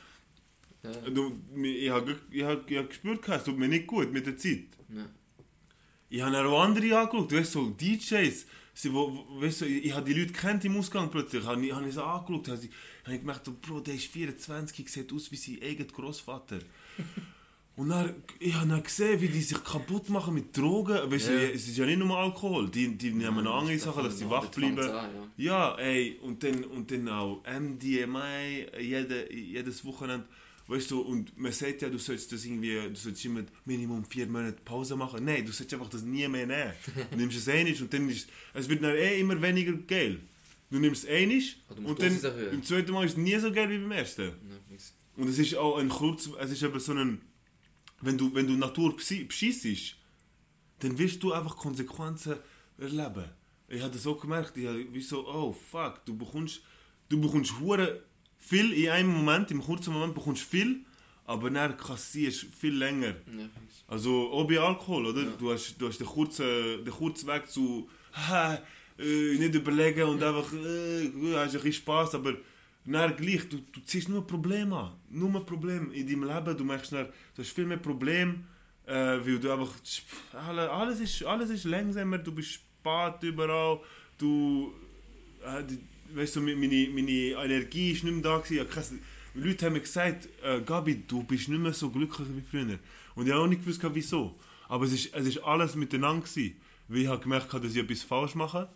[0.82, 0.90] Ja.
[1.10, 4.36] Du, ich habe ich hab, ich hab gespürt, es tut mir nicht gut mit der
[4.36, 4.64] Zeit.
[4.88, 5.06] Ja.
[6.08, 8.46] Ich habe auch andere angeschaut, weißt du, so DJs.
[8.82, 11.44] Sie, wo, weißt du, ich, ich habe die Leute kennt im Ausgang plötzlich.
[11.44, 12.70] Habe ich, hab ich so angeschaut, habe ich,
[13.04, 16.58] hab ich gemerkt, oh, Bro, der ist 24, sieht aus wie sein eigener Großvater.
[17.76, 21.10] Und dann, ich habe dann gesehen, wie die sich kaputt machen mit Drogen.
[21.10, 21.48] Weißt du, Ja.
[21.48, 24.46] es ist ja nicht nur Alkohol, die, die nehmen noch andere Sachen, dass sie wach
[24.48, 24.78] bleiben.
[24.80, 25.08] an,
[25.38, 28.26] Ja, ey, und dann, und dann auch MDMA
[28.78, 30.26] jede, jedes Wochenende.
[30.70, 34.26] Weißt du, und man sagt ja, du sollst das irgendwie, du sollst immer Minimum vier
[34.28, 35.24] Monate Pause machen.
[35.24, 36.72] Nein, du sollst einfach das nie mehr nehmen.
[37.10, 40.20] Du nimmst es einig und dann ist es wird dann eh immer weniger geil.
[40.70, 42.12] Du nimmst es einig Ah, und dann
[42.52, 44.28] im zweiten Mal ist es nie so geil wie beim ersten.
[45.16, 47.20] Und es ist auch ein kurz, es ist eben so ein,
[48.02, 49.96] wenn du, wenn du Natur beschi- beschissest,
[50.78, 52.36] dann wirst du einfach Konsequenzen
[52.78, 53.24] erleben.
[53.68, 56.60] Ich habe das auch gemerkt, ich habe wie so, oh fuck, du bekommst,
[57.08, 58.02] du bekommst hure
[58.40, 60.80] viel in einem Moment, im kurzen Moment bekommst viel,
[61.26, 63.08] aber dann kassierst viel länger.
[63.38, 63.48] Ja.
[63.86, 65.24] Also auch bei Alkohol, oder?
[65.38, 68.58] Du hast, du hast den, kurzen, den kurzen Weg zu «Ha,
[68.98, 72.34] äh, nicht überlegen und einfach äh, du hast ein bisschen Spaß, aber
[72.84, 74.92] dann gleich, du, du ziehst nur Probleme an.
[75.10, 76.56] Nur Probleme in deinem Leben.
[76.56, 77.06] Du merkst dann,
[77.36, 78.40] du hast viel mehr Probleme,
[78.86, 78.92] äh,
[79.24, 79.72] weil du einfach
[80.32, 83.78] alle- alles ist, alles ist langsamer, du bist spät überall,
[84.18, 84.72] du
[85.44, 85.78] äh, die,
[86.14, 88.54] weißt du, meine, meine Energie ist nicht mehr da gewesen.
[88.54, 89.00] Ich hab kein-
[89.34, 92.78] Leute haben mir gesagt, äh, Gabi, du bist nicht mehr so glücklich wie früher.
[93.14, 94.36] Und ich habe auch nicht gewusst, wieso.
[94.68, 96.56] Aber es ist, es ist alles miteinander gewesen.
[96.88, 98.68] Weil ich habe gemerkt, dass ich etwas falsch mache.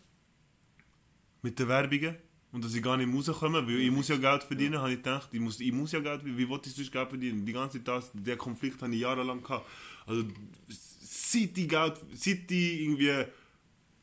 [1.42, 2.16] Mit den Werbungen.
[2.52, 5.28] Und dass ich gar nicht rauskomme, weil ich muss ja Geld verdienen, habe ich gedacht.
[5.32, 6.38] Ich muss, ich muss ja Geld verdienen.
[6.38, 7.44] Wie wollte ich sonst Geld verdienen?
[7.44, 9.66] Die ganze Zeit, der Konflikt habe ich jahrelang gehabt.
[10.06, 10.24] Also,
[10.68, 13.24] seit ich Geld, seit ich irgendwie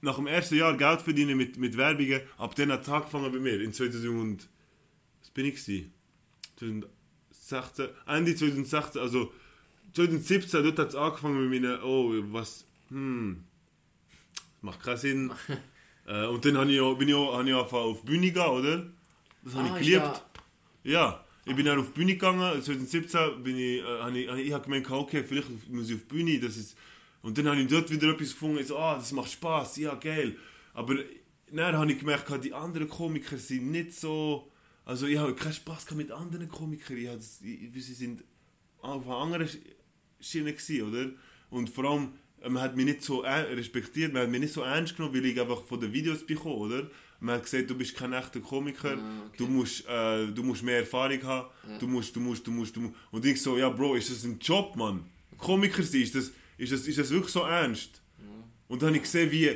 [0.02, 3.40] nach dem ersten Jahr Geld verdiene mit, mit Werbungen, ab dann hat es angefangen bei
[3.40, 4.48] mir, in 2000,
[5.22, 5.94] was bin ich gewesen?
[6.58, 9.32] 2016, Ende 2016, also
[9.94, 13.44] 2017, dort hat es angefangen mit meinen, oh, was, hm,
[14.62, 15.32] macht keinen Sinn.
[16.08, 18.32] äh, und dann habe ich auch, bin ich auch, habe ich angefangen auf die Bühne
[18.32, 18.86] gehen, oder?
[19.44, 20.24] Das habe Ah, ich geliebt.
[20.84, 24.54] Ja, ich bin dann auf die Bühne gegangen, 2017 bin ich, äh, habe ich, ich
[24.54, 26.76] habe gemeint, okay, vielleicht muss ich auf die Bühne, das ist,
[27.22, 30.36] und dann habe ich dort wieder etwas gefunden, so, ah, das macht Spaß, ja, geil.
[30.74, 30.96] Aber
[31.52, 34.48] dann habe ich gemerkt, die anderen Komiker sind nicht so...
[34.84, 36.98] Also ich habe keinen Spaß mit anderen Komikern.
[36.98, 37.06] Ich
[37.44, 38.24] ich, sie sind
[38.82, 39.48] auf einer anderen
[40.20, 41.12] Schiene gewesen, oder?
[41.52, 42.14] Und vor allem,
[42.50, 45.40] man hat mich nicht so respektiert, man hat mich nicht so ernst genommen, weil ich
[45.40, 46.90] einfach von den Videos bekomme, oder?
[47.20, 49.38] Man hat gesagt, du bist kein echter Komiker, ah, okay.
[49.38, 51.78] du, musst, äh, du musst mehr Erfahrung haben, ja.
[51.78, 52.96] du, musst, du, musst, du musst, du musst.
[53.12, 55.06] Und ich so, ja Bro, ist das ein Job, Mann?
[55.38, 56.32] Komiker sein, ist das,
[56.62, 58.02] ist das, ist das wirklich so ernst?
[58.20, 58.26] Ja.
[58.68, 59.52] Und dann habe ich gesehen, wie,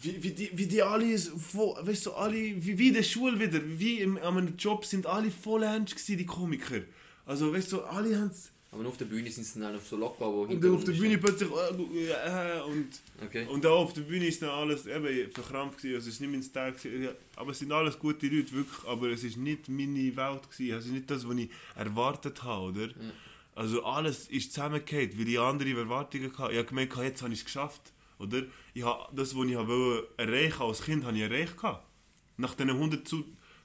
[0.00, 3.60] wie, wie, die, wie die alle, weißt du, alle, wie, wie in der Schule wieder,
[3.64, 6.82] wie im, an einem Job sind alle voll ernst gewesen, die Komiker.
[7.24, 9.96] Also, weißt du, alle haben es aber auf der Bühne sind sie dann auf so
[9.96, 12.88] locker, wo Und dann auf der Bühne plötzlich äh, und,
[13.24, 13.46] okay.
[13.46, 16.30] und auch auf der Bühne ist dann alles eben verkrampft gewesen, also es ist nicht
[16.30, 20.14] mein Style gewesen, aber es sind alles gute Leute, wirklich, aber es ist nicht meine
[20.14, 22.86] Welt gewesen, also nicht das, was ich erwartet habe, oder?
[22.88, 22.92] Ja.
[23.58, 26.52] Also alles ist zusammengefallen, weil ich andere Erwartungen hatte.
[26.52, 28.44] Ich habe gemerkt, jetzt habe ich es geschafft, oder?
[28.72, 31.56] Ich habe das, was ich habe erreichen als Kind, habe ich erreicht.
[32.36, 33.12] Nach den 100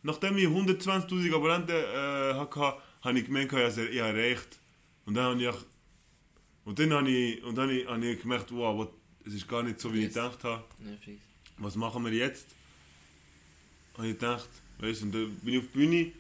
[0.02, 4.60] Nachdem ich 120'000 Abonnenten äh, hatte, habe ich gemerkt, ich habe erreicht
[5.06, 5.56] und dann habe ich,
[6.66, 8.88] und dann habe ich, und dann habe ich gemerkt, wow,
[9.28, 10.08] es ist gar nicht so, wie yes.
[10.08, 10.64] ich gedacht habe.
[10.80, 11.14] Ja,
[11.60, 12.48] was machen wir jetzt?
[13.96, 14.50] Habe ich gedacht,
[14.80, 16.12] weißt du, und dann bin ich auf der Bühne,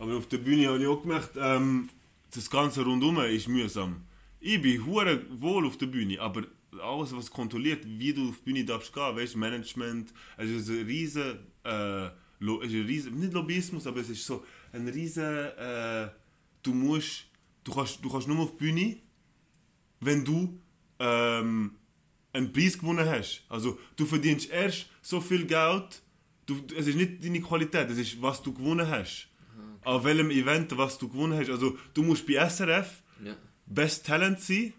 [0.00, 1.88] aber auf der Bühne habe ich auch gemerkt, ähm,
[2.34, 4.02] das Ganze rundum ist mühsam.
[4.40, 6.44] Ich bin hure wohl auf der Bühne, aber
[6.82, 10.84] alles, was kontrolliert, wie du auf die Bühne darfst gehen, weißt Management, es ist ein
[10.86, 16.08] riesen, äh, ist ein riesen, nicht Lobbyismus, aber es ist so ein riesen, äh,
[16.62, 17.26] du musst
[17.64, 18.96] du kannst, du kannst nur auf die Bühne,
[20.00, 20.60] wenn du
[20.98, 21.76] ähm,
[22.32, 23.44] einen Preis gewonnen hast.
[23.48, 26.02] Also du verdienst erst so viel Geld,
[26.46, 29.28] du, es ist nicht deine Qualität, es ist, was du gewonnen hast.
[29.84, 31.50] Auf welchem Event, was du gewonnen hast.
[31.50, 33.36] Also du musst bei SRF ja.
[33.66, 34.72] Best Talent sein,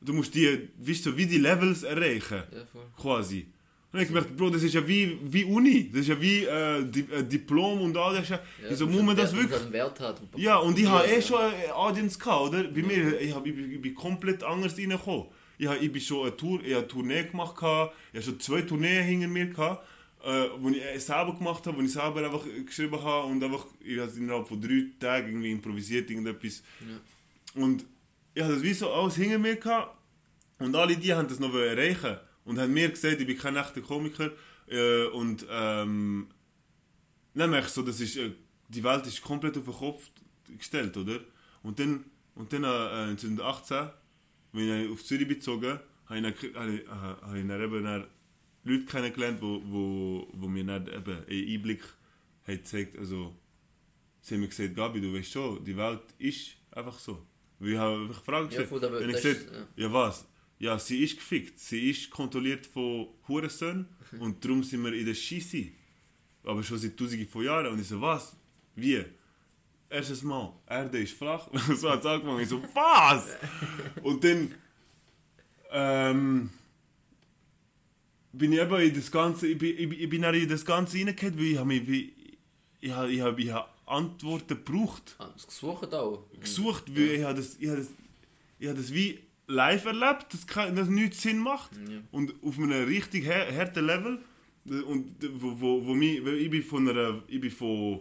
[0.00, 3.46] du musst die, weißt du, wie die Levels erreichen, ja, quasi.
[3.92, 6.84] Und ich gemerkt, Bro, das ist ja wie, wie Uni, das ist ja wie äh,
[6.84, 8.28] Di äh, Diplom und alles.
[8.28, 9.58] Ja, also muss man das wirklich...
[10.00, 10.20] Hat.
[10.36, 12.64] Ja, und ich habe eh schon eine Audience gehabt, oder?
[12.64, 15.26] Bei mir, ich, hab, ich, ich bin komplett anders reingekommen.
[15.56, 18.40] Ich, hab, ich bin schon eine, Tour, ich eine Tournee gemacht, gehabt, ich habe schon
[18.40, 19.86] zwei Tourneen hinter mir gehabt,
[20.26, 23.66] äh, wo ich äh, selber gemacht habe, wo ich selber einfach geschrieben habe und einfach,
[23.78, 26.62] ich habe innerhalb von drei Tagen irgendwie improvisiert, irgendetwas.
[26.80, 27.62] Ja.
[27.62, 27.86] Und
[28.34, 29.96] ich habe das wie so alles hinter mir gehabt
[30.58, 33.80] und alle die haben das noch erreichen und haben mir gesagt, ich bin kein echter
[33.80, 34.32] Komiker
[34.66, 36.26] äh, und ähm,
[37.34, 38.32] dann merke ich so, das ist, äh,
[38.68, 40.10] die Welt ist komplett auf den Kopf
[40.58, 41.20] gestellt, oder?
[41.62, 42.04] Und dann,
[42.34, 43.90] und dann äh, 2018,
[44.52, 48.06] wenn ich auf Zürich bezogen habe ich, habe ich, habe ich dann eben dann
[48.66, 51.82] Leute kennengelernt, wo, wo, wo mir dann eben einen Einblick
[52.46, 53.34] haben gezeigt, also
[54.20, 57.26] sie haben mir gesagt, Gabi, du weißt schon, die Welt ist einfach so.
[57.58, 58.70] Weil ich habe einfach Fragen gestellt.
[58.70, 59.86] Ja, und ich gesagt, ja.
[59.86, 60.26] ja was,
[60.58, 61.58] ja, sie ist gefickt.
[61.58, 63.86] Sie ist kontrolliert von Hurensöhnen
[64.18, 65.66] und darum sind wir in der Scheisse.
[66.44, 67.72] Aber schon seit tausenden von Jahren.
[67.72, 68.36] Und ich so, was?
[68.74, 69.04] Wie?
[69.88, 71.48] Erstes Mal, Erde ist flach.
[71.76, 72.40] so hat es angefangen.
[72.40, 73.36] Ich so, was?
[74.02, 74.54] Und dann
[75.70, 76.50] ähm,
[78.38, 81.38] bin ich eben in das Ganze, ich bin, ich, ich bin in das Ganze reingekommen,
[81.38, 82.12] weil ich habe mich, wie,
[82.80, 85.16] ich habe, ich habe, ich habe Antworten gebraucht.
[85.18, 86.24] Hast du gesucht auch?
[86.40, 87.88] Gesucht, weil ich habe das, ich habe das,
[88.58, 91.70] ich habe das wie live erlebt, dass das nichts Sinn macht.
[91.76, 92.00] Ja.
[92.10, 94.18] Und auf einem richtig harten Level.
[94.64, 98.00] Und wo, wo, wo mich, ich bin von einer, ich bin von,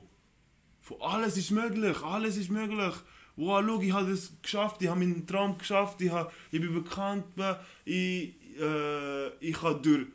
[0.82, 2.96] von alles ist möglich, alles ist möglich.
[3.36, 6.74] Wow, schau, ich habe es geschafft, ich habe meinen Traum geschafft, ich, habe, ich bin
[6.74, 7.26] bekannt,
[7.84, 10.08] ich, äh, ich kann durch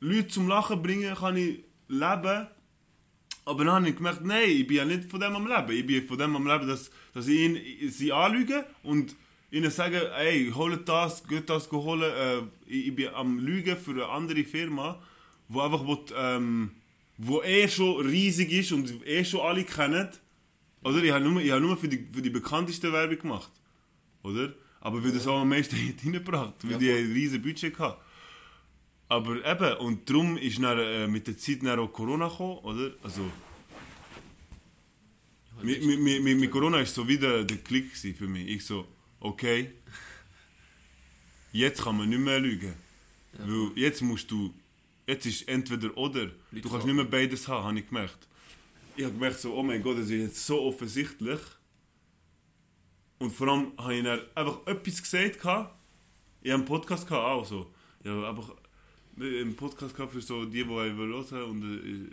[0.00, 2.46] Leute zum Lachen bringen, kann ich leben.
[3.44, 5.72] Aber dann habe ich gemerkt, nein, ich bin ja nicht von dem am Leben.
[5.72, 9.16] Ich bin von dem am Leben, dass, dass ich ihn, sie anlüge und
[9.50, 12.02] ihnen sagen, ey, holt das, geht das holen.
[12.02, 15.02] Äh, ich, ich, bin am Lügen für eine andere Firma,
[15.48, 16.72] wo einfach will, ähm,
[17.16, 20.08] wo eh schon riesig ist und eh schon alle kennen.
[20.84, 21.02] Oder?
[21.02, 23.50] Ich habe nur, ich hab nur für, die, für die bekannteste Werbung gemacht.
[24.22, 24.52] Oder?
[24.80, 28.00] Aber weil das auch am meisten hineingebracht, weil ja, die ein riesiges Budget hatten.
[29.08, 32.92] Aber eben, und darum ist dann, äh, mit der Zeit dann auch Corona gekommen, oder?
[33.02, 33.30] Also,
[35.62, 38.48] mit, mit, mit, mit Corona war so wieder der Klick für mich.
[38.48, 38.86] Ich so,
[39.20, 39.72] okay,
[41.52, 42.74] jetzt kann man nicht mehr lügen.
[43.32, 43.48] Ja.
[43.48, 44.54] Weil jetzt musst du,
[45.06, 46.30] jetzt ist entweder oder.
[46.50, 48.28] Leute du kannst nicht mehr beides haben, habe ich gemerkt.
[48.96, 51.40] Ich habe gemerkt, so, oh mein Gott, das ist jetzt so offensichtlich.
[53.18, 55.36] Und vor allem habe ich dann einfach etwas gesagt.
[55.36, 55.70] Ich habe
[56.42, 57.72] einen Podcast auch so.
[58.04, 58.52] Habe einfach
[59.20, 62.10] einen Podcast für so die, die hören und äh,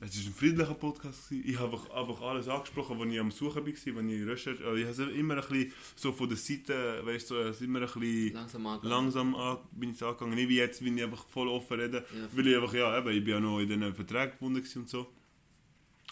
[0.00, 1.28] es war ein friedlicher Podcast.
[1.28, 1.48] Gewesen.
[1.50, 4.64] Ich habe einfach, einfach alles angesprochen, was ich am Suchen war, wenn ich Recherche.
[4.64, 7.86] Also ich habe immer ein bisschen so von der Seite, weißt du, so, immer ein
[7.86, 8.90] bisschen Langsam angegangen.
[9.04, 10.34] langsam an, bin ich angegangen.
[10.36, 12.04] Nicht wie jetzt, bin ich einfach voll offen reden.
[12.14, 12.28] Ja.
[12.32, 15.08] Weil ich einfach, ja, eben, ich bin ja noch in diesen Verträgen gebunden und so.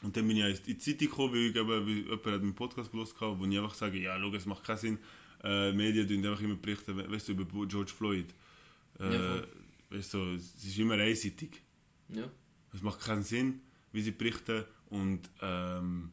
[0.02, 2.54] Und dann bin ich in die Zeitung gekommen, weil, ich eben, weil jemand hat meinen
[2.56, 4.98] Podcast gehört, wo ich einfach sage, ja, schau, es macht keinen Sinn.
[5.44, 8.26] Äh, Medien tun einfach immer berichten, we- weißt du, über George Floyd.
[8.98, 9.42] Äh, Ja.
[9.90, 11.62] Weißt du, es ist immer einseitig.
[12.08, 12.30] Ja.
[12.72, 13.60] Es macht keinen Sinn,
[13.92, 14.64] wie sie berichten.
[14.90, 16.10] Und ähm,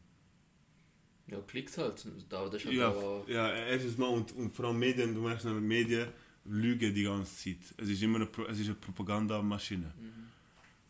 [1.28, 2.06] Ja, Klicks halt.
[2.30, 5.22] Da, das ist halt ja, auch- ja, erstens mal und, und vor allem Medien, du
[5.22, 6.08] merkst, die Medien
[6.46, 7.74] lügen die ganze Zeit.
[7.78, 9.94] Es ist immer eine, Pro- es ist eine Propagandamaschine.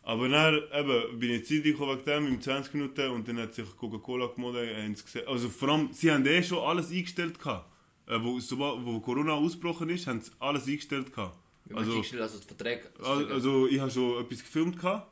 [0.02, 3.64] Aber dann eben, bin ich gekommen wegen dem, in 20 Minuten, und dann hat sich
[3.76, 4.96] Coca-Cola gesehen.
[5.26, 7.70] Also vor allem, sie haben eh schon alles eingestellt gehabt.
[8.06, 11.38] Äh, wo, sobald, wo Corona ausgebrochen ist, haben sie alles eingestellt gehabt.
[11.72, 12.90] Also, eingestellt, also die Verträge?
[12.98, 15.10] also, also ich habe schon etwas gefilmt gehabt.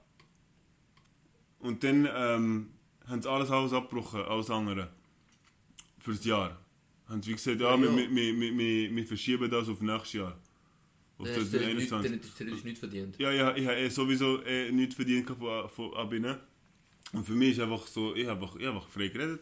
[1.60, 2.70] Und dann ähm,
[3.06, 4.90] haben sie alles, alles abgebrochen, alles andere.
[5.98, 6.58] Fürs Jahr.
[7.08, 10.12] Haben sie wie gesagt, ja, Ja, wir, wir, wir, wir, wir, verschieben das auf nächstes
[10.14, 10.36] Jahr.
[11.18, 11.88] Auf dann hast du nicht- 2021.
[12.10, 13.18] dann hättest du nichts verdient.
[13.18, 16.40] Ja, ja, ich habe eh sowieso eh nichts verdient von, von Abine.
[17.12, 19.40] Und für mich ist einfach so, ich habe einfach, ich hab einfach frei geredet.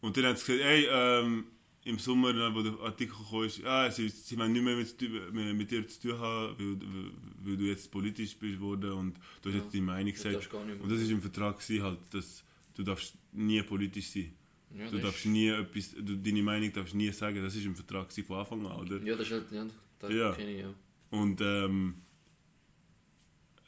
[0.00, 1.44] Und dann haben sie gesagt, ey, ähm,
[1.84, 5.86] im Sommer, wo der Artikel ist, ja, sie, sie wollen nicht mehr mit, mit, dir
[5.88, 9.62] zu tun haben, weil, weil, du jetzt politisch bist worden und du hast Ja.
[9.62, 10.52] jetzt deine Meinung gesagt.
[10.54, 12.44] Und das ist im Vertrag gewesen, halt, dass
[12.74, 14.32] du darfst nie politisch sein.
[14.78, 18.08] Ja, Du darfst nie etwas, du, deine Meinung darfst nie sagen, das ist im Vertrag
[18.08, 19.02] gewesen von Anfang an, oder?
[19.02, 19.66] Ja, das ist halt, ja,
[19.98, 20.32] das Ja.
[20.32, 20.74] kenne ich, ja.
[21.10, 21.94] Und ähm,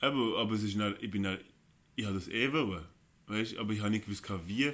[0.00, 1.38] eben, aber es ist dann, ich bin dann,
[1.96, 2.84] ich habe das eh wollen,
[3.26, 4.72] weißt, aber ich habe nicht gewusst wie.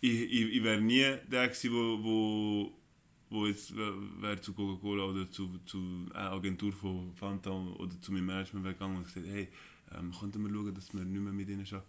[0.00, 2.72] Ich, ich, ich wäre nie der gewesen, wo, wo,
[3.30, 8.12] wo jetzt wär, wär zu Coca-Cola oder zu, zu einer Agentur von Fanta oder zu
[8.12, 9.48] meinem Management wäre gegangen und gesagt, hey,
[9.96, 11.82] ähm, könnten wir schauen, dass wir nicht mehr mit ihnen arbeiten.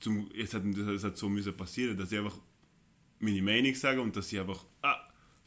[0.00, 2.38] Zum, jetzt hat das hat so müssen passieren, dass ich einfach
[3.18, 4.96] meine Meinung sage und dass sie einfach ah,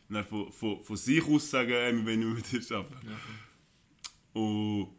[0.10, 3.08] dann von, von, von sich aus sagen, ey, wir wollen nicht mehr mit dir arbeiten.
[3.08, 3.20] Ja,
[4.34, 4.90] Und,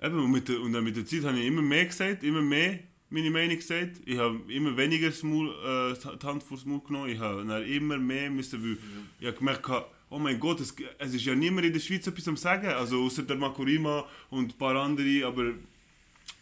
[0.00, 2.42] eben, und, mit der, und dann mit der Zeit habe ich immer mehr gesagt, immer
[2.42, 2.80] mehr
[3.10, 4.00] meine Meinung gesagt.
[4.04, 7.08] Ich habe immer weniger das Maul, äh, die Hand vor das Maul genommen.
[7.10, 8.78] Ich habe immer mehr müssen, weil
[9.20, 12.06] ich habe gemerkt, habe, oh mein Gott, es, es ist ja niemand in der Schweiz
[12.06, 15.52] etwas am Sagen, also außer der Makurima und ein paar andere, aber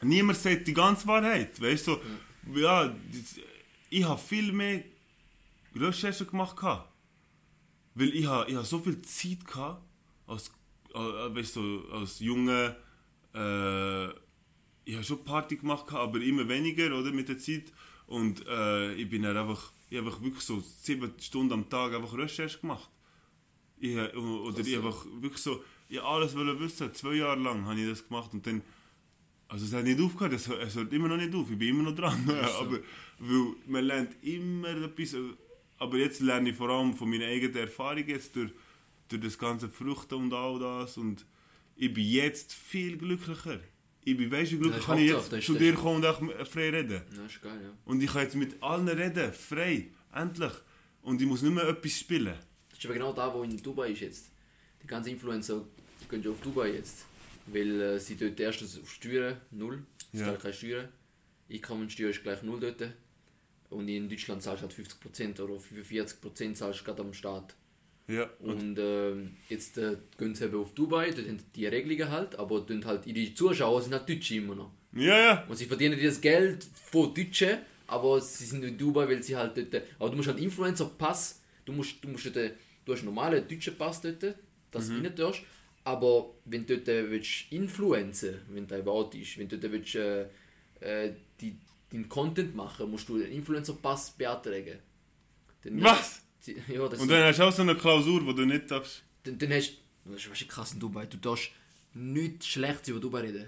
[0.02, 1.93] niemand sagt die ganze Wahrheit, weißt du?
[2.52, 3.40] So, ja, das-
[3.90, 4.82] ich habe viel mehr
[5.74, 6.56] Recherche gemacht.
[7.94, 9.80] Weil ich habe ich ha so viel Zeit gehabt,
[10.26, 10.51] als,
[10.94, 12.76] äh, weißt du, als Junge,
[13.34, 14.09] äh,
[14.86, 17.72] ich habe schon Party gemacht, aber immer weniger oder, mit der Zeit.
[18.06, 22.16] Und äh, ich bin dann einfach, ich habe wirklich so sieben Stunden am Tag einfach
[22.16, 22.88] Recherche gemacht.
[23.80, 27.66] Ich, ha- oder ich habe einfach wirklich so, ich alles wollte wissen, zwei Jahre lang
[27.66, 28.62] habe ich das gemacht und dann,
[29.48, 31.68] also es hat nicht aufgehört, es, hört- es hört immer noch nicht auf, ich bin
[31.70, 32.24] immer noch dran.
[32.26, 32.32] So.
[32.32, 32.78] aber
[33.18, 35.20] weil man lernt immer etwas, äh,
[35.78, 38.52] aber jetzt lerne ich vor allem von meiner eigenen Erfahrung jetzt durch,
[39.08, 41.26] durch das ganze Fruchten und all das und
[41.76, 43.60] ich bin jetzt viel glücklicher.
[44.08, 46.70] Ich bin, weißt du, wie glücklich kann ich jetzt zu dir kommen und auch frei
[46.70, 47.02] reden.
[47.16, 47.70] ja, ist geil, ja.
[47.84, 50.52] Und ich kann jetzt mit allen reden, frei, endlich.
[51.02, 52.36] Und ich muss nicht mehr etwas spielen.
[52.68, 54.26] Das ist aber genau da, wo in Dubai ist jetzt.
[54.80, 55.64] Die ganzen Influencer
[56.08, 57.04] gehen ja auf Dubai jetzt.
[57.46, 60.36] Weil äh, sie dort erstens auf Steuern null, es Ja.
[60.36, 60.88] keine Steuern.
[61.50, 62.82] Einkommensteuer ist gleich null dort.
[63.70, 67.56] Und in Deutschland zahlst du halt 50% oder 45% zahlst du gerade am Staat.
[68.08, 72.38] Ja, und ähm, jetzt äh, gehen sie eben auf Dubai, dort haben die Regelungen halt,
[72.38, 74.70] aber dort halt ihre Zuschauer sind halt Deutsche immer noch.
[74.92, 75.44] ja, ja.
[75.48, 77.58] Und sie verdienen das Geld von Deutschen,
[77.88, 79.82] aber sie sind in Dubai, weil sie halt dort.
[79.98, 82.52] Aber du musst halt Influencer-Pass, du musst, du musst dort,
[82.84, 84.22] du hast einen normalen deutschen Pass dort,
[84.70, 85.02] dass Mhm.
[85.02, 85.42] du rein darfst.
[85.82, 89.94] Aber wenn du dort äh, willst influenzen, wenn dein Wort ist, wenn du dort willst,
[89.96, 90.26] äh,
[90.80, 91.56] äh, die,
[91.90, 94.78] deinen Content machen, musst du einen Influencer-Pass beantragen.
[95.62, 96.22] Dann- Was?
[96.68, 99.02] Ja, Und dann hast du auch so eine Klausur, wo du nicht darfst.
[99.24, 99.73] dann, dann hast
[100.05, 100.12] du.
[100.12, 101.06] Das ist krass in Dubai.
[101.06, 101.51] Du darfst
[101.94, 103.47] nichts Schlechtes über Dubai reden.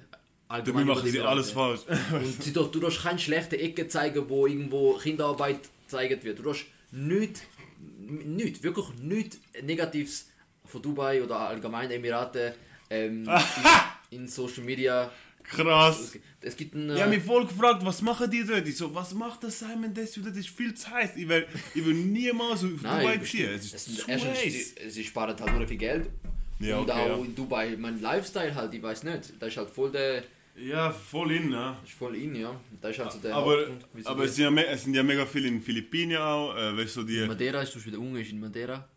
[0.49, 1.83] Dabei machen die sie alles falsch.
[2.11, 6.39] Und sie du darfst keine schlechte Ecke zeigen, wo irgendwo Kinderarbeit gezeigt wird.
[6.39, 7.43] Du darfst nichts,
[7.99, 10.31] nichts, wirklich nichts Negatives
[10.65, 12.55] von Dubai oder allgemein Emirate
[12.89, 13.29] ähm,
[14.11, 15.13] in, in Social Media.
[15.49, 16.13] Krass.
[16.41, 16.95] Es gibt einen.
[16.95, 18.67] Ich habe Äh, mich voll gefragt, was machen die dort?
[18.69, 20.23] Ich so, was macht das Simon Desue?
[20.23, 21.17] Das ist viel zu heiß.
[21.17, 23.51] Ich will, ich will niemals auf Dubai Nein, ziehen.
[23.55, 24.75] Es ist es zu erstens, heiß.
[24.83, 26.09] sie, sie sparen halt nur viel Geld.
[26.61, 27.25] Ja, und okay, auch ja.
[27.25, 29.33] in Dubai, mein Lifestyle halt, ich weiß nicht.
[29.41, 30.23] Da ist halt voll der.
[30.57, 31.77] Ja, voll in, ne?
[31.85, 32.53] ist voll in, ja.
[32.81, 33.67] Da ist halt so der Aber,
[34.05, 36.57] aber es sind, ja, es sind ja mega viele in Philippinen auch.
[36.57, 37.19] Äh, weißt du, die.
[37.19, 38.89] in Madeira ist zum Beispiel der Unge ist in Madeira.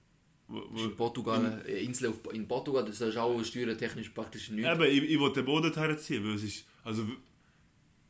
[0.76, 4.70] In Portugal, eine Insel auf, in Portugal, das ist auch steuertechnisch praktisch nichts.
[4.72, 6.66] Eben, ich, ich wollte den Boden herziehen, weil es ist.
[6.84, 7.04] Also,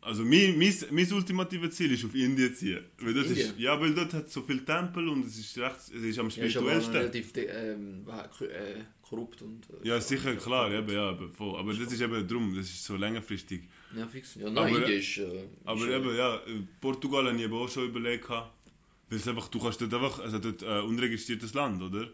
[0.03, 2.83] Also mein, mein, mein ultimatives Ziel ist auf Indien ziehen.
[2.99, 3.49] Weil dort Indien?
[3.49, 6.25] ist, ja, weil dort hat so viele Tempel und es ist recht, es ist am
[6.25, 6.95] Ja, spirituellsten.
[6.95, 8.07] relativ ähm,
[8.39, 9.67] äh, korrupt und...
[9.69, 11.55] Äh, Ja, sicher, klar, eben, ja, eben, voll.
[11.59, 13.61] aber das ist eben drum, das ist so längerfristig.
[13.95, 14.33] Ja, fix.
[14.35, 15.17] Ja, nein, Aber- Indien ist...
[15.19, 16.39] Äh, Aber ist, äh, eben, ja, äh,
[16.79, 18.27] Portugal habe ich eben auch schon überlegt.
[18.29, 22.09] Weil es einfach, du kannst dort einfach, also dort äh, unregistriertes Land, oder?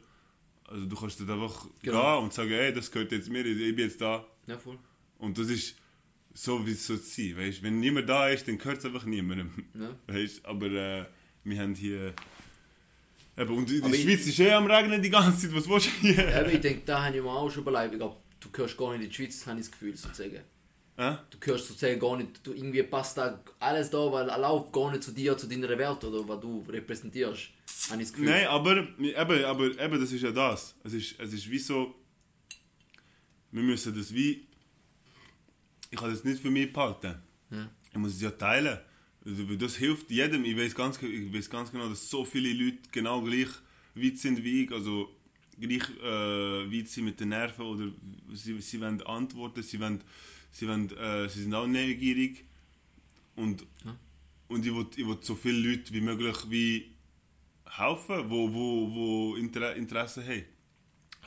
[0.67, 2.15] Also du kannst dort einfach Genau.
[2.17, 4.25] gehen und sagen, hey, das gehört jetzt mir, ich bin jetzt da.
[4.47, 4.77] Ja, voll.
[5.17, 5.75] Und das ist
[6.33, 7.63] so, wie es soll sein, weißt?
[7.63, 9.51] Wenn niemand da ist, dann gehört es einfach niemandem.
[9.73, 9.89] Ja.
[10.13, 10.45] Weißt?
[10.45, 11.05] Aber äh,
[11.43, 12.13] wir haben hier...
[13.37, 15.67] Eben, und die, Aber die ich- Schweiz ist eh am Regnen die ganze Zeit, was
[15.69, 16.27] willst du hier?
[16.41, 17.93] Eben, ich denke, da habe ich mir auch schon überlegt.
[17.93, 20.35] Ich glaub, du gehörst gar nicht in die Schweiz, habe ich das Gefühl, sozusagen.
[20.97, 21.15] Äh?
[21.29, 25.03] Du gehörst sozusagen gar nicht, du irgendwie passt da alles da, weil erlaubt gar nicht
[25.03, 27.49] zu dir, zu deiner Welt oder was du repräsentierst,
[27.89, 28.29] habe ich das Gefühl.
[28.29, 30.75] Nein, aber, eben, aber eben, das ist ja das.
[30.83, 31.95] Es ist, es ist wie so...
[33.51, 34.45] Wir müssen das wie...
[35.89, 37.15] Ich kann das nicht für mich behalten.
[37.49, 37.69] Ja.
[37.91, 38.77] Ich muss es ja teilen.
[39.25, 40.43] Also, Das hilft jedem.
[40.45, 43.47] Ich weiß, ganz, ich weiß ganz genau, dass so viele Leute genau gleich
[43.95, 44.71] weit sind wie ich.
[44.71, 45.15] Also
[45.59, 47.91] gleich äh, weit sind mit den Nerven oder
[48.33, 50.01] sie, sie wollen antworten, sie, wollen,
[50.51, 52.43] sie, wollen, äh, sie sind auch neugierig.
[53.35, 53.97] Und, Ja.
[54.49, 56.91] und ich will, ich will so viele Leute wie möglich wie
[57.69, 60.45] helfen, wo, wo, wo Inter Interesse haben.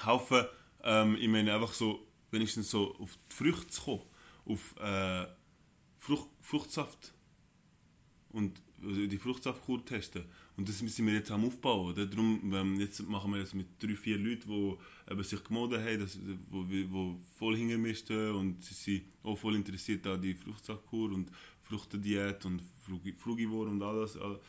[0.02, 0.44] Helfen,
[0.82, 4.02] ähm, ich meine einfach so, wenigstens so auf die Früchte zu kommen.
[4.46, 5.26] Auf äh,
[5.98, 7.12] Frucht, Fruchtsaft.
[8.30, 10.24] Und also die Fruchtsaftkur testen.
[10.56, 11.90] Und das sind wir jetzt am Aufbauen.
[11.92, 12.06] Oder?
[12.06, 15.98] Darum, ähm, jetzt machen wir das mit drei, vier Leuten, die eben sich gemeldet haben,
[16.00, 16.18] dass,
[16.50, 21.30] wo, wo voll hingemischt und sie sind auch voll interessiert an die Fruchtsaftkur und
[21.62, 24.16] Fruchtendiät und Frugi- Frugivore und alles.
[24.16, 24.40] All-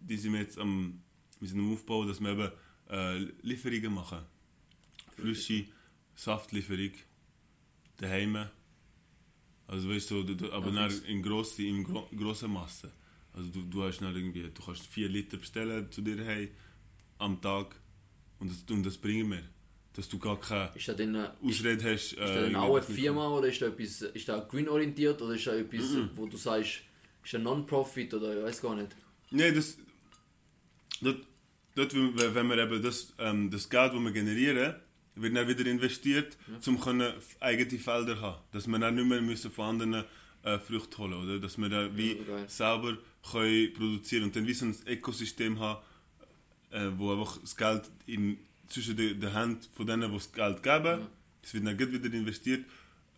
[0.00, 1.00] Die sind wir jetzt am,
[1.40, 2.50] wir sind am Aufbauen, dass wir eben
[2.90, 4.20] äh, Lieferungen machen.
[5.16, 5.64] Frische
[6.14, 6.92] Saftlieferung
[7.98, 8.48] daheim.
[9.66, 12.90] Also weißt du, du- aber Ja, in, grosse, in gro grosser Masse.
[13.34, 16.50] Also du, du hast dann irgendwie, du kannst 4 Liter bestellen zu dir hey,
[17.18, 17.76] am Tag
[18.38, 19.42] und das, und das bringen wir.
[19.92, 22.12] Dass du gar keine Ist das denn, äh, ist, Ausrede hast.
[22.12, 25.46] ist das denn auch eine Firma oder ist das etwas, ist das gewinnorientiert oder ist
[25.46, 26.10] das etwas, Mhm.
[26.14, 26.82] wo du sagst,
[27.24, 28.96] ist das Non-Profit oder ich weiß gar nicht.
[29.30, 29.76] Nein, das.
[31.00, 31.20] Dort,
[31.74, 34.74] dort, wenn wenn wir eben das, ähm, das Geld, das wir generieren,
[35.14, 38.42] wird dann wieder investiert, um können eigene Felder zu haben.
[38.52, 40.04] Dass wir dann nicht mehr müssen von anderen
[40.42, 42.96] äh, Früchte holen oder Dass wir dann wie Ja, selber
[43.30, 45.82] können produzieren und dann wie so ein Ökosystem haben,
[46.70, 48.38] äh, wo einfach das Geld in,
[48.68, 51.06] zwischen den den Händen von denen, die das Geld geben,
[51.42, 52.64] es wird dann wieder investiert.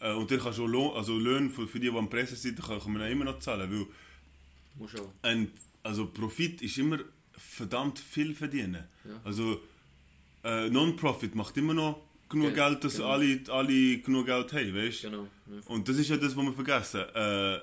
[0.01, 2.37] Äh, und dann kannst du auch Lohn, also Löhne für, für die, die am Pressen
[2.37, 3.71] sind, kann, kann man immer noch zahlen.
[3.71, 4.89] Weil
[5.23, 5.51] ein
[5.83, 6.99] also Profit ist immer
[7.41, 8.85] verdammt viel verdienen.
[9.05, 9.21] Ja.
[9.25, 9.61] Also
[10.45, 13.09] äh, Non-Profit macht immer noch genug Ge- Geld, dass genau.
[13.09, 15.27] alle, alle genug Geld haben, weißt Genau.
[15.47, 15.61] Ja.
[15.67, 17.01] Und das ist ja das, was wir vergessen.
[17.15, 17.59] Äh,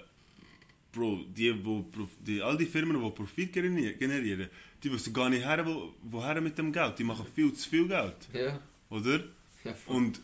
[0.91, 1.85] Bro, die, wo,
[2.25, 4.49] die, all die Firmen, die Profit generi- generieren,
[4.83, 6.97] die wissen gar nicht her, wo, woher mit dem Geld.
[6.99, 8.59] Die machen viel zu viel Geld, Ja.
[8.89, 9.19] oder?
[9.63, 9.95] ja voll.
[9.95, 10.19] Und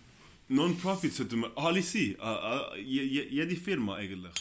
[0.49, 2.15] Non-Profit sollten wir alle sein.
[2.77, 4.34] Je- je- jede Firma eigentlich.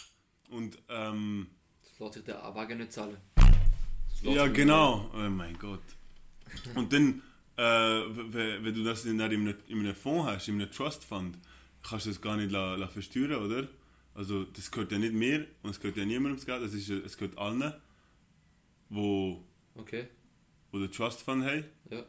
[0.51, 1.47] Und ähm,
[1.82, 3.16] das lässt sich der Wagen nicht zahlen.
[4.23, 5.11] Ja, genau.
[5.15, 5.81] Oh mein Gott.
[6.74, 7.23] Und dann,
[7.57, 11.39] äh, wenn du das in einem, in einem Fonds hast, in einem Trust Fund,
[11.82, 13.69] kannst du das gar nicht la, la versteuern, oder?
[14.15, 16.89] Also, das gehört ja nicht mir und es gehört ja niemandem das Geld, das ist,
[16.89, 17.73] ja- es gehört allen,
[18.90, 19.43] wo,
[19.74, 20.07] Okay.
[20.70, 21.65] wo den Trust Fund haben.
[21.90, 22.05] Ja.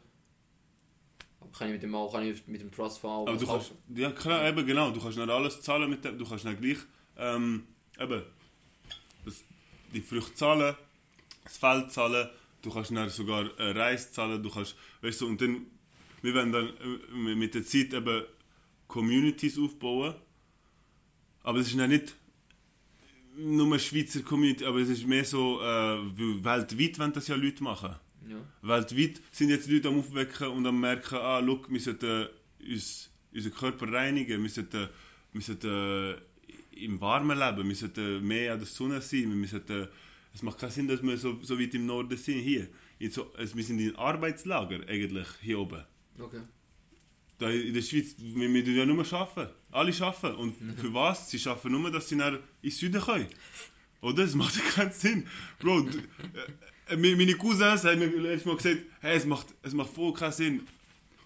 [1.40, 3.46] Aber kann ich mit dem auch kann ich mit dem Trust Fund auch Aber du
[3.46, 6.60] kannst, ja klar, eben genau, du kannst nicht alles zahlen mit dem, du kannst nicht
[6.60, 6.78] gleich,
[7.16, 7.66] ähm,
[7.98, 8.22] eben,
[9.24, 9.42] das,
[9.94, 10.76] die Früchte zahlen,
[11.44, 12.28] das Feld zahlen,
[12.62, 15.66] du kannst dann sogar äh, Reis zahlen, du kannst, weißt du, und dann,
[16.22, 18.24] wir werden dann äh, mit der Zeit eben
[18.88, 20.14] Communities aufbauen,
[21.42, 22.14] aber es ist dann nicht
[23.36, 25.98] nur eine Schweizer Community, aber es ist mehr so, äh,
[26.44, 27.94] weltweit wollen das ja Leute machen.
[28.28, 28.36] Ja.
[28.62, 32.28] Weltweit sind jetzt Leute am Aufwecken und am merken, ah, look, wir sollten
[32.60, 34.88] uns, unseren Körper reinigen, wir sollten,
[35.32, 36.14] wir sollten
[36.70, 39.88] im Warmen leben, wir sollten mehr an der Sonne sein, wir sollten,
[40.34, 42.66] es macht keinen Sinn, dass wir so, so weit im Norden sind, hier.
[42.98, 45.84] In so, also wir sind in Arbeitslager eigentlich, hier oben.
[46.18, 46.40] Okay.
[47.38, 49.52] Da in der Schweiz, wir, wir tun ja nur arbeiten.
[49.70, 50.36] Alle arbeiten.
[50.36, 51.30] Und für was?
[51.30, 53.28] Sie arbeiten nur, dass sie dann ins Süden können.
[54.00, 54.24] Oder?
[54.24, 55.26] Das macht keinen Sinn.
[55.60, 55.86] Bro,
[56.88, 60.12] äh, meine meine Cousins haben mir letztes Mal gesagt, hey, es macht, es macht voll
[60.12, 60.66] keinen Sinn.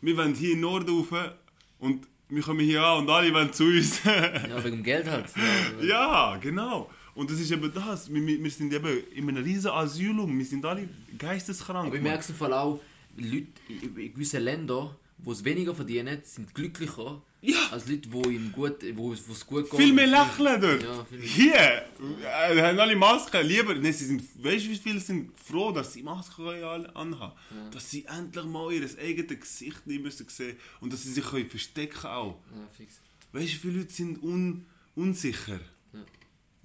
[0.03, 1.35] Wir wollen hier in den Norden rauf
[1.79, 4.05] und wir kommen hier an und alle wollen zu uns.
[4.05, 5.33] Ja, wegen dem Geld halt.
[5.81, 5.83] Ja,
[6.33, 6.91] ja, genau.
[7.19, 8.15] Und das ist eben das.
[8.15, 10.39] Wir, wir sind eben in einem riesen Asylum.
[10.39, 10.89] Wir sind alle
[11.19, 11.89] geisteskrank.
[11.89, 12.81] Aber ich merke es im Fall auch,
[13.17, 17.71] Leute in gewissen Ländern, wo es weniger verdienen, sind glücklicher Ja.
[17.73, 19.81] Als Leute, wo ihm gut, wo es gut geht.
[19.81, 20.81] Viel mehr lächeln dort.
[20.81, 21.29] Ja, viel mehr.
[21.29, 23.45] Hier äh, haben alle Masken.
[23.45, 27.33] Lieber, ne, sie sind, weißt du, wie viele sind froh, dass sie Masken können anhaben
[27.73, 31.51] Dass sie endlich mal ihr eigenes Gesicht nicht müssen sehen und dass sie sich können
[31.51, 32.39] verstecken auch.
[32.55, 33.01] Ja, fix.
[33.33, 35.59] Weißt du, wie viele Leute sind un, unsicher?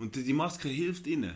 [0.04, 1.34] Und die Maske hilft ihnen.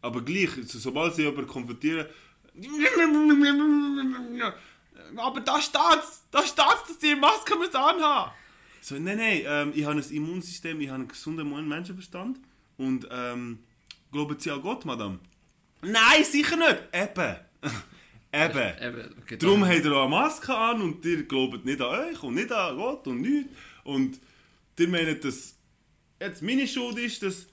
[0.00, 2.06] Aber gleich, so- sobald sie jemanden konfrontieren.
[5.16, 6.22] Aber da steht's!
[6.30, 8.30] Da steht's, dass die Maske müssen anhaben
[8.80, 12.38] So, nein, nein, ähm, ich habe ein Immunsystem, ich habe einen gesunden Menschenverstand.
[12.76, 13.58] Und ähm,
[14.12, 15.18] glauben Sie an Gott, Madame?
[15.82, 16.78] Nein, sicher nicht!
[16.92, 17.36] Eben!
[18.32, 18.72] Eben!
[18.86, 22.22] Eben, okay, Darum habt ihr auch eine Maske an und ihr glaubt nicht an euch
[22.22, 23.50] und nicht an Gott und nichts.
[23.82, 24.20] Und
[24.78, 25.56] ihr meint, dass
[26.20, 27.46] jetzt meine Schuld ist, dass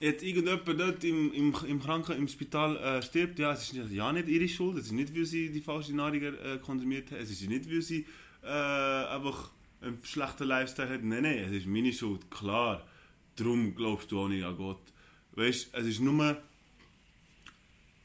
[0.00, 3.38] jetzt irgendjemand dort im, im, im Kranken im Spital äh, stirbt.
[3.38, 4.78] Ja, es ist nicht, ja nicht ihre Schuld.
[4.78, 7.18] Es ist nicht, weil sie die falsche Nahrung äh, konsumiert hat.
[7.18, 8.06] Es ist nicht, weil sie
[8.42, 9.50] äh, einfach
[9.80, 11.02] einen schlechten Lifestyle hat.
[11.04, 12.30] Nein, nein, es ist meine Schuld.
[12.30, 12.86] Klar.
[13.36, 14.80] Darum glaubst du auch nicht an Gott.
[15.32, 16.36] Weißt es ist nur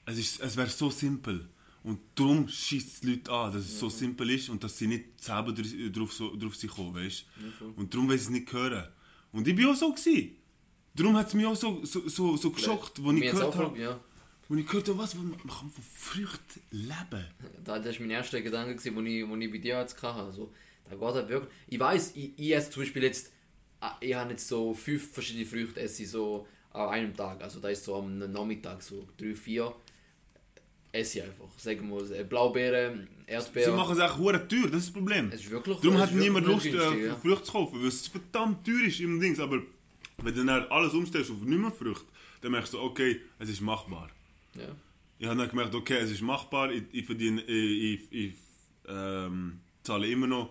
[0.06, 1.48] es, ist- es wäre so simpel.
[1.84, 4.88] Und darum schießt es die Leute an, dass es so simpel ist und dass sie
[4.88, 7.26] nicht selber dr- drauf, so, drauf sind kommen, weißt
[7.76, 8.88] Und darum will sie es nicht hören.
[9.34, 10.38] Und ich bin auch so gewesen.
[10.96, 13.80] Darum hat es mich auch so, so, so, so geschockt, als ich Mir gehört habe,
[13.80, 14.00] ja.
[14.48, 17.26] wo ich gehört habe, was, man man kann von Früchten leben.
[17.64, 20.22] Da, das war mein erster Gedanke, wo ich, wo ich bei dir jetzt hatte.
[20.22, 20.54] Also,
[20.84, 21.52] da geht halt wirklich.
[21.68, 23.32] Ich weiß, ich, ich esse zum Beispiel jetzt,
[23.80, 27.42] ah, ich habe jetzt so fünf verschiedene Früchte esse ich so an einem Tag.
[27.42, 29.74] Also da ist so am Nachmittag so drei, vier
[30.92, 31.50] esse ich einfach.
[31.58, 32.06] Sagen wir mal,
[33.26, 35.30] Blaubeeren, Sie machen echt hure teuer, das ist das Problem.
[35.32, 37.16] Es ist wirklich Darum hat niemand Lust, äh, günstig, ja.
[37.16, 39.40] Früchte zu kaufen, weil es verdammt teuer ist im Dings.
[39.40, 39.62] Aber
[40.18, 42.06] wenn du dann alles umstellst auf nicht mehr Früchte,
[42.42, 44.10] dann merkst du, okay, es ist machbar.
[44.56, 44.76] Ja.
[45.20, 48.34] Ich habe dann gemerkt, okay, es ist machbar, ich, ich verdiene, ich, ich, ich
[48.88, 50.50] ähm, zahle immer noch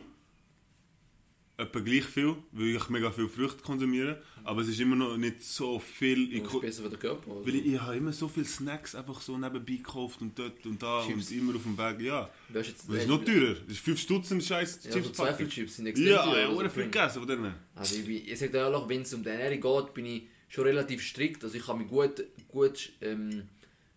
[1.63, 5.43] etwa gleich viel, weil ich mega viel Früchte konsumiere, aber es ist immer noch nicht
[5.43, 6.33] so viel.
[6.35, 7.31] Ich, besser für den Körper.
[7.31, 7.47] Also.
[7.47, 10.83] weil ich, ich habe immer so viele Snacks einfach so nebenbei gekauft und dort und
[10.83, 11.31] da Chips.
[11.31, 12.29] und immer auf dem Weg, ja.
[12.53, 15.37] Jetzt, Das ist noch teurer, das ist 5 Stutz ein scheiß Ja, so Chipspackung.
[15.37, 17.55] Zweifelchips sind extrem Ja, teuer, ja, also oder viel bringt- gegessen von denen.
[17.75, 20.23] Also ich, bin, ich sage dir ehrlich, wenn es um die Ernährung geht, bin ich
[20.49, 21.43] schon relativ strikt.
[21.45, 23.45] Also ich kann mich gut, gut, ähm,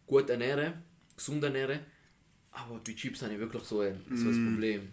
[0.05, 0.73] gut ernähren,
[1.17, 1.79] gesund ernähren.
[2.51, 4.87] Aber bei Chips habe ich wirklich so ein, so ein Problem.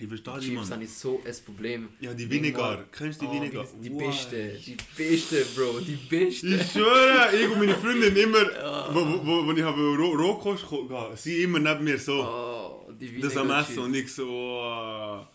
[0.00, 1.88] Ich verstehe dich, Chips habe ich so ein Problem.
[2.00, 2.84] Ja, die Wenn Vinegar.
[2.90, 3.66] Kennst du die Oh, Vinegar?
[3.82, 3.98] Die Wow.
[3.98, 6.46] beste, die beste, Bro, die beste.
[6.46, 8.38] Ich schwöre, ich und meine Freundin immer,
[8.94, 13.20] wo, wo, wo ich habe Ro Rohkost gehabt, sie immer neben mir so, Oh, die
[13.20, 15.26] das am Essen und ich so, oh.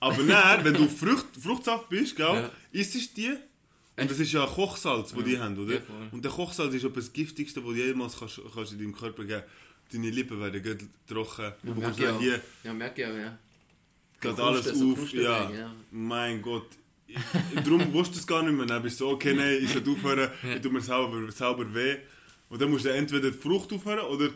[0.00, 2.50] Aber dann, wenn du Frucht, Fruchtsaft bist, gell, Ja.
[2.72, 3.32] isst du die
[4.00, 5.74] und das ist ja Kochsalz, das die haben, oder?
[5.74, 5.80] Ja,
[6.12, 9.42] und der Kochsalz ist das Giftigste, was du jemals kannst, kannst in deinem Körper geben
[9.90, 11.98] Deine Lippen werden trocken, du Ja, bekommst
[12.64, 13.38] Ja, merke ich auch, ja.
[14.20, 15.48] Geht Kruste, alles so auf, ja.
[15.50, 15.74] weg, ja.
[15.90, 16.66] Mein Gott.
[17.06, 17.16] Ich-
[17.64, 18.66] Darum wusste ich es gar nicht mehr.
[18.66, 21.96] Dann bist du so, okay, nein, ich soll aufhören, ich tue mir selber, selber weh.
[22.48, 24.30] Und dann musst du entweder die Frucht aufhören oder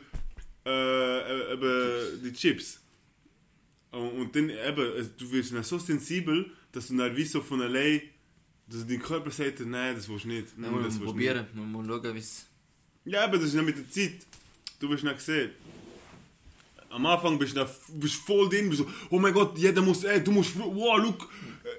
[0.66, 2.80] äh, eben die Chips.
[3.90, 8.00] Und, dann eben, du wirst dann so sensibel, dass du dann wie so von allein,
[8.66, 10.56] dass dein Körper sagt, nein, das willst du nicht.
[10.56, 12.46] Nein, wir das du probieren, wir müssen schauen, wie es...
[13.04, 13.14] nicht.
[13.14, 14.26] Ja, aber das ist dann mit der Zeit.
[14.78, 15.50] Du wirst dann sehen.
[16.92, 20.04] Am Anfang bist du da, bist voll drin, bist so, oh mein Gott, jeder muss,
[20.04, 21.28] ey, du musst, wow, look.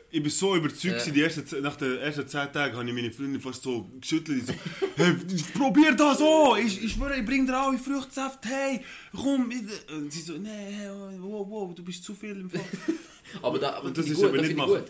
[0.09, 1.11] Ich bin so überzeugt, Ja.
[1.11, 4.45] die ersten, nach den ersten 10 Tagen habe ich meine Freundin fast so geschüttelt.
[4.47, 4.53] So,
[4.95, 5.13] hey,
[5.55, 8.79] probier das auch, ich, ich schwöre, ich bring dir auch Fruchtsaft, hey,
[9.11, 9.51] komm.
[9.95, 10.87] Und sie so, nee,
[11.19, 12.61] wow, wow, du bist zu viel im Fall.
[13.41, 14.83] Aber, da, aber das ist gut, aber das nicht gut.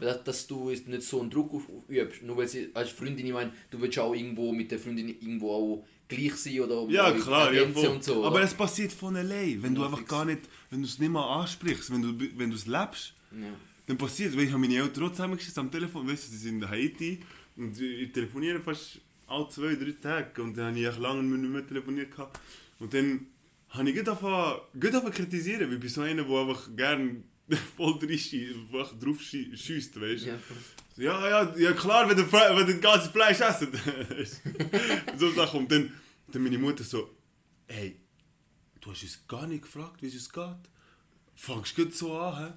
[0.00, 2.22] Dass, dass du nicht so einen Druck auf, übst.
[2.22, 5.50] Nur weil sie als Freundin, ich meine, du willst auch irgendwo mit der Freundin irgendwo
[5.52, 8.24] auch gleich sein oder Ja, auch klar, ja, und so.
[8.24, 8.44] Aber oder?
[8.44, 10.10] es passiert von allein, wenn du Ja, einfach fix.
[10.10, 13.14] gar nicht, wenn du es nicht mal ansprichst, wenn du, wenn du es lebst.
[13.32, 13.46] ja.
[13.86, 16.62] Dann passiert, weil ich habe meine Eltern auch zusammengeschickt am Telefon, weißt du, sie sind
[16.62, 17.18] in Haiti
[17.56, 21.50] und ich telefoniere fast alle zwei, drei Tage und dann habe ich echt lange nicht
[21.50, 22.38] mehr telefoniert gehabt.
[22.78, 23.26] Und dann
[23.70, 27.22] habe ich gut angefangen, kritisieren, weil ich bin so einer, der einfach gerne
[27.76, 30.28] voll drauf schiesst, weißt du.
[30.28, 30.38] Ja,
[31.00, 33.68] Ja, ja, ja klar, wenn du, wenn du das ganze Fleisch essen.
[35.16, 35.60] so Sachen.
[35.60, 35.92] Und dann,
[36.28, 37.10] dann meine Mutter so,
[37.66, 37.96] hey,
[38.80, 40.56] du hast uns gar nicht gefragt, wie es uns geht.
[41.34, 42.52] Fangst du so an, hä?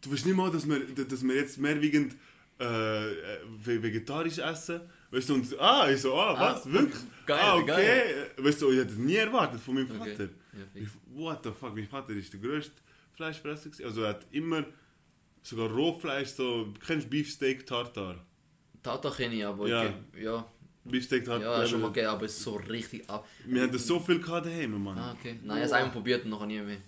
[0.00, 2.16] Du weißt nicht mal, dass wir, dass wir jetzt mehrwiegend
[2.60, 2.64] äh,
[3.12, 4.80] äh, ve- vegetarisch essen.
[5.10, 7.00] Weißt du, und ah, ich so, ah, was, Ah, wirklich?
[7.26, 7.66] geil, ah, okay.
[7.66, 8.30] geil.
[8.38, 10.10] Weißt du, ich hätte das nie erwartet von meinem Okay.
[10.10, 10.24] Vater.
[10.52, 10.86] Ja, fix.
[10.86, 12.72] Ich, what the fuck, mein Vater ist der grösste
[13.12, 13.70] Fleischfresser.
[13.84, 14.64] Also er hat immer
[15.44, 18.16] sogar Rohfleisch, so, kennst du Beefsteak Tartar?
[18.82, 19.84] Tata kenne ich, aber Ja.
[20.14, 20.44] ich, ja,
[20.84, 21.60] Beefsteak Tartar.
[21.62, 23.26] ja, schon mal gegeben, aber es ist so richtig ab.
[23.46, 24.98] Wir haben das so viel gehabt daheim, Mann.
[24.98, 25.38] Ah, okay.
[25.42, 26.78] Nein, ich habe es einmal probiert und noch nie mehr.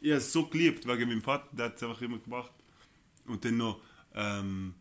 [0.00, 2.52] Ich habe es so geliebt wegen meinem Vater, der hat es einfach immer gemacht.
[3.26, 3.80] und dann noch,
[4.14, 4.74] ähm,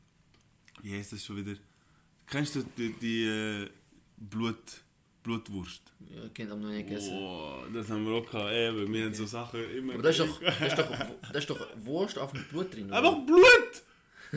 [0.81, 1.59] wie heißt das schon wieder?
[2.25, 3.69] Kennst du die, die äh,
[4.17, 4.57] Blut,
[5.23, 5.81] Blutwurst?
[6.09, 7.13] Ja, Kind haben noch nicht gegessen.
[7.13, 8.51] Oh, das haben wir auch gehabt.
[8.53, 9.93] Eben, wir haben so Sachen immer.
[9.93, 10.97] Aber das ist, doch, das, ist doch,
[11.33, 12.85] das ist doch Wurst auf dem Blut drin.
[12.87, 12.97] oder?
[12.97, 13.83] Einfach Blut!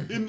[0.09, 0.28] Im,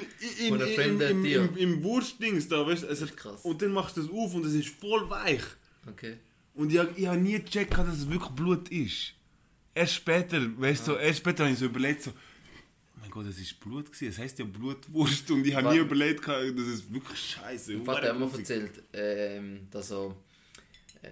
[0.74, 1.40] fremden im, Tier.
[1.42, 2.86] im, im Wurstdings da, weißt du?
[2.88, 3.42] Es hat- Krass.
[3.42, 5.42] Und dann machst du das auf und es ist voll weich.
[5.90, 6.18] Okay.
[6.54, 9.14] Und ich, ich habe nie gecheckt, dass es wirklich Blut ist.
[9.74, 13.26] Erst später, weißt du, so, erst später habe ich so überlegt, so, oh mein Gott,
[13.26, 15.30] das ist Blut gewesen, es heisst ja Blutwurst.
[15.30, 17.72] Und ich habe nie überlegt, gehabt, das ist wirklich scheiße.
[17.72, 20.14] Mein Vater hat mir erzählt, ähm, dass er,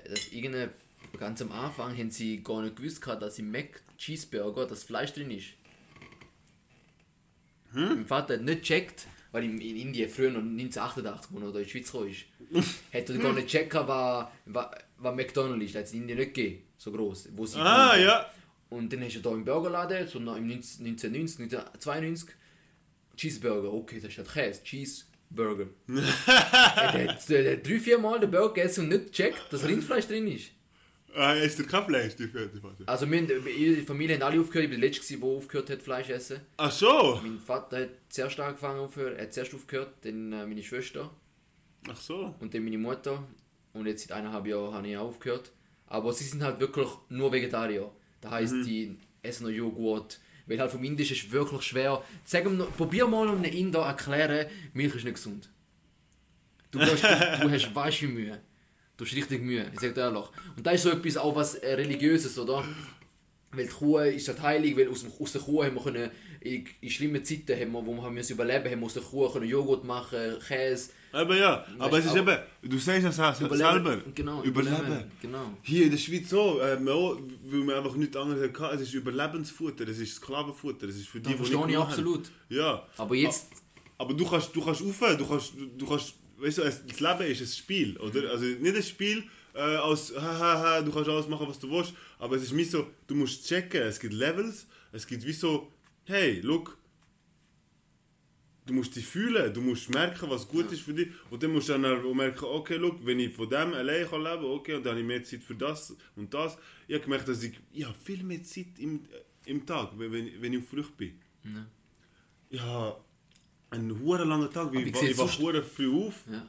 [0.09, 0.71] dass irgendeine,
[1.19, 5.13] ganz am Anfang haben sie gar nicht gewusst gehabt, dass im Mac Cheeseburger das Fleisch
[5.13, 5.49] drin ist.
[7.73, 11.65] Mein Vater hat nicht gecheckt, weil in, in Indien früher noch 1988, wo er in
[11.65, 14.67] die Schweiz gekommen ist, er gar nicht gecheckt, was, was,
[14.99, 15.75] was McDonald's ist.
[15.75, 17.31] Das hat es in Indien nicht gegeben, so groß.
[17.35, 18.31] Wo sie Ah, ja.
[18.69, 22.35] Und dann hast du da im Burgerladen, so im 19- 1990, 1992,
[23.17, 24.63] Cheeseburger, okay, das ist halt Käse,
[25.33, 25.67] Cheeseburger.
[25.89, 30.07] er hat, er hat drei, vier Mal den Burger gegessen und nicht gecheckt, dass Rindfleisch
[30.07, 30.51] drin ist.
[31.15, 32.85] Ah, ist der kein Fleisch, die Vater?
[32.87, 36.15] Also ihre Familie haben alle aufgehört, ich bin der Letzte, der aufgehört hat, Fleisch zu
[36.15, 36.41] essen.
[36.57, 37.21] Ach so.
[37.23, 41.11] Mein Vater hat zuerst angefangen aufhören, er hat zuerst aufgehört, dann äh, meine Schwester
[41.89, 42.35] Ach so.
[42.41, 43.27] und dann meine Mutter.
[43.75, 45.53] Und jetzt seit eineinhalb Jahren habe ich aufgehört.
[45.87, 47.91] Aber sie sind halt wirklich nur Vegetarier.
[48.21, 50.19] Das heisst, die essen noch Joghurt.
[50.47, 52.03] Weil halt vom Indisch ist wirklich schwer.
[52.25, 55.49] Sag ihm probier mal um einen Inder erklären, Milch ist nicht gesund.
[56.71, 58.41] Du, hast, du, hast weißt wie Mühe.
[58.97, 60.25] Du hast richtig Mühe, ich sag dir ehrlich.
[60.57, 62.65] Und das ist so etwas auch was äh, Religiöses, oder?
[63.51, 66.11] Weil die Kuh ist halt heilig, weil aus, aus der Kuh haben wir können,
[66.41, 69.29] in, in schlimmen Zeiten, haben wir, wo wir haben überleben haben wir aus der Kuh
[69.29, 70.91] können Joghurt machen, Käse.
[71.13, 73.99] Aber ja, aber es ist eben, du sagst das auch selber.
[74.15, 75.05] Genau, Überleben.
[75.21, 75.59] Genau.
[75.63, 78.75] Hier in der Schweiz so, äh, auch, weil wir einfach nichts anderes hatten.
[78.77, 82.31] Es ist Überlebensfutter, es ist Sklavenfutter, es ist für die, Das verstehe ich absolut.
[82.49, 82.87] Ja.
[82.97, 83.49] Aber jetzt,
[83.99, 87.41] Aber du kannst, du kannst rauf, du kannst, du kannst, weißt du, das Leben ist
[87.41, 88.31] ein Spiel, oder?
[88.31, 89.25] Also nicht ein Spiel
[89.55, 92.87] äh, aus, hahaha, du kannst alles machen, was du willst, aber es ist mir so,
[93.07, 95.71] du musst checken, es gibt Levels, es gibt wie so,
[96.05, 96.79] hey, look,
[98.67, 101.69] du musst dich fühlen, du musst merken, was gut ist für dich, und dann musst
[101.69, 104.85] du dann auch merken, okay, look, wenn ich von dem allein kann leben, okay, und
[104.85, 106.57] dann habe ich mehr Zeit für das und das.
[106.87, 109.01] Ich habe gemerkt, dass ich, ich habe viel mehr Zeit im,
[109.47, 111.21] im Tag, wenn, wenn ich auf Flucht bin.
[111.45, 111.67] Ja.
[112.51, 112.97] Ja,
[113.71, 116.47] einen huren langen Tag, Aber ich, ich wach sonst- hure früh auf ja.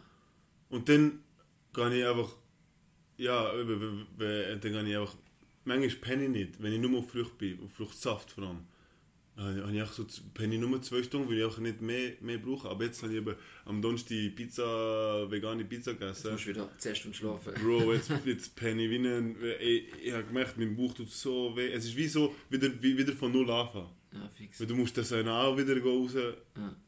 [0.69, 1.23] und dann
[1.73, 2.35] gehe ich einfach,
[3.17, 5.15] ja, dann gehe ich einfach,
[5.63, 8.65] manchmal penne ich nicht, wenn ich nur auf Frucht bin, auf Fruchtsaft vor allem.
[9.35, 10.05] Dann habe ich auch so,
[10.35, 12.69] penne ich nur zwei Stunden, weil ich auch nicht mehr, mehr brauche.
[12.69, 13.35] Aber jetzt habe ich eben
[13.65, 16.31] am Donnerstag Pizza, vegane Pizza Du gegessen.
[16.33, 17.53] musst wieder 10 Stunden schlafen.
[17.55, 21.55] Bro, jetzt, jetzt penne ich wie ein, ich, ich habe gemerkt, mein Bauch tut so
[21.55, 21.71] weh.
[21.71, 23.89] Es ist wie so, wieder, wie, wieder von Null anfangen.
[24.13, 24.59] Ja, fix.
[24.59, 26.15] Weil du musst das auch wieder raus,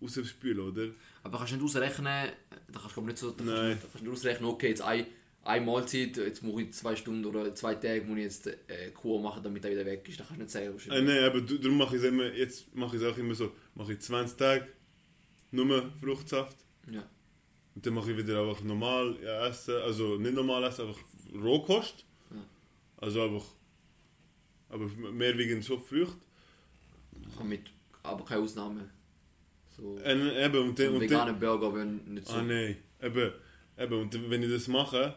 [0.02, 0.88] rausspülen, oder?
[1.24, 2.30] Aber kannst du nicht ausrechnen,
[2.72, 3.46] da kannst du nicht so, Nein.
[3.46, 5.08] du- kannst du nicht ausrechnen, okay, jetzt ein,
[5.46, 9.22] eine Mahlzeit, jetzt muss ich zwei Stunden oder zwei Tage muss ich jetzt äh, Kur
[9.22, 10.20] machen, damit er wieder weg ist.
[10.20, 10.92] Da kannst du nicht sagen.
[10.92, 13.52] Äh, nein, aber darum mache ich es immer, jetzt mache ich es auch immer so,
[13.76, 14.68] mache ich 20 Tage
[15.52, 16.58] nur Fruchtsaft
[16.92, 17.04] Ja.
[17.76, 19.16] und dann mache ich wieder einfach normal
[19.50, 21.02] essen, also nicht normal essen, einfach
[21.42, 22.04] Rohkost.
[22.32, 22.38] Ja.
[22.98, 23.46] Also einfach,
[24.70, 26.18] aber mehr wegen so Frucht.
[27.44, 27.62] Mit,
[28.04, 28.90] aber keine Ausnahme.
[29.78, 32.34] So, Äh, eben, und so dann, und dann, vegane Burger würden nicht so.
[32.34, 33.32] ah nein, eben,
[33.78, 35.16] eben, und dann, wenn ich das mache,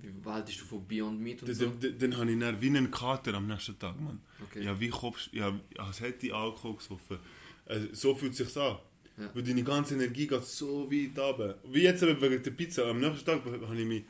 [0.00, 1.66] Wie behaltest du von Beyond Meat und dann, so?
[1.66, 4.20] dann, dann, dann habe ich dann wie einen Kater am nächsten Tag, Mann.
[4.44, 4.64] Okay.
[4.64, 7.18] Ja, wie Kopf, ja, als hätte ich Alkohol gesoffen.
[7.66, 8.78] Also, so fühlt es sich an.
[9.18, 9.30] Ja.
[9.34, 11.58] Weil deine ganze Energie geht so weit runter.
[11.64, 12.88] Wie jetzt eben wegen der Pizza.
[12.88, 14.04] Am nächsten Tag habe ich mich.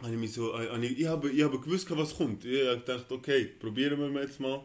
[0.00, 0.52] Habe ich mich so.
[0.54, 2.44] habe Ich, ich, habe, ich habe gewusst, was kommt.
[2.44, 4.62] Ich habe gedacht, okay, probieren wir jetzt mal.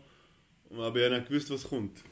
[0.71, 2.03] Aber ich habe nicht gewusst, was kommt.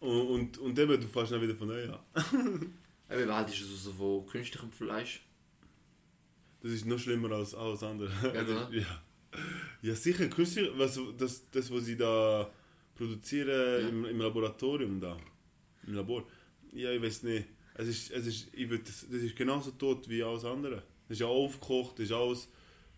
[0.00, 2.00] Und, und, und eben, du fährst dann wieder von neu an.
[3.10, 5.20] Eben, behaltest du so von künstlichem Fleisch?
[6.62, 8.10] Das ist noch schlimmer als alles andere.
[8.22, 8.70] Ja, oder?
[8.72, 9.02] ja.
[9.82, 12.50] ja sicher, künstlich, was, das, das, was sie da
[12.94, 13.48] produzieren
[13.82, 13.88] Ja.
[13.88, 15.16] im, im Laboratorium da.
[15.86, 16.24] Im Labor.
[16.72, 17.46] Ja, ich weiß nicht.
[17.74, 20.82] Es ist, es ist, ich würd, das, das ist genauso tot wie alles andere.
[21.08, 22.48] Das ist ja aufgekocht, das ist alles.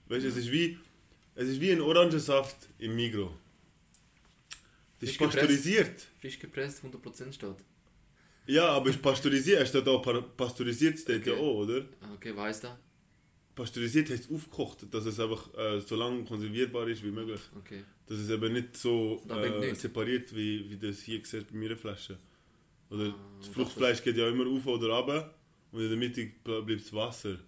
[0.09, 0.79] Weißt du, es ist wie.
[1.35, 3.33] Es ist wie ein Orangensaft im Migro.
[5.01, 5.39] Das ist gepresst.
[5.39, 6.07] pasteurisiert.
[6.21, 7.57] Frisch gepresst, 100% steht.
[8.47, 9.63] Ja, aber es ist pasteurisiert.
[9.63, 11.43] Es steht auch pa- pasteurisiert, steht ja Okay.
[11.43, 11.85] auch, oder?
[12.01, 12.79] Ah, Okay, weiss da?
[13.55, 17.41] Pasteurisiert heißt aufgekocht, dass es einfach äh, so lange konservierbar ist wie möglich.
[17.59, 17.85] Okay.
[18.07, 19.81] Dass es eben nicht so äh, nicht.
[19.81, 22.17] separiert, wie, wie das hier siehst bei meiner Flasche.
[22.91, 25.35] Oder Ah, das Fruchtfleisch geht ja immer auf oder runter
[25.71, 27.39] und in der Mitte ble- bleibt das Wasser.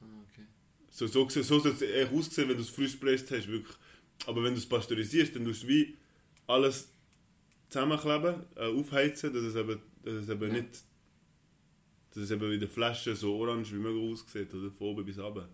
[0.00, 0.46] Ah, okay.
[0.90, 3.46] So, so, so soll es echt aussehen, wenn du es frisch gepresst hast.
[3.48, 3.76] Wirklich.
[4.26, 5.96] Aber wenn du es pasteurisierst, dann tust du wie
[6.46, 6.88] alles
[7.68, 10.60] zusammenkleben, äh, aufheizen, dass es eben, dass es eben Ja.
[10.62, 10.68] nicht,
[12.14, 15.18] dass es eben in der Flasche so orange wie möglich aussieht, oder von oben bis
[15.18, 15.48] runter.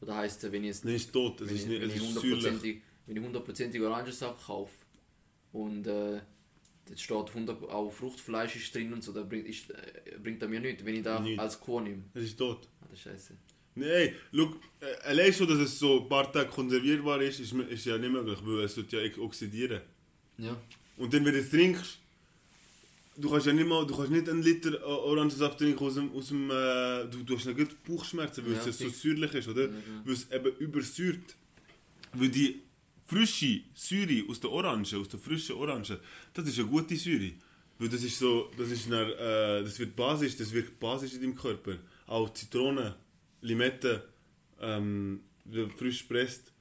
[0.00, 1.90] Oder heisst es, wenn ich jetzt Nein, es ist tot, es ist, ich, nicht, wenn
[1.90, 2.82] es ich ist säuerlich.
[3.06, 4.72] wenn ich hundertprozentig Orangensaft kaufe
[5.52, 6.20] und äh,
[6.86, 10.48] dort steht 100, auch Fruchtfleisch ist drin und so, dann bringt, ist, äh, bringt er
[10.48, 11.38] mir nichts, wenn ich da Nicht.
[11.38, 12.02] als Kuh nehme.
[12.12, 12.68] Es ist tot.
[12.80, 13.36] Ah, das ist scheiße.
[13.76, 17.86] Nein, schau, äh, allein schon, dass es so ein paar Tage konservierbar ist, ist, ist
[17.86, 19.80] ja nicht möglich, weil es tut ja oxidieren.
[20.38, 20.56] Ja.
[20.96, 21.98] Und dann, wenn du es trinkst,
[23.16, 26.12] du kannst ja nicht mal, du kannst nicht einen Liter äh, Orangensaft trinken aus dem,
[26.12, 29.64] aus dem äh, du, du hast nicht Bauchschmerzen, weil Ja, es so säuerlich ist, oder?
[29.64, 29.70] Ja.
[30.04, 31.36] Weil es eben übersäuert.
[32.12, 32.62] Weil die
[33.06, 35.98] frische Säure aus der Orange, aus der frischen Orange,
[36.32, 37.32] das ist eine gute Säure.
[37.78, 41.20] Weil das ist so, das ist dann, äh, das wird basisch, das wirkt basisch in
[41.20, 41.76] deinem Körper.
[42.06, 42.94] Auch Zitrone,
[43.40, 44.08] Limette,
[44.60, 45.20] ähm,
[45.76, 46.52] frisch presst.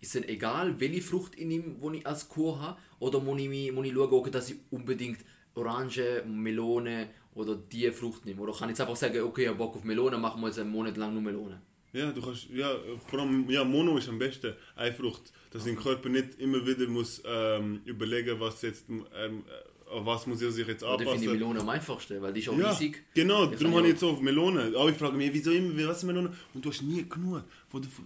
[0.00, 2.80] Ist denn egal, welche Frucht ich nehme, die ich als Kuh habe?
[2.98, 5.18] Oder muss ich, muss ich schauen, dass ich unbedingt
[5.54, 8.40] Orange, Melone oder diese Frucht nehme?
[8.42, 10.58] Oder kann ich jetzt einfach sagen, okay, ich habe Bock auf Melone, machen wir jetzt
[10.58, 11.60] einen Monat lang nur Melone?
[11.92, 12.70] Ja, du kannst, ja,
[13.06, 16.88] vor allem, ja, Mono ist am besten, eine Frucht, dass dein Körper nicht immer wieder
[16.88, 21.04] muss ähm, überlegen, was jetzt, ähm, äh, auf was muss er sich jetzt Oder finde
[21.04, 21.32] ich anpassen.
[21.38, 23.02] Melone am einfachsten, weil die ist auch Ja, riesig.
[23.12, 24.72] genau, Ich darum habe ich jetzt auf Melone.
[24.74, 26.34] Aber ich frage mich, wieso immer, was ist Melone?
[26.54, 27.44] Und du hast nie genug.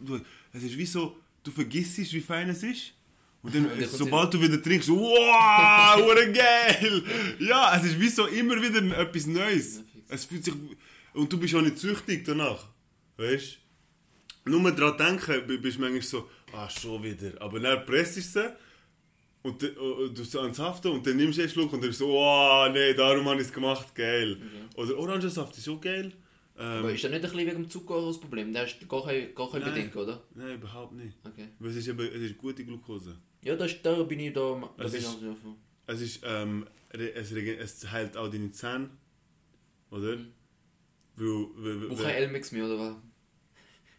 [0.05, 0.21] Du,
[0.53, 2.93] es ist wie so, du vergisst, wie fein es ist.
[3.47, 7.03] Und dann, Und sobald du wieder trinkst, wow, what geil!
[7.39, 9.83] Ja, es ist wie so immer wieder etwas Neues.
[10.09, 10.55] Es fühlt sich,
[11.15, 12.67] und du bist auch nicht süchtig danach.
[13.17, 13.59] Weißt
[14.45, 14.51] du?
[14.51, 17.41] Nur daran denken, bist du manchmal so, ah, schon wieder.
[17.41, 18.53] Aber dann presst du sie
[19.43, 21.89] und dann- äh, du so ans Haften und dann nimmst du einen Schluck und dann
[21.91, 24.37] bist du so, oh, nee, darum habe ich es gemacht, geil.
[24.77, 26.13] Oder Orangensaft ist auch geil.
[26.59, 28.53] Ähm, Aber ist das nicht ein bisschen wegen dem Zucker das Problem?
[28.53, 29.63] Da hast du gar kein, gar kein.
[29.63, 30.23] Bedenken, oder?
[30.35, 31.15] Nein, überhaupt nicht.
[31.25, 31.49] Okay.
[31.59, 33.17] Weil es ist, eben, es ist gute Glucose.
[33.47, 34.61] Ja, das, da bin ich da.
[34.77, 35.55] da Es bin ich auch sehr für.
[35.87, 38.91] Es ist, ähm, es, es heilt auch deine Zähne,
[39.93, 40.17] oder?
[40.17, 40.33] Mhm.
[41.15, 42.95] Weil, weil, weil, kein Elmex mehr, oder was?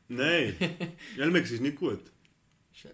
[0.09, 0.55] Nein,
[1.17, 2.11] Elmex ist nicht gut.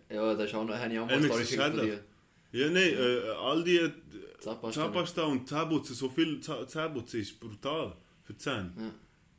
[0.10, 2.04] Ja, das ist auch noch, mal Elmex Story von dir.
[2.52, 3.92] Ja, nein, äh, all die
[4.40, 4.82] Zahnpasta.
[4.82, 8.72] Zahnpasta und Zähneputzen, so viel Zah- Zähneputzen ist brutal für Zähne.
[8.78, 8.94] Ja.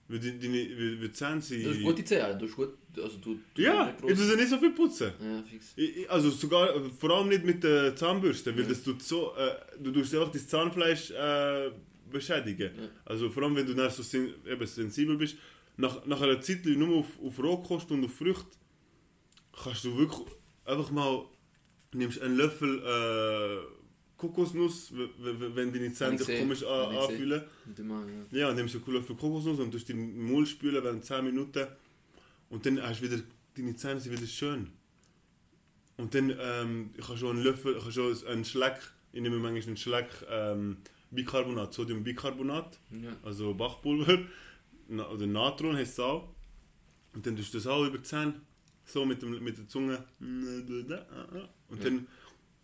[0.08, 1.64] Weil die, die, weil, weil die Zähne sind...
[1.64, 2.76] Du hast gute Zähne, du hast gut.
[3.02, 5.12] Also du, du Ja, ich muss ja nicht so viel putzen.
[5.20, 5.72] Ja, fix.
[5.76, 6.68] Ich- Also sogar,
[6.98, 10.46] vor allem nicht mit der Zahnbürste, weil das tut so, äh, du tust einfach das
[10.46, 11.70] Zahnfleisch äh,
[12.10, 12.70] beschädigen.
[12.76, 12.88] Ja.
[13.04, 15.36] Also vor allem wenn du dann so sen eben sensibel bist,
[15.76, 18.46] nach, nach einer Zeit nur auf, auf Rohkost und auf Früchte,
[19.62, 20.20] kannst du wirklich
[20.64, 21.24] einfach mal,
[21.92, 23.66] nimmst einen Löffel äh,
[24.16, 27.42] Kokosnuss, wenn deine Zähne sich komisch anfühlen.
[28.30, 28.38] Ja.
[28.48, 31.66] Ja, nimmst du einen Löffel Kokosnuss und tust den Mund spülen während 10 Minuten.
[32.54, 33.20] Und dann hast du wieder,
[33.56, 34.70] deine Zähne sind wieder schön.
[35.96, 38.76] Und dann ähm, kannst du einen Löffel, kannst du einen Schleck,
[39.12, 40.76] ich nehme manchmal einen Schleck ähm,
[41.10, 43.16] Bicarbonat, Sodiumbicarbonat, ja.
[43.24, 44.20] also Bachpulver,
[44.88, 46.28] na, oder Natron heißt es auch.
[47.12, 48.34] Und dann tust du das auch über die Zähne,
[48.84, 50.04] so mit, dem, mit der Zunge.
[50.20, 52.06] Und dann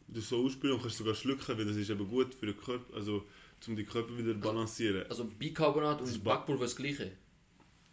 [0.07, 2.95] du so ausspülen und kannst sogar schlucken, weil das ist eben gut für den Körper,
[2.95, 3.27] also
[3.67, 5.05] um den Körper wieder zu balancieren.
[5.09, 7.11] Also Bicarbonat ist und Back- Backpulver das gleiche.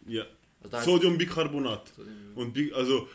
[0.08, 0.26] Ja.
[0.64, 1.88] Also Sodiumbicarbonat.
[1.96, 3.08] Sodium- Und Bi- also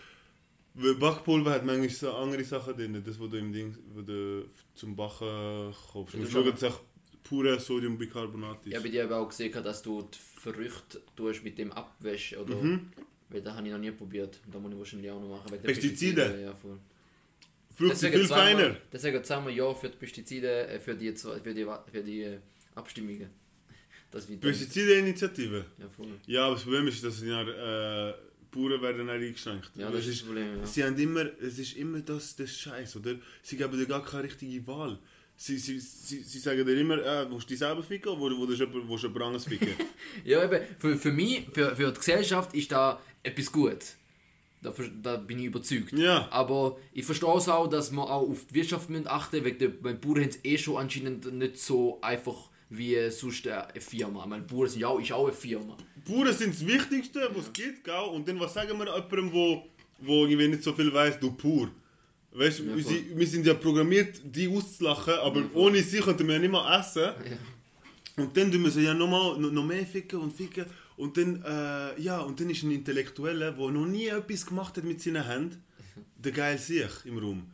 [0.75, 4.97] Backpulver hat manchmal so andere Sachen drin, das wo du im Ding, wo du zum
[4.97, 6.15] Backen kaufst.
[6.15, 6.81] Ja, Und schauen, echt
[7.25, 8.67] pure Sodiumbicarbonat ist.
[8.69, 12.37] Ich habe bei dir aber auch gesehen, dass du die Früchte tust mit dem Abwäsch
[12.37, 12.55] oder.
[12.55, 12.91] Mhm.
[13.29, 14.41] Weil das habe ich noch nie probiert.
[14.51, 15.51] Da muss ich wahrscheinlich auch noch machen.
[15.53, 16.41] der Pestizide?
[16.43, 16.79] Ja, voll.
[17.75, 18.77] Früchte sind viel feiner.
[18.93, 22.39] Deswegen sagen wir ja für die Pestizide, äh, für die, für die, für die äh,
[22.75, 23.29] Abstimmungen.
[24.13, 25.65] Das wird dann- Pestizide-Initiative.
[25.79, 26.07] Ja, voll.
[26.27, 28.13] Ja, aber das Problem ist, dass die äh,
[28.51, 29.71] Bauern werden dann eingeschränkt.
[29.75, 30.59] Ja, das ist das Problem.
[30.59, 30.67] Ja.
[30.67, 33.15] Sie haben immer, es ist immer das, das Scheiß, oder?
[33.43, 34.99] Sie geben dir gar keine richtige Wahl.
[35.35, 38.61] Sie, sie, sie, sie sagen dir immer, äh, willst du dich selber ficken oder willst
[38.61, 39.69] du jemand- anderes ficken?
[40.25, 43.79] Ja, eben, für, für mich, für, für die Gesellschaft ist da etwas gut.
[44.61, 44.73] Da,
[45.03, 45.93] da bin ich überzeugt.
[45.95, 46.29] Ja.
[46.31, 49.69] Aber ich verstehe es auch, dass man auch auf die Wirtschaft müssen achten Wegen der
[49.71, 54.27] bei Bauern haben es eh schon anscheinend nicht so einfach wie sonst eine Firma.
[54.27, 55.77] Meine, Bauern sind ja auch, ist auch eine Firma.
[56.07, 57.95] Bauern sind das Wichtigste, was es gibt, gell?
[58.13, 59.65] Und dann, was sagen wir jemandem, wo,
[59.99, 61.71] wo irgendwie nicht so viel weiß, du pur.
[62.33, 66.35] Weißt du, Ja, wir, wir sind ja programmiert, die auszulachen, aber ohne sie könnten wir
[66.35, 67.03] ja nicht mehr essen.
[67.03, 68.23] Ja.
[68.23, 70.65] Und dann tun wir sie ja noch, mal, noch, noch mehr ficken und ficken.
[70.97, 74.85] Und dann, äh, ja, und dann ist ein Intellektueller, der noch nie etwas gemacht hat
[74.85, 75.63] mit seinen Händen,
[76.17, 77.51] der geil sich im Raum.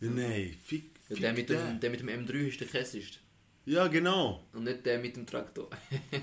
[0.00, 3.21] Nein, fick, Ja, fick der, mit dem, der mit dem M3 ist der Käsist.
[3.64, 4.46] Ja, genau.
[4.52, 5.70] Und nicht der mit dem Traktor.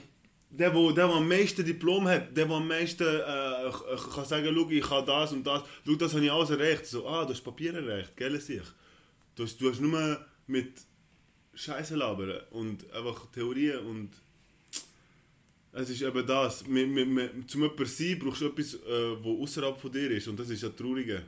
[0.52, 3.72] Der, wo, der, der am meisten Diplom hat, der, der am meisten äh,
[4.14, 6.88] kann sagen, schau, ich habe das und das, schau, das habe ich alles erreicht.
[6.88, 8.64] So, ah, du hast Papier erreicht, gell, sich.
[9.36, 10.82] Du hast, du hast nur mit
[11.54, 14.10] Scheiße labern und einfach Theorien und
[15.72, 16.66] es ist eben das.
[16.66, 20.28] Mit, mit, mit, zum jemanden sein brauchst du etwas, äh, wo außerhalb von dir ist
[20.28, 21.24] und das ist ja Traurige.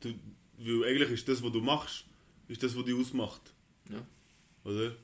[0.00, 0.12] Du,
[0.58, 2.04] weil eigentlich ist das, was du machst,
[2.48, 3.54] ist das, was dich ausmacht.
[3.88, 4.04] Ja.
[4.64, 4.94] Oder?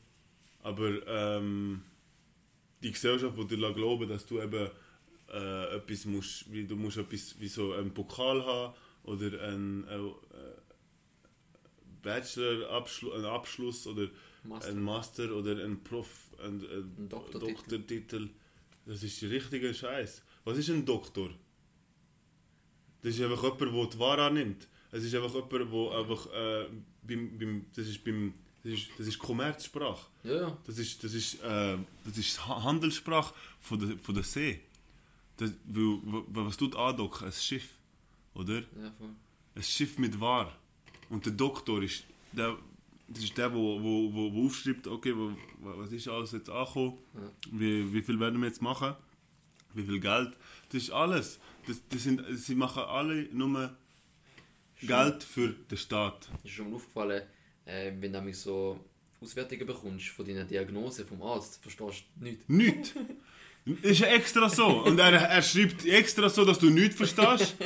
[0.62, 1.82] Aber ähm,
[2.82, 4.70] die Gesellschaft, die dir glauben, dass du eben
[5.32, 8.74] äh, etwas musst, wie du musst etwas wie so einen Pokal haben
[9.04, 9.98] oder einen äh,
[12.02, 14.08] Bachelor-Abschluss einen Abschluss oder
[14.44, 14.70] Master.
[14.70, 17.54] ein Master oder ein Prof, ein, ein Ein Doktortitel.
[17.54, 18.28] Doktortitel.
[18.84, 20.22] Das ist der richtige Scheiß.
[20.44, 21.30] Was ist ein Doktor?
[23.02, 24.68] Das ist einfach jemand, der die Ware annimmt.
[24.92, 26.66] Es ist einfach jemand, der einfach äh,
[27.02, 28.34] beim, beim, das ist beim
[28.66, 30.06] das ist, das ist Kommerzsprache.
[30.24, 30.58] Ja, ja.
[30.66, 34.60] Das ist, das ist, äh, das ist Ha- Handelssprache von der, von der See.
[35.36, 37.26] Das, weil, wa- was tut andocken?
[37.26, 37.68] Ein Schiff,
[38.34, 38.56] oder?
[38.60, 39.10] ja voll.
[39.54, 40.52] Ein Schiff mit War.
[41.10, 42.56] Und der Doktor ist der,
[43.08, 45.30] das ist der, wo, wo, wo, wo aufschreibt, okay, wo,
[45.60, 47.20] was ist alles jetzt angekommen, Ja.
[47.52, 48.94] wie, wie viel werden wir jetzt machen,
[49.74, 50.36] wie viel Geld.
[50.70, 51.38] Das ist alles.
[51.66, 53.76] Das, das sind, sie machen alle nur
[54.82, 56.28] Geld für den Staat.
[56.44, 57.22] Ist schon aufgefallen,
[57.66, 58.80] äh, wenn du nämlich so
[59.20, 62.44] Auswertungen bekommst von deiner Diagnose vom Arzt, verstehst du nichts.
[62.48, 62.92] Nichts.
[63.82, 64.84] Ist ja extra so.
[64.84, 67.56] Und er, er schreibt extra so, dass du nichts verstehst.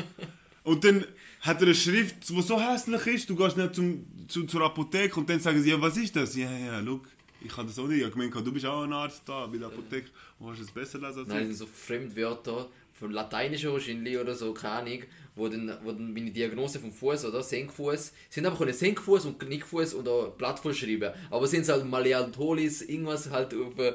[0.65, 1.05] Und dann
[1.41, 5.19] hat er eine Schrift, die so hässlich ist, du gehst nicht zum, zu, zur Apotheke
[5.19, 6.37] und dann sagen sie, ja, was ist das?
[6.37, 7.07] Ja, ja, look,
[7.43, 7.99] ich kann das auch nicht.
[7.99, 10.71] Ich habe gemeint, du bist auch ein Arzt da bei der Apotheke und kannst es
[10.71, 11.47] besser lesen als Nein, ich.
[11.49, 12.69] sind so Fremdwörter
[13.01, 15.03] von Lateinischen wahrscheinlich oder so, keine Ahnung,
[15.35, 19.41] wo dann, wo dann meine Diagnose vom Fuß oder Senkfuß, sind aber können Senkfuß und
[19.41, 23.95] Knickfuß oder Plattfuß schreiben, aber sind es halt Maleantolis, irgendwas halt auf, äh,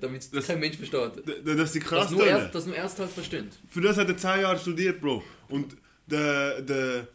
[0.00, 1.22] damit Das- kein Mensch versteht.
[1.44, 2.02] Das ist krass.
[2.04, 2.36] Das nur, tönen.
[2.36, 3.48] Ärzte, das nur Ärzte halt verstehen.
[3.68, 5.22] Für das hat er 10 Jahre studiert, Bro.
[5.48, 7.06] Und der, der,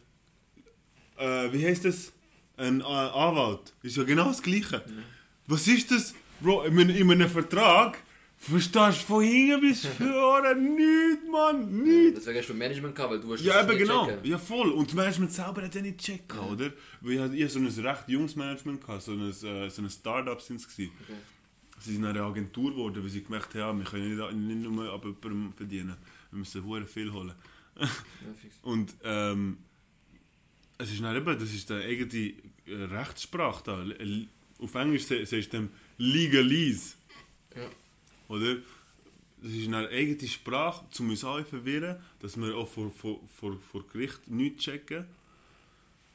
[1.18, 2.12] äh, wie heißt das?
[2.56, 3.72] Ein äh, Anwalt.
[3.82, 4.82] Ist ja genau das Gleiche.
[5.46, 6.64] Was ist das, Bro?
[6.64, 7.98] In, in einem Vertrag
[8.38, 11.82] verstehst du von hinten bis vorne nichts, Mann.
[11.82, 12.20] Nichts.
[12.20, 14.06] Deswegen hast du Management gehabt, weil du hast Ja, eben nicht genau.
[14.06, 14.24] checken.
[14.30, 14.70] Ja, voll.
[14.70, 16.72] Und das Management selber hat ja nicht gecheckt, oder?
[17.00, 20.40] Weil ich ich so ein recht junges Management, gehabt, so ein, äh, so ein Start-up
[20.40, 20.66] sind es.
[20.66, 20.90] Okay.
[21.80, 25.04] Sie sind eine Agentur geworden, weil sie gemerkt haben, wir können nicht, nicht nur ab
[25.04, 25.96] jemandem verdienen.
[26.30, 27.34] Wir müssen hure viel holen.
[28.62, 29.58] Und ähm,
[30.78, 32.32] es ist dann eben, das ist eine eigene
[32.66, 33.84] äh, Rechtssprache da.
[34.60, 36.94] Auf Englisch sagst du dem Legalese.
[37.54, 37.62] Ja.
[38.28, 38.56] Oder?
[39.40, 43.58] Das ist eine eigene Sprache, um uns alle verwirren, dass wir auch vor, vor, vor,
[43.60, 45.06] vor Gericht nichts checken.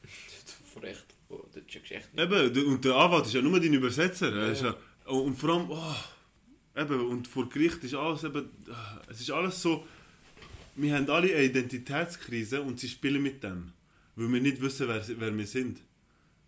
[0.72, 1.06] Vor Recht.
[1.28, 2.24] Oh, das checkst du echt nicht.
[2.24, 4.32] Eben, und der Anwalt ist ja nur dein Übersetzer.
[4.32, 4.76] Er Ja, ja,
[5.10, 5.94] und vor allem, oh,
[6.76, 9.86] eben, und vor Gericht ist alles eben, ah, es ist alles so,
[10.76, 13.72] wir haben alle eine Identitätskrise und sie spielen mit dem,
[14.16, 15.80] weil wir nicht wissen, wer, wer wir sind.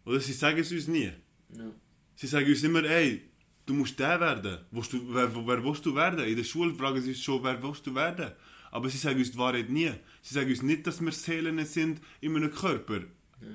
[0.05, 1.13] Oder sie sagen es uns nie.
[1.57, 1.71] Ja.
[2.17, 3.23] Sie sagen uns immer, ey,
[3.67, 4.59] du musst der werden.
[4.71, 6.21] Willst du, wer, wer willst du werden?
[6.21, 8.33] In der Schule fragen sie uns schon, wer willst du werden?
[8.71, 9.91] Aber sie sagen uns die Wahrheit nie.
[10.23, 13.01] Sie sagen uns nicht, dass wir Seelen sind in einem Körper.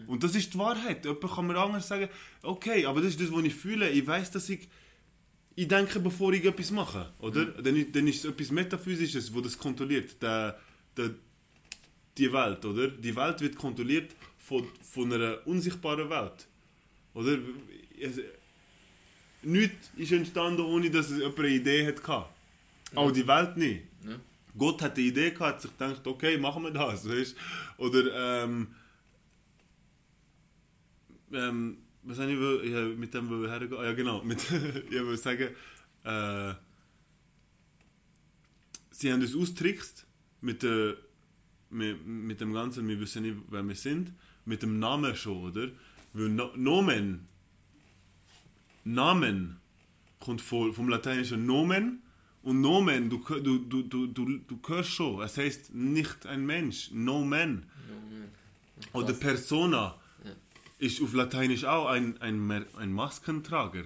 [0.07, 1.05] Und das ist die Wahrheit.
[1.05, 2.07] Jemand kann mir anders sagen,
[2.43, 3.89] okay, aber das ist das, was ich fühle.
[3.89, 4.67] Ich weiß, dass ich
[5.53, 7.45] ich denke, bevor ich etwas mache, oder?
[7.45, 10.21] Dann, ist- dann ist es etwas Metaphysisches, wo das kontrolliert.
[10.21, 10.57] Der,
[10.95, 11.11] der,
[12.17, 12.87] die Welt, oder?
[12.87, 16.47] Die Welt wird kontrolliert von, von einer unsichtbaren Welt.
[17.13, 17.37] Oder?
[19.43, 22.25] Nichts ist entstanden, ohne dass es jemand eine Idee hatte.
[22.95, 23.83] Auch die Welt nicht.
[24.07, 24.15] Ja.
[24.57, 27.07] Gott hat eine Idee gehabt, hat sich gedacht, okay, machen wir das.
[27.07, 27.35] Weißt?
[27.77, 28.67] Oder ähm,
[31.31, 33.73] ähm, was habe ich, will- ich hab mit dem will hergehen?
[33.79, 34.21] Ah, ja, genau.
[34.23, 35.49] Mit, ich will sagen,
[36.03, 36.53] äh,
[38.91, 40.05] sie haben uns austrickst
[40.41, 40.95] mit, der,
[41.69, 44.11] mit, mit dem Ganzen, wir wissen nicht, wer wir sind,
[44.45, 45.67] mit dem Namen schon, oder?
[46.13, 47.27] Weil no, Nomen,
[48.83, 49.59] Namen
[50.19, 52.01] kommt von, vom lateinischen Nomen
[52.43, 56.89] und Nomen, du, du, du, du, du, du hörst schon, es heißt nicht ein Mensch,
[56.91, 57.65] no man.
[58.93, 59.95] Oder Persona
[60.25, 60.31] Ja.
[60.79, 63.83] ist auf Lateinisch auch ein, ein, ein Maskentrager,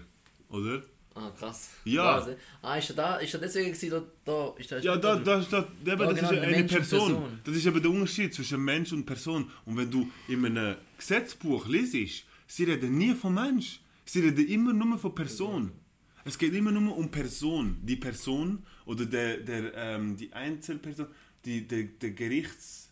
[0.49, 0.83] oder?
[1.15, 1.69] Ah, krass.
[1.85, 2.17] Ja.
[2.17, 2.35] Wahnsinn.
[2.61, 5.39] Ah, ist er da, ist er deswegen gewesen, da, da, ist er Ja, da, da,
[5.39, 6.99] da, eben, Ja, das genau, ist eine Mensch Person.
[6.99, 7.39] Person.
[7.45, 9.49] Das ist eben der Unterschied zwischen Mensch und Person.
[9.65, 13.79] Und wenn du in einem Gesetzbuch liest, sie reden nie von Mensch.
[14.05, 15.71] Sie reden immer nur von Person.
[16.23, 17.77] Es geht immer nur um Person.
[17.83, 21.07] Die Person oder der, der, ähm, die Einzelperson,
[21.43, 22.89] die, der, der Gerichts...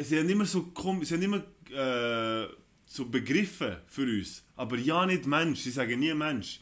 [0.00, 2.48] Sie haben immer so, sie haben immer äh,
[2.86, 4.44] so Begriffe für uns.
[4.56, 5.60] Aber ja nicht Mensch.
[5.60, 6.60] Sie sagen nie Mensch.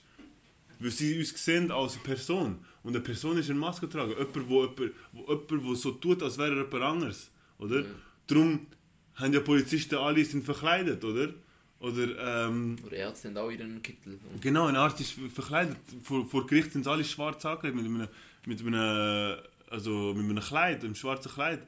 [0.78, 2.58] Weil sie uns sehen als Person.
[2.82, 4.10] Und eine Person ist eine Maske tragen.
[4.10, 7.30] Jemand, wo, jemand, wo, jemand, wo so tut, als wäre er jemand anderes.
[7.58, 7.84] Oder?
[8.26, 8.66] Darum
[9.14, 11.32] haben ja Polizisten alle sind verkleidet, oder?
[11.78, 14.18] Oder, ähm, Oder Ärzte haben auch ihren Kittel.
[14.40, 15.76] genau, ein Arzt ist verkleidet.
[16.02, 18.08] Vor, vor Gericht sind sie alle schwarz angekleidet, mit einem,
[18.46, 19.36] mit einem,
[19.68, 21.62] also mit einem Kleid, einem schwarzen Kleid.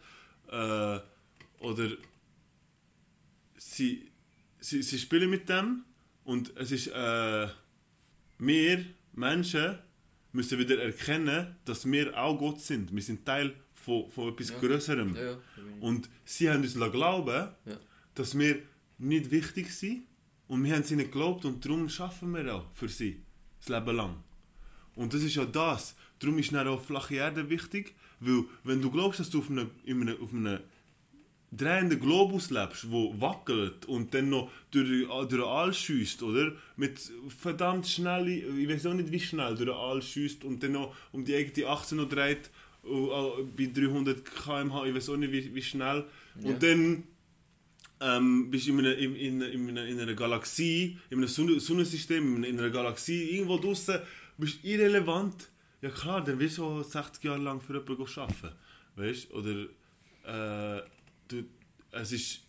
[0.51, 0.99] Äh,
[1.61, 1.91] oder
[3.57, 4.11] sie,
[4.61, 5.85] sie, sie spielen mit dem
[6.25, 7.49] und es ist, äh,
[8.39, 9.79] wir Menschen
[10.33, 12.95] müssen wieder erkennen, dass wir auch Gott sind.
[12.95, 14.59] Wir sind Teil von, von etwas Ja.
[14.59, 15.15] Größerem.
[15.17, 15.37] Ja, ja.
[15.81, 17.49] Und sie haben uns glauben,
[18.15, 18.63] dass wir
[18.99, 20.03] nicht wichtig sind.
[20.47, 23.23] Und wir haben sie nicht geglaubt und darum schaffen wir auch für sie.
[23.61, 24.17] Das Leben lang.
[24.95, 25.95] Und das ist ja das.
[26.19, 27.95] Darum ist dann auch flache Erde wichtig.
[28.21, 30.61] Weil, wenn du glaubst, dass du auf einem, in einem, auf einem
[31.51, 36.53] drehenden Globus lebst, wo wackelt und dann noch durch, durch den All schießt, oder?
[36.77, 36.99] Mit
[37.29, 40.95] verdammt schnell, ich weiß auch nicht wie schnell, durch den All schießt und dann noch
[41.13, 42.51] um die die 18 noch dreht,
[42.85, 46.05] äh, äh, bei 300 km/h, ich weiß auch nicht wie, wie schnell.
[46.41, 46.51] Ja.
[46.51, 47.05] Und dann
[48.01, 52.37] ähm, bist in einer, in, in, in, einer, in einer Galaxie, in einem Sonne- Sonnensystem,
[52.37, 53.99] in, in einer Galaxie, irgendwo draußen,
[54.37, 55.49] bist irrelevant.
[55.83, 58.51] Ja klar, dann wirst du auch 60 Jahre lang für jemanden arbeiten.
[58.97, 59.33] Weißt?
[59.33, 59.67] Oder
[60.25, 60.83] äh,
[61.29, 61.45] du,
[61.93, 62.41] es ist.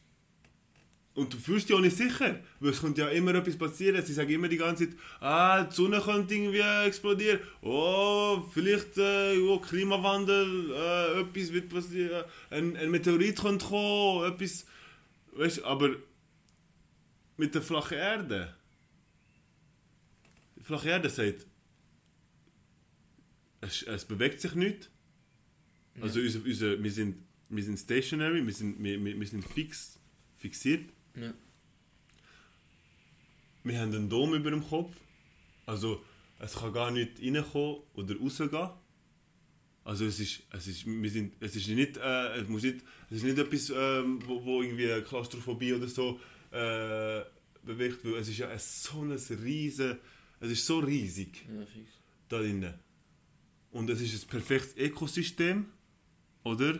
[1.16, 4.04] Und du fühlst dich auch nicht sicher, weil es könnte ja immer etwas passieren.
[4.06, 7.40] Sie sagen immer die ganze Zeit, ah, die Sonne könnte irgendwie explodieren.
[7.62, 12.24] Oh, vielleicht äh, oh, Klimawandel, äh, etwas wird passieren.
[12.50, 14.66] Ein, ein Meteorit könnte kommen, etwas.
[15.34, 15.96] Weißt du, aber
[17.38, 18.56] mit der flachen Erde.
[20.58, 21.46] Die flache Erde sagt,
[23.62, 24.90] es, es bewegt sich nicht.
[26.02, 30.00] Also unser, unser, wir, sind, wir sind stationary, wir sind, wir, wir wir sind fix,
[30.38, 30.90] fixiert.
[31.16, 31.34] Ja.
[33.64, 34.96] Wir haben einen Dom über dem Kopf.
[35.66, 36.04] Also
[36.40, 38.70] es kann gar nicht reinkommen oder rausgehen.
[39.90, 43.18] Also es ist, es ist, wir sind, es ist nicht, äh, es muss nicht, es
[43.18, 46.20] ist nicht etwas, ähm, wo, wo irgendwie Klaustrophobie oder so
[46.52, 47.22] äh,
[47.64, 49.98] bewegt, weil es ist ja ein, so ein riesen,
[50.41, 51.66] es ist so riesig Ja,
[52.28, 52.76] da drinnen.
[53.72, 55.66] Und es ist ein perfektes Ökosystem,
[56.44, 56.80] oder?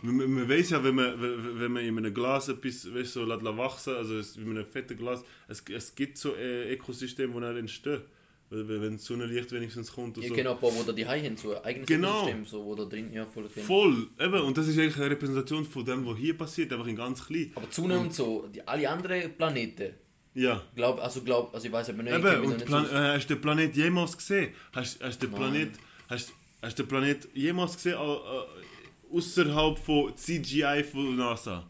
[0.00, 3.96] Man, man weiß ja, wenn man, wenn man in einem Glas etwas weißt, so wachsen
[3.96, 8.06] also es, in einem fetten Glas, es, es gibt so ein Ökosystem, wo dann entsteht.
[8.48, 10.34] Wenn das Sonnenlicht wenigstens kommt und Ja, so.
[10.36, 12.22] genau, ein paar, wo da die haben, so ein eigenes Genau.
[12.24, 13.60] System, so, wo da drin, ja, voll okay.
[13.60, 16.94] Voll, eben, und das ist eigentlich eine Repräsentation von dem, was hier passiert, einfach in
[16.94, 17.50] ganz klein.
[17.56, 19.94] Aber zunehmend so, die, alle anderen Planeten,
[20.34, 20.62] Ja.
[20.76, 23.16] glaub, also glaub, also ich weiß aber nicht, ich Eben, da und nicht Plan äh,
[23.16, 24.52] hast du den Planet jemals gesehen?
[24.72, 25.34] Hast, hast du den.
[25.34, 25.70] Planet,
[26.08, 26.32] hast,
[26.62, 31.68] hast du den Planet jemals gesehen äh, außerhalb von CGI von NASA?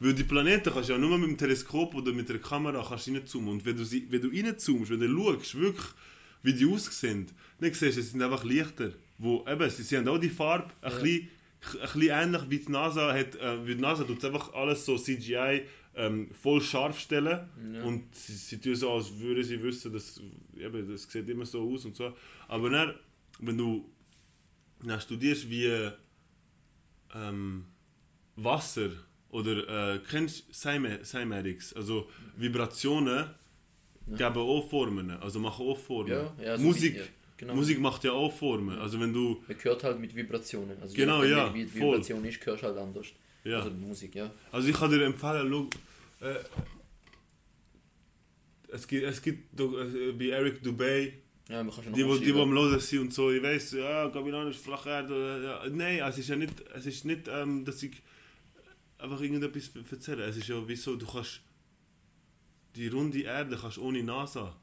[0.00, 3.08] Weil die Planeten kannst du ja nur mit dem Teleskop oder mit der Kamera kannst
[3.08, 3.48] du reinzoomen.
[3.50, 5.86] Und wenn du, sie, wenn du reinzoomst, wenn du schaust, wirklich,
[6.42, 7.26] wie die aussehen,
[7.60, 8.92] dann siehst du, es sind einfach Lichter.
[9.18, 10.98] Wo, eben, sie, sie haben auch die Farbe, ein, Ja.
[11.00, 11.28] bisschen,
[11.72, 13.34] ein bisschen ähnlich wie die NASA hat.
[13.36, 15.62] Äh, wie die NASA tut einfach alles so CGI
[15.96, 17.48] ähm, voll scharf stellen.
[17.74, 17.82] Ja.
[17.82, 20.20] Und sie, sie tun so, als würden sie wissen, dass
[20.56, 22.14] eben, das sieht immer so aus und so.
[22.46, 22.94] Aber dann,
[23.40, 23.90] wenn du
[24.80, 25.90] dann studierst, wie
[27.14, 27.64] ähm,
[28.36, 28.90] Wasser
[29.30, 33.26] oder äh, kennst du Cyma- Cymatics, also Vibrationen
[34.06, 36.10] geben auch Formen, also machen auch Formen.
[36.12, 37.02] Ja, ja, so Musik, ja,
[37.36, 37.54] genau.
[37.54, 38.78] Musik macht ja auch Formen.
[38.78, 40.80] Also wenn du Man hört halt mit Vibrationen.
[40.80, 41.88] Also Genau, je nachdem, ja, Wie die voll.
[41.98, 43.06] Vibration ist, hörst halt anders.
[43.44, 43.58] Ja.
[43.58, 44.30] Also Musik, ja.
[44.50, 46.34] Also ich kann dir empfehlen, schau, äh,
[48.70, 51.12] es gibt, es gibt äh, bei Eric Dubay,
[51.48, 52.52] Ja, man kann die, die, die, am.
[52.52, 56.28] Hören sind und so, ich weiß, ja, Gabilan ist flach Erde, ja, nein, es ist
[56.28, 58.02] ja nicht, es ist nicht, ähm, dass ich
[58.98, 61.40] einfach irgendetwas ver- erzähle, es ist ja wieso, du kannst
[62.76, 64.54] die runde Erde kannst ohne NASA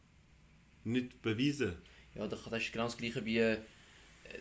[0.84, 1.76] nicht beweisen.
[2.14, 3.40] Ja, das ist genau das gleiche wie...
[3.40, 3.58] äh,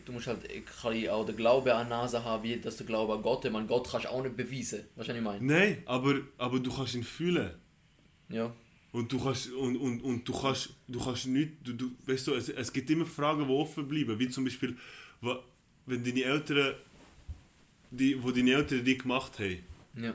[0.06, 3.22] Du musst halt äh, auch den Glauben an NASA haben, wie dass der Glaube an
[3.22, 3.44] Gott.
[3.44, 4.80] Ich meine, Gott kannst du auch nicht beweisen.
[4.96, 5.44] Weißt du, was ich meine?
[5.44, 7.50] Nein, aber, aber du kannst ihn fühlen.
[8.30, 8.50] Ja.
[8.92, 12.34] Und du kannst, und, und, und du kannst, du kannst nicht, du, du, weißt du,
[12.34, 14.76] es, es gibt immer Fragen, die offen bleiben, wie zum Beispiel,
[15.84, 16.74] wenn deine Eltern,
[17.90, 19.58] die, wo deine Eltern die gemacht haben,
[19.96, 20.14] Ja.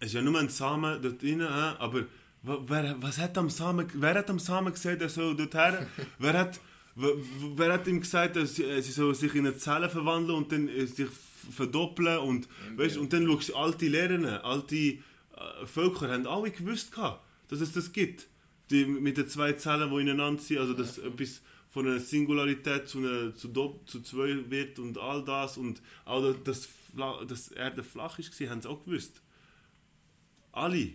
[0.00, 1.74] es ist ja nur ein Samen dort drin, hä?
[1.78, 2.04] aber
[2.42, 5.86] wer, was hat am Samen, wer hat am Samen gesagt, er soll dort her?
[6.18, 6.60] wer, hat,
[6.94, 7.12] wer,
[7.56, 10.52] wer hat ihm gesagt, dass sie, äh, sie soll sich in eine Zelle verwandeln und
[10.52, 11.08] dann äh, sich
[11.50, 14.98] verdoppeln und, weißt, und dann schaust du alte Lehrer, alte äh,
[15.66, 18.26] Völker haben alle gewusst, gehabt, dass es das gibt.
[18.70, 21.40] Die, mit den zwei Zellen, die ineinander sind, also dass etwas
[21.70, 26.34] von einer Singularität zu, einer, zu, dopp, zu zwei wird und all das und auch
[26.44, 26.68] dass,
[26.98, 29.22] dass dass Erde flach ist, haben sie auch gewusst.
[30.52, 30.92] Alle.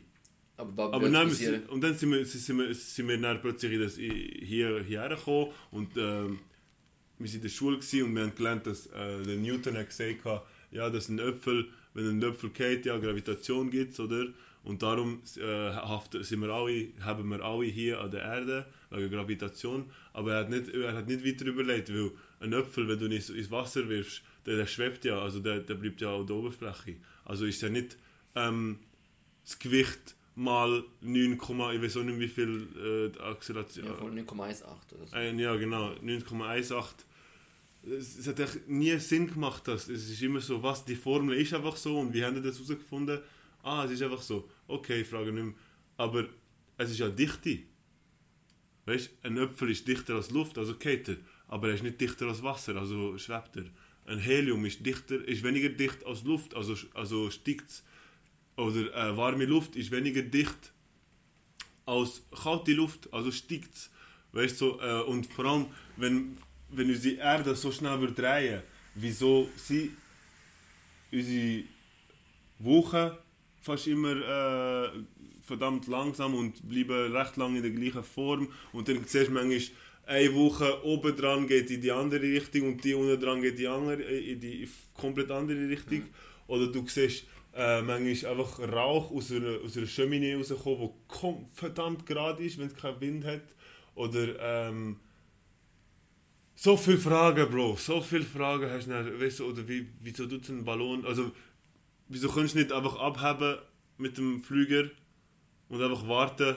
[0.55, 3.97] Aber, Aber nein, wir und dann sind wir, sind wir, sind wir dann plötzlich das,
[3.97, 6.39] hier, hierher gekommen und ähm,
[7.17, 10.25] wir waren in der Schule und wir haben gelernt, dass äh, der Newton hat gesagt
[10.25, 14.27] hat, ja, dass ein Äpfel, wenn ein Äpfel geht, ja, Gravitation gibt oder?
[14.63, 19.11] Und darum äh, haften, sind wir alle, haben wir alle hier an der Erde, wegen
[19.11, 19.91] Gravitation.
[20.13, 23.11] Aber er hat nicht, er hat nicht weiter überlegt, weil ein Apfel, wenn du ihn
[23.11, 26.35] ins, ins Wasser wirfst, der, der schwebt ja, also der, der bleibt ja an der
[26.35, 26.95] Oberfläche.
[27.25, 27.97] Also ist ja nicht
[28.35, 28.79] ähm,
[29.43, 33.85] das Gewicht mal 9, ich weiß auch nicht wie viel äh, Acceleration.
[33.85, 35.15] Ja, von 9,18 oder so.
[35.15, 36.83] Ein, ja, genau, 9,18.
[37.85, 41.37] Es, es hat echt nie Sinn gemacht, dass es ist immer so, was die Formel
[41.37, 43.19] ist einfach so und wie haben die das herausgefunden?
[43.61, 44.49] Ah, es ist einfach so.
[44.67, 45.53] Okay, ich frage nicht mehr.
[45.97, 46.25] Aber
[46.77, 47.59] es ist ja Dichte.
[48.85, 51.17] Weißt du, ein Apfel ist dichter als Luft, also geht er.
[51.47, 53.65] Aber er ist nicht dichter als Wasser, also schwebt er.
[54.05, 57.83] Ein Helium ist, dichter, ist weniger dicht als Luft, also, also steigt.
[58.55, 60.73] Oder äh, warme Luft ist weniger dicht
[61.85, 63.89] als kalte Luft, also steigt es.
[64.31, 65.65] Weißt so, äh, und vor allem,
[65.97, 66.37] wenn,
[66.69, 68.61] wenn unsere Erde so schnell drehen
[68.95, 69.91] wieso sie
[71.11, 71.63] unsere
[72.59, 73.11] Wochen
[73.61, 74.89] fast immer äh,
[75.41, 78.49] verdammt langsam und bleiben recht lange in der gleichen Form.
[78.71, 79.61] Und dann siehst du manchmal,
[80.05, 83.57] eine Woche oben dran geht in die andere Richtung und die unten dran geht in
[83.57, 85.99] die, andere, in die komplett andere Richtung.
[85.99, 86.09] Mhm.
[86.47, 87.25] Oder du siehst
[87.55, 92.67] äh, manchmal einfach Rauch aus einer, aus einer Cheminée rauskommen, die verdammt gerade ist, wenn
[92.67, 93.43] es keinen Wind hat.
[93.95, 94.97] Oder ähm,
[96.55, 97.77] so viele Fragen, Bro.
[97.77, 101.31] So viele Fragen hast du dann, weißt du, oder wie, wieso tut einen Ballon, also
[102.07, 103.57] wieso kannst du nicht einfach abheben
[103.97, 104.89] mit dem Flüger
[105.69, 106.55] und einfach warten,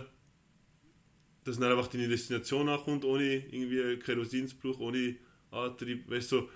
[1.46, 5.16] dass dann einfach deine Destination ankommt, ohne irgendwie Kerosinsbruch, ohne
[5.50, 6.40] Antrieb, weißt du.
[6.40, 6.48] So.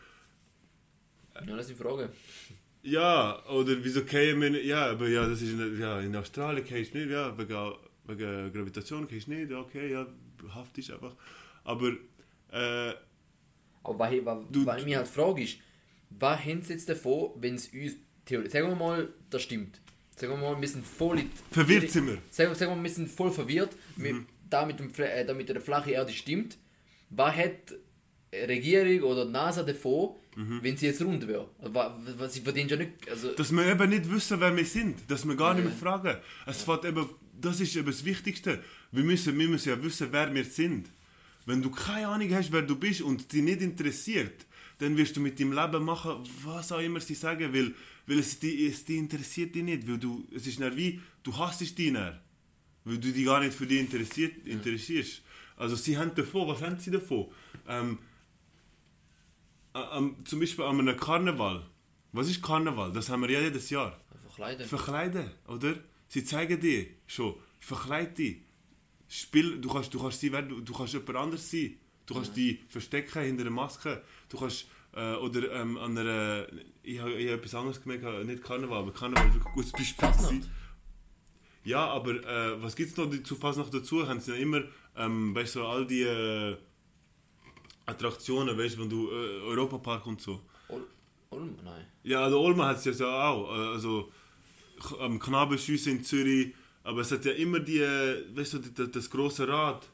[1.47, 2.11] Ja, das sind Fragen.
[2.83, 6.95] Ja, oder wieso kämen wir ja, aber ja, das ist in, ja, in Australien gehst
[6.95, 7.73] du nicht, ja, wegen,
[8.07, 10.07] wegen Gravitation gehst du nicht, okay, ja,
[10.55, 11.15] Haft ist einfach.
[11.65, 11.89] Aber,
[12.53, 12.95] äh,
[13.83, 15.59] Aber was, was, Du- was ich mich halt frage ist,
[16.11, 19.81] was haben sie jetzt davon, wenn es uns, theoretisch, sagen wir mal, das stimmt.
[20.17, 21.23] Sagen wir mal, wir sind voll...
[21.51, 22.19] verwirrt sind wir.
[22.31, 25.49] Sagen, sagen wir mal, wir sind voll verwirrt, wir, da, mit dem, äh, da mit
[25.49, 26.59] der flachen Erde stimmt.
[27.11, 27.75] Was hat
[28.33, 30.17] die Regierung oder die NASA davon,
[30.63, 31.49] wenn sie jetzt rund wäre?
[31.59, 32.93] Also, wa- was, sie verdienen ja nicht...
[33.11, 35.11] Also, Dass wir eben nicht wissen, wer wir sind.
[35.11, 36.17] Dass wir gar nicht mehr fragen.
[36.47, 37.09] Es fällt eben,
[37.41, 38.63] das ist eben das Wichtigste.
[38.93, 40.89] Wir müssen, wir müssen ja wissen, wer wir sind.
[41.47, 44.47] Wenn du keine Ahnung hast, wer du bist und dich nicht interessiert,
[44.79, 47.75] dann wirst du mit deinem Leben machen, was auch immer sie sagen, weil,
[48.07, 49.89] weil es, dich, es interessiert dich nicht.
[49.89, 52.19] Weil du, es ist wie, du hasst dich dann.
[52.85, 55.23] Weil du dich gar nicht für dich interessiert, interessierst.
[55.57, 57.29] Also sie haben davon, was haben sie davon?
[57.69, 57.99] Ähm,
[59.75, 61.67] ähm, zum Beispiel an einem Karneval.
[62.13, 62.93] Was ist Karneval?
[62.93, 63.99] Das haben wir ja jedes Jahr.
[64.39, 64.65] leider.
[64.65, 65.75] Verkleiden, oder?
[66.09, 68.39] Sie zeigen dir schon, verkleid dich.
[69.07, 71.77] Spiel, du kannst, du kannst, sie werden, du kannst jemand anders sein.
[72.07, 74.03] Du kannst dich verstecken hinter einer Maske.
[74.29, 76.47] Du kannst, äh, oder ähm, an einer,
[76.83, 80.09] ich habe hab etwas anderes gemerkt, nicht Karneval, aber Karneval ist ein gutes Beispiel.
[81.65, 84.07] Ja, aber äh, was gibt es noch zu Fasnacht dazu?
[84.09, 84.63] Haben sie ja immer,
[84.97, 86.57] ähm, weißt du, all die äh,
[87.87, 90.41] Attraktionen, weißt du, wenn du äh, Europapark und so.
[90.69, 90.87] Ol
[91.31, 91.57] Ulm?
[91.65, 91.87] Nein.
[92.03, 93.51] Ja, also Olma hat es ja auch.
[93.51, 94.11] äh, Also
[95.01, 96.55] am Knabenschüsse in Zürich.
[96.83, 99.87] Aber es hat ja immer die, äh, weißt du, das, das große Rad.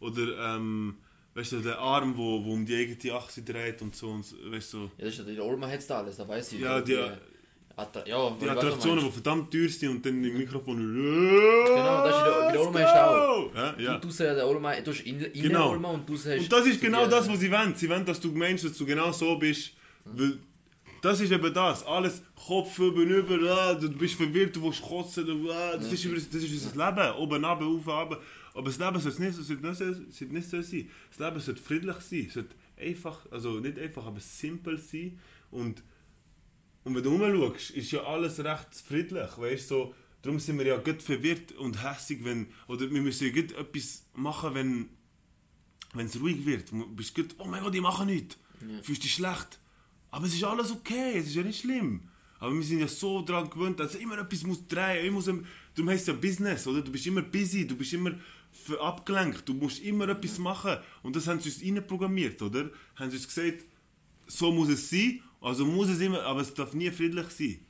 [0.00, 0.96] Oder, ähm,
[1.34, 4.10] weißt du, der Arm, wo, wo um die eigene Achse dreht und so.
[4.10, 6.28] Und, so, weißt du, Ja, das ist ja, in Ulm hat es da alles, da
[6.28, 6.60] weiß ich.
[6.60, 6.94] Ja, die-
[7.78, 10.76] Attra ja, die Attraktionen, die verdammt teuer sind und dann im Mikrofon.
[10.78, 13.54] Genau, das ist der- der Olma du auch.
[13.54, 13.98] Ja, ja.
[13.98, 15.70] Du, du, der Olma, du hast in, in Genau.
[15.70, 16.26] Olma und du hast...
[16.26, 17.74] Und das ist genau die- das, was sie wollen.
[17.76, 19.72] Sie wollen, dass du meinst, dass du genau so bist.
[20.04, 20.38] Weil
[21.02, 21.86] das ist eben das.
[21.86, 25.24] Alles Kopf über, über, ah, du bist verwirrt, du willst kotzen.
[25.50, 27.14] Ah, das, ist, das ist unser Leben.
[27.16, 28.20] Oben, runter, auf, runter.
[28.54, 30.90] Aber das Leben sollte nicht, sollte nicht, sollte nicht so sein.
[31.10, 32.24] Das Leben sollte friedlich sein.
[32.26, 35.16] Es sollte einfach, also nicht einfach, aber simpel sein.
[35.52, 35.82] Und,
[36.88, 39.38] und wenn du rumschaust, ist ja alles recht friedlich.
[39.38, 43.32] Weißt, so, darum sind wir ja gut verwirrt und hässig, wenn, oder wir müssen ja
[43.32, 44.88] gut etwas machen, wenn
[45.94, 48.36] wenn es ruhig wird, du bist gut, oh mein Gott, die machen nichts.
[48.82, 49.58] Fühlst dich schlecht.
[50.10, 52.08] Aber es ist alles okay, es ist ja nicht schlimm.
[52.40, 55.06] Aber wir sind ja so daran gewöhnt, dass immer etwas muss drehen.
[55.06, 55.26] Ich muss,
[55.74, 56.82] du heißt ja Business, oder?
[56.82, 58.12] Du bist immer busy, du bist immer
[58.80, 60.76] abgelenkt, du musst immer etwas machen.
[61.02, 62.70] Und das haben sie uns reinprogrammiert, oder?
[62.96, 63.64] Haben sie uns gesagt,
[64.26, 67.60] so muss es sein, also muss es immer, aber es darf nie friedlich sein.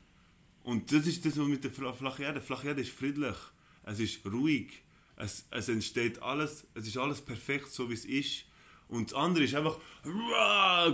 [0.64, 2.40] Und das ist das mit der Fla- flachen Erde.
[2.40, 3.36] Flache Erde ist friedlich.
[3.84, 4.82] Es ist ruhig.
[5.16, 8.44] Es, es entsteht alles, es ist alles perfekt, so wie es ist.
[8.88, 9.78] Und das andere ist einfach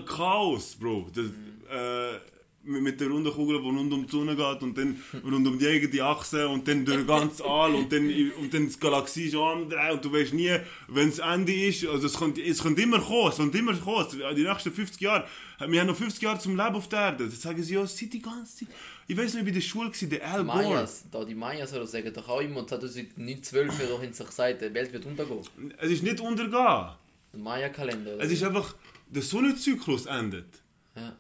[0.07, 1.11] Chaos, Bro.
[1.15, 2.21] Das, äh,
[2.65, 5.67] mit, der runden Kugel, die rund um die Sonne geht und dann rund um die
[5.67, 8.09] eigene Achse und dann durch ganz All und dann,
[8.41, 10.57] und dann die Galaxie schon am und du weißt nie,
[10.89, 14.07] wenn es Ende ist, also es könnte, es könnte immer kommen, es könnte immer kommen,
[14.37, 15.27] die nächsten 50 Jahre,
[15.67, 18.13] wir haben noch 50 Jahre zum Leben auf der Erde, das sagen sie ja, seit
[18.13, 18.69] die ganze Zeit.
[19.07, 20.57] Ich weiß nicht, wie bei der Schule war, der Al Gore.
[20.57, 24.73] Mayas, da die Mayas oder sagen doch auch immer 2012 doch in sich gesagt, die
[24.73, 25.43] Welt wird untergehen.
[25.79, 26.95] Es ist nicht untergehen.
[27.35, 28.19] Ein Maya-Kalender.
[28.21, 28.75] Es ist einfach,
[29.09, 30.47] der Sonnenzyklus endet.
[30.97, 31.17] Ja.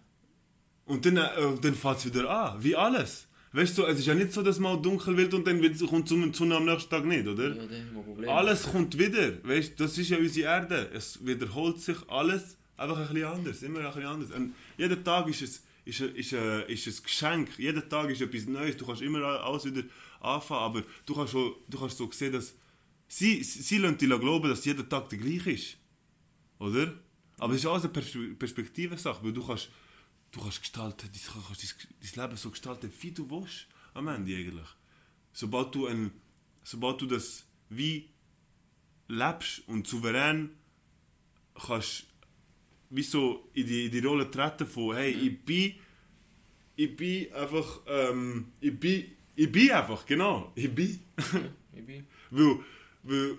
[0.86, 1.30] Und dann, äh,
[1.60, 3.26] dann fängt es wieder an, wie alles.
[3.52, 6.32] Weißt du, es ist ja nicht so, dass mal dunkel wird und dann kommt die
[6.32, 7.50] Sonne am nächsten Tag nicht, oder?
[7.50, 8.28] Ja, das ist ein Problem.
[8.28, 10.90] Alles kommt wieder, weißt du, das ist ja unsere Erde.
[10.92, 14.30] Es wiederholt sich alles einfach ein bisschen anders, immer ein bisschen anders.
[14.32, 18.20] Und jeder Tag ist es ist, ein- ist, ein- ist ein Geschenk, jeder Tag ist
[18.22, 19.82] etwas Neues, du kannst immer alles wieder
[20.20, 22.54] anfangen, aber du kannst, schon, du kannst so sehen, dass
[23.06, 25.76] sie, sie lassen dich glauben, dass jeder Tag der gleiche ist.
[26.58, 26.92] Oder?
[27.38, 29.68] Aber es ist auch eine Pers Perspektivensache, weil du kannst,
[30.34, 34.36] du kannst gestalten, du kannst dein, dein Leben so gestalten, wie du willst, am Ende
[34.36, 34.68] eigentlich.
[35.32, 36.10] Sobald du, ein,
[36.62, 38.10] sobald du das wie
[39.08, 40.50] lebst und souverän
[41.66, 42.06] kannst
[42.90, 45.74] wie so in die, in die Rolle treten von hey, ich bin
[46.76, 49.04] ich bin einfach ähm, ich bin
[49.36, 51.00] ich bin einfach, genau, ich bin.
[51.76, 52.58] Ich bin- Weil,
[53.02, 53.38] weil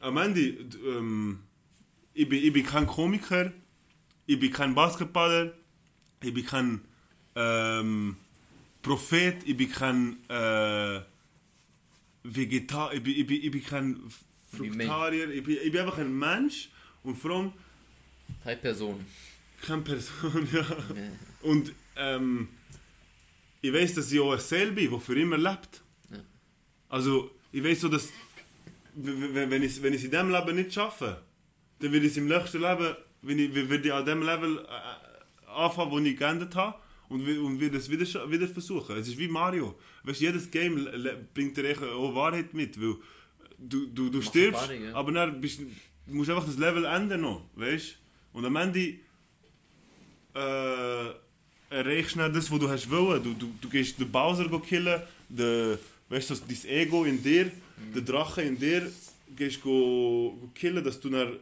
[0.00, 1.40] am Ende, ähm,
[2.14, 3.52] ich, bin, ich bin kein Komiker,
[4.24, 5.52] ich bin kein Basketballer,
[6.22, 6.80] ich bin kein
[7.34, 8.16] ähm,
[8.82, 11.00] Prophet, ich bin kein äh,
[12.22, 14.00] Vegetar, ich bin, ich bin, ich bin kein
[14.56, 16.70] Fruktarier, ich bin, ich bin einfach ein Mensch
[17.02, 17.52] und vor allem
[18.42, 19.04] Keine Person.
[19.62, 20.60] keine Person, ja.
[20.60, 20.66] Ja.
[21.42, 22.48] Und ähm,
[23.60, 25.82] ich weiß, dass ich auch ein Seele bin, das für immer lebt.
[26.10, 26.18] Ja.
[26.88, 28.10] Also, ich weiß so, dass
[28.94, 31.22] wenn ich wenn ich es in diesem Leben nicht schaffe,
[31.80, 35.05] dann werde ich es im nächsten Leben, wenn ich, werde ich an dem Level äh,
[35.56, 36.76] anfangen, wo ich geendet habe
[37.08, 38.96] und, wi- und werde es wieder, wieder versuchen.
[38.96, 39.74] Es ist wie Mario.
[40.04, 40.74] Weißt, jedes Game
[41.34, 42.94] bringt dir auch Wahrheit mit, weil
[43.58, 44.94] du, du, du stirbst, Erfahrung, ja.
[44.94, 47.96] aber dann bist, du musst einfach das Level ändern noch, weißt?
[48.32, 48.94] Und am Ende
[50.34, 51.08] äh,
[51.70, 53.22] erreichst du das, was du hast wollen.
[53.22, 55.78] Du, du, du gehst den Bowser killen, den,
[56.08, 57.50] weißt du, das- dein Ego in dir,
[57.94, 58.90] den Drache in dir,
[59.34, 61.36] gehst go, go killen, dass du dann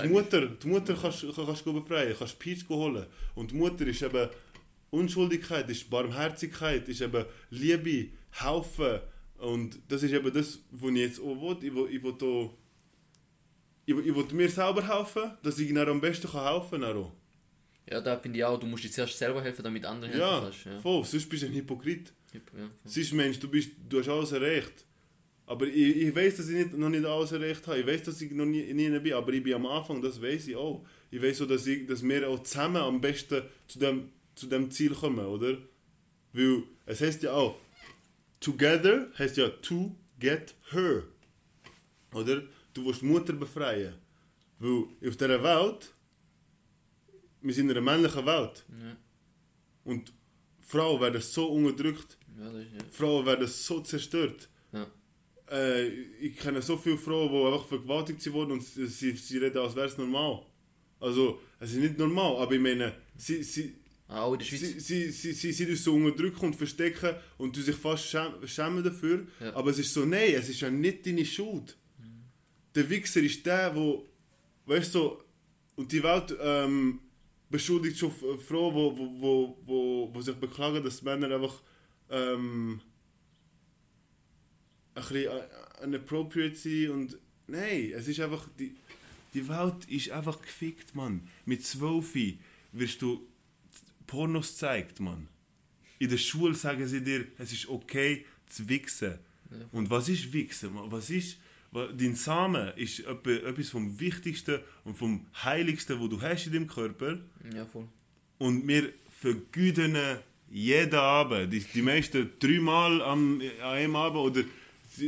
[0.00, 3.06] die Mutter, die Mutter kannst, kannst go befreien, kannst Peach holen.
[3.34, 4.28] Und die Mutter ist eben
[4.90, 9.00] Unschuldigkeit, ist Barmherzigkeit, ist eben Liebe, Helfen.
[9.38, 11.56] Und das ist eben das, was ich jetzt auch will.
[11.62, 12.50] Ich will, ich will, da,
[13.86, 17.12] ich will, ich will mir selber helfen, dass ich ihnen am besten kann helfen kann.
[17.90, 20.40] Ja, da finde ich auch, du musst dir zuerst selber helfen, damit andere helfen Ja,
[20.40, 20.64] kannst.
[20.64, 20.78] Ja.
[20.80, 22.12] voll, sonst bist du ein Hypokrit.
[22.32, 22.70] Ja, voll.
[22.84, 24.84] Sonst Mensch, du, bist, du hast alles erreicht.
[25.46, 27.80] Aber ich, ich weiß, dass ich nicht, noch nicht alles erreicht habe.
[27.80, 30.48] Ich weiß, dass ich noch nie, nie bin, aber ich bin am Anfang, das weiß
[30.48, 30.84] ich auch.
[31.10, 34.70] Ich weiß so, dass, ich, dass wir auch zusammen am besten zu dem, zu dem
[34.70, 35.58] Ziel kommen, oder?
[36.32, 37.58] Weil es heißt ja auch,
[38.40, 41.04] together heißt ja to get her.
[42.14, 42.42] Oder?
[42.72, 43.94] Du willst die Mutter befreien.
[44.58, 45.92] Weil auf dieser Welt,
[47.42, 48.64] wir sind in einer männlichen Welt.
[48.70, 48.96] Ja.
[49.84, 50.12] Und
[50.60, 52.16] Frauen werden so unterdrückt.
[52.38, 52.50] Ja.
[52.90, 54.48] Frauen werden so zerstört.
[55.52, 55.88] Äh,
[56.20, 59.76] ich kenne so viele Frauen, die einfach vergewaltigt wurden und sie, sie, sie reden, als
[59.76, 60.42] wäre es normal.
[60.98, 63.74] Also, es ist nicht normal, aber ich meine, sie, sie,
[64.08, 64.60] Ah, Auch in der Schweiz.
[64.60, 68.84] sie, sie, sie, sie, sie so unterdrücken und verstecken und du sich fast schäm, schämen
[68.84, 69.26] dafür.
[69.40, 69.54] Ja.
[69.54, 71.78] Aber es ist so, nein, es ist ja nicht deine Schuld.
[72.74, 74.06] Der Wichser ist der, wo,
[74.66, 75.24] weißt du, so,
[75.76, 77.00] und die Welt ähm,
[77.48, 81.62] beschuldigt schon Frauen, wo, wo, wo, wo, wo sich beklagen, dass Männer einfach
[82.10, 82.82] ähm,
[84.94, 85.30] ein bisschen
[85.82, 88.74] inappropriate sind und nein, es ist einfach, die,
[89.34, 91.22] die Welt ist einfach gefickt, Mann.
[91.46, 92.14] Mit zwölf
[92.72, 93.26] wirst du
[94.06, 95.28] Pornos gezeigt, Mann.
[95.98, 99.18] In der Schule sagen sie dir, es ist okay zu wichsen.
[99.70, 100.74] Und was ist Wichsen?
[100.74, 100.90] Mann?
[100.90, 101.38] Was ist,
[101.72, 106.66] dein Samen ist etwa- etwas vom Wichtigsten und vom Heiligsten, wo du hast in deinem
[106.66, 107.18] Körper.
[107.54, 107.86] Ja, voll.
[108.38, 109.96] Und wir vergüten
[110.50, 111.52] jeden Abend.
[111.52, 114.42] Die, die meisten dreimal am, an einem Abend oder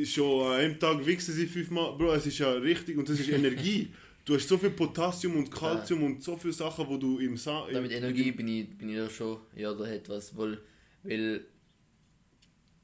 [0.05, 1.97] schon an einem Tag wichsen sie fünfmal.
[1.97, 3.91] Bro, es ist ja richtig und das ist Energie.
[4.25, 7.67] Du hast so viel Potassium und Kalzium und so viele Sachen, wo du im Sa
[7.71, 10.59] Da mit Energie bin ich, bin ich da schon, ja, da hat was, weil,
[11.03, 11.45] weil,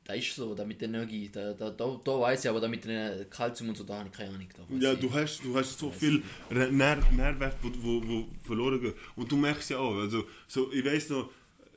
[0.04, 2.84] da ist so, da mit Energie, da, da, da, da weiß ich, aber da mit
[2.84, 4.46] dem Kalzium und so, da habe ich keine Ahnung.
[4.78, 5.00] Ja, ich.
[5.00, 8.94] du hast, du hast so viel Nähr, Nährwert, wo, wo, wo verloren gehen.
[9.16, 11.30] Und du merkst ja auch, also, so, ich weiß noch,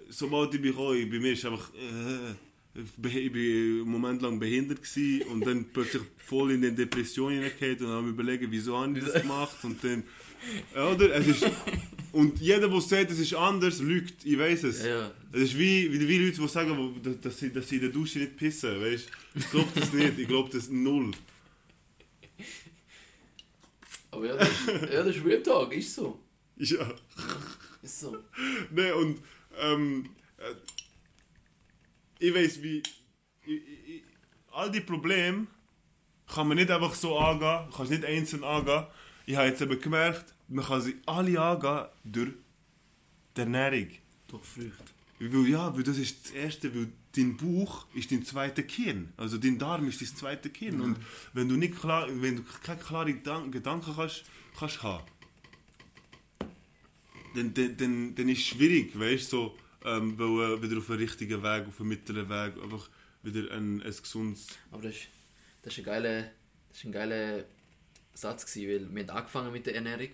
[0.10, 2.36] sobald ich bin gekommen, bei mir ist einfach, äh,
[2.76, 8.10] einen Moment lang behindert gewesen und dann plötzlich voll in die Depression hineingeht und dann
[8.10, 10.04] überlegt, wieso habe ich das gemacht und dann,
[10.74, 11.16] oder?
[11.16, 11.46] Es ist,
[12.14, 14.24] Und jeder, der sagt, es ist anders, lügt.
[14.24, 14.86] Ich weiß es.
[14.86, 15.12] Ja.
[15.32, 18.20] Es ist wie, wie, wie Leute, die sagen, dass sie, dass sie in der Dusche
[18.20, 18.80] nicht pissen.
[18.80, 19.10] Weißt?
[19.34, 20.20] Ich glaube das nicht.
[20.20, 21.10] Ich glaube das null.
[24.12, 26.20] Aber ja, das ist, ja, das ist Real Talk, ist so.
[26.58, 26.94] Ja.
[27.82, 28.16] Ist so.
[28.70, 29.20] Ne, und
[29.60, 30.54] ähm, äh,
[32.24, 32.82] ich weiß wie.
[33.46, 34.04] Ich, ich,
[34.52, 35.48] all die Probleme
[36.28, 38.86] kann man nicht einfach so angehen, kannst nicht einzeln angehen.
[39.26, 42.32] Ich habe jetzt eben gemerkt, man kann sie alle angehen durch
[43.36, 43.90] die Ernährung.
[44.30, 44.84] Doch Früchte.
[45.20, 49.14] Weil, ja, weil das ist das Erste, weil dein Bauch ist dein zweiter Kern.
[49.18, 50.82] Also dein Darm ist dein zweiter Kern.
[50.82, 50.98] Und
[51.34, 54.26] wenn du nicht klar, wenn du keine klaren Gedan- Gedanken kannst,
[54.58, 55.04] kannst haben,
[57.36, 60.96] dann, dann, dann, dann ist es schwierig, weißt du, so, ähm, äh, wieder auf den
[60.96, 62.90] richtigen Weg, auf den mittleren Weg, einfach
[63.22, 64.48] wieder ein, ein gesundes...
[64.72, 64.96] Aber das
[65.64, 66.22] ist ein geiler,
[66.70, 67.44] das ist ein geiler
[68.14, 70.10] Satz gewesen, weil wir haben angefangen mit der Ernährung.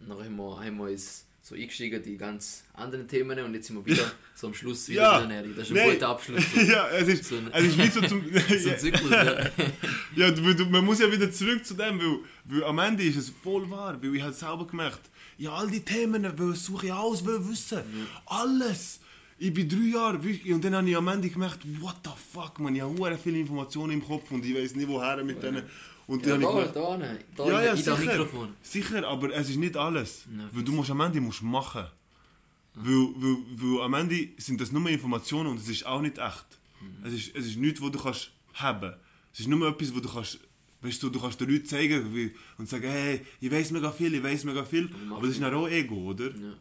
[0.00, 3.68] Und dann haben wir, haben wir uns so eingestiegen, die ganz anderen Themen und jetzt
[3.68, 5.20] sind wir wieder so am Schluss wieder Ja.
[5.20, 5.54] Ernährung.
[5.56, 5.92] Das ist ein Nein.
[5.94, 6.42] guter Abschluss.
[6.66, 8.24] ja, es ist, So ein- es ist wie so zum...
[8.58, 9.46] So ein Zyklus, ja.
[10.16, 13.14] Ja, du, du, man muss ja wieder zurück zu dem, weil, weil am Ende ist
[13.16, 15.02] es voll wahr, weil ich habe selber gemerkt,
[15.38, 17.78] ja, all die Themen weil suche ich aus, will wissen.
[18.26, 18.98] Alles.
[19.38, 22.58] Ich bin drei Jahre wirklich, und dann habe ich am Ende gemerkt, what the fuck,
[22.58, 25.62] man, ich habe viele Informationen im Kopf und ich weiß nicht woher mit denen.
[26.06, 28.48] Und Ja, dann da, ich da, da, da ja, ja, in sicher, Mikrofon.
[28.62, 30.24] sicher, aber es ist nicht alles.
[30.36, 31.86] Ja, weil du musst am Ende musst machen.
[32.74, 36.46] Weil, weil, weil am Ende sind das nur Informationen und es ist auch nicht echt.
[37.04, 38.92] Es, ist, es ist nichts, was du kannst haben.
[39.32, 40.38] Es ist nur etwas, wo du kannst,
[40.82, 44.14] weißt du, du kannst den Leuten zeigen wie, und sagen, hey, ich weiß mega viel,
[44.14, 44.88] ich weiß mega viel.
[45.10, 46.26] Aber das ist dann auch Ego, oder?
[46.30, 46.54] Ja.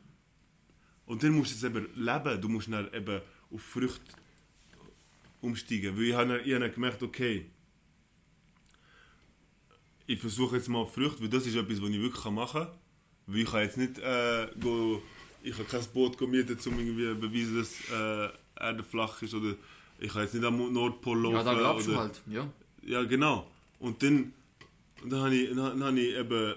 [1.06, 2.42] Und dann musst du es eben leben.
[2.42, 4.02] Du musst dann eben auf Früchte
[5.42, 5.96] umsteigen.
[5.96, 7.46] Weil ich habe, ich habe gemerkt, okay,
[10.08, 12.72] ich versuche jetzt mal Früchte, weil das ist etwas, was ich wirklich machen kann.
[13.28, 15.02] Weil ich kann jetzt nicht äh, go,
[15.42, 19.34] ich habe kein Boot mieten, um irgendwie zu beweisen, dass äh, Erde flach ist.
[19.34, 19.56] Oder
[20.00, 21.36] ich kann jetzt nicht am Nordpol laufen.
[21.36, 22.22] ja, da glaubst du oder, halt.
[22.28, 22.50] Ja.
[22.84, 23.50] ja, genau.
[23.80, 24.34] Und dann,
[25.04, 26.56] dann habe ich, dann, dann habe ich eben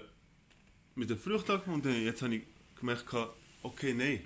[0.95, 2.43] mit den Früchten angefangen und dann, jetzt habe ich
[2.79, 3.05] gemerkt,
[3.63, 4.21] okay, nein.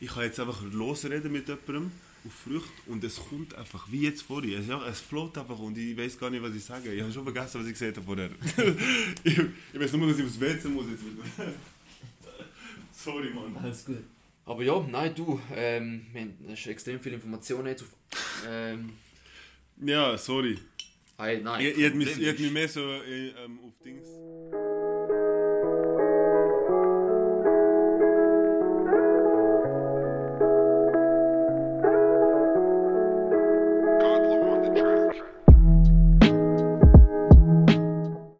[0.00, 1.90] Ich kann jetzt einfach losreden mit jemandem
[2.26, 4.58] auf Früchte und es kommt einfach, wie jetzt vorhin.
[4.58, 6.92] Es, es float einfach und ich weiß gar nicht, was ich sage.
[6.92, 8.30] Ich habe schon vergessen, was ich gesagt habe vorher.
[9.24, 9.38] ich,
[9.72, 11.52] ich weiß nur, dass ich aufs WC muss jetzt wieder.
[12.92, 13.56] Sorry, Mann.
[13.62, 13.98] Alles gut.
[14.44, 17.88] Aber ja, nein, du, ähm, wir haben das ist extrem viele Informationen jetzt auf.
[18.48, 18.90] Ähm,
[19.84, 20.58] Ja, sorry.
[21.18, 21.60] hey, nein.
[21.60, 24.08] Ich, ich hätte mich, mich mehr so äh, ähm, auf Dings...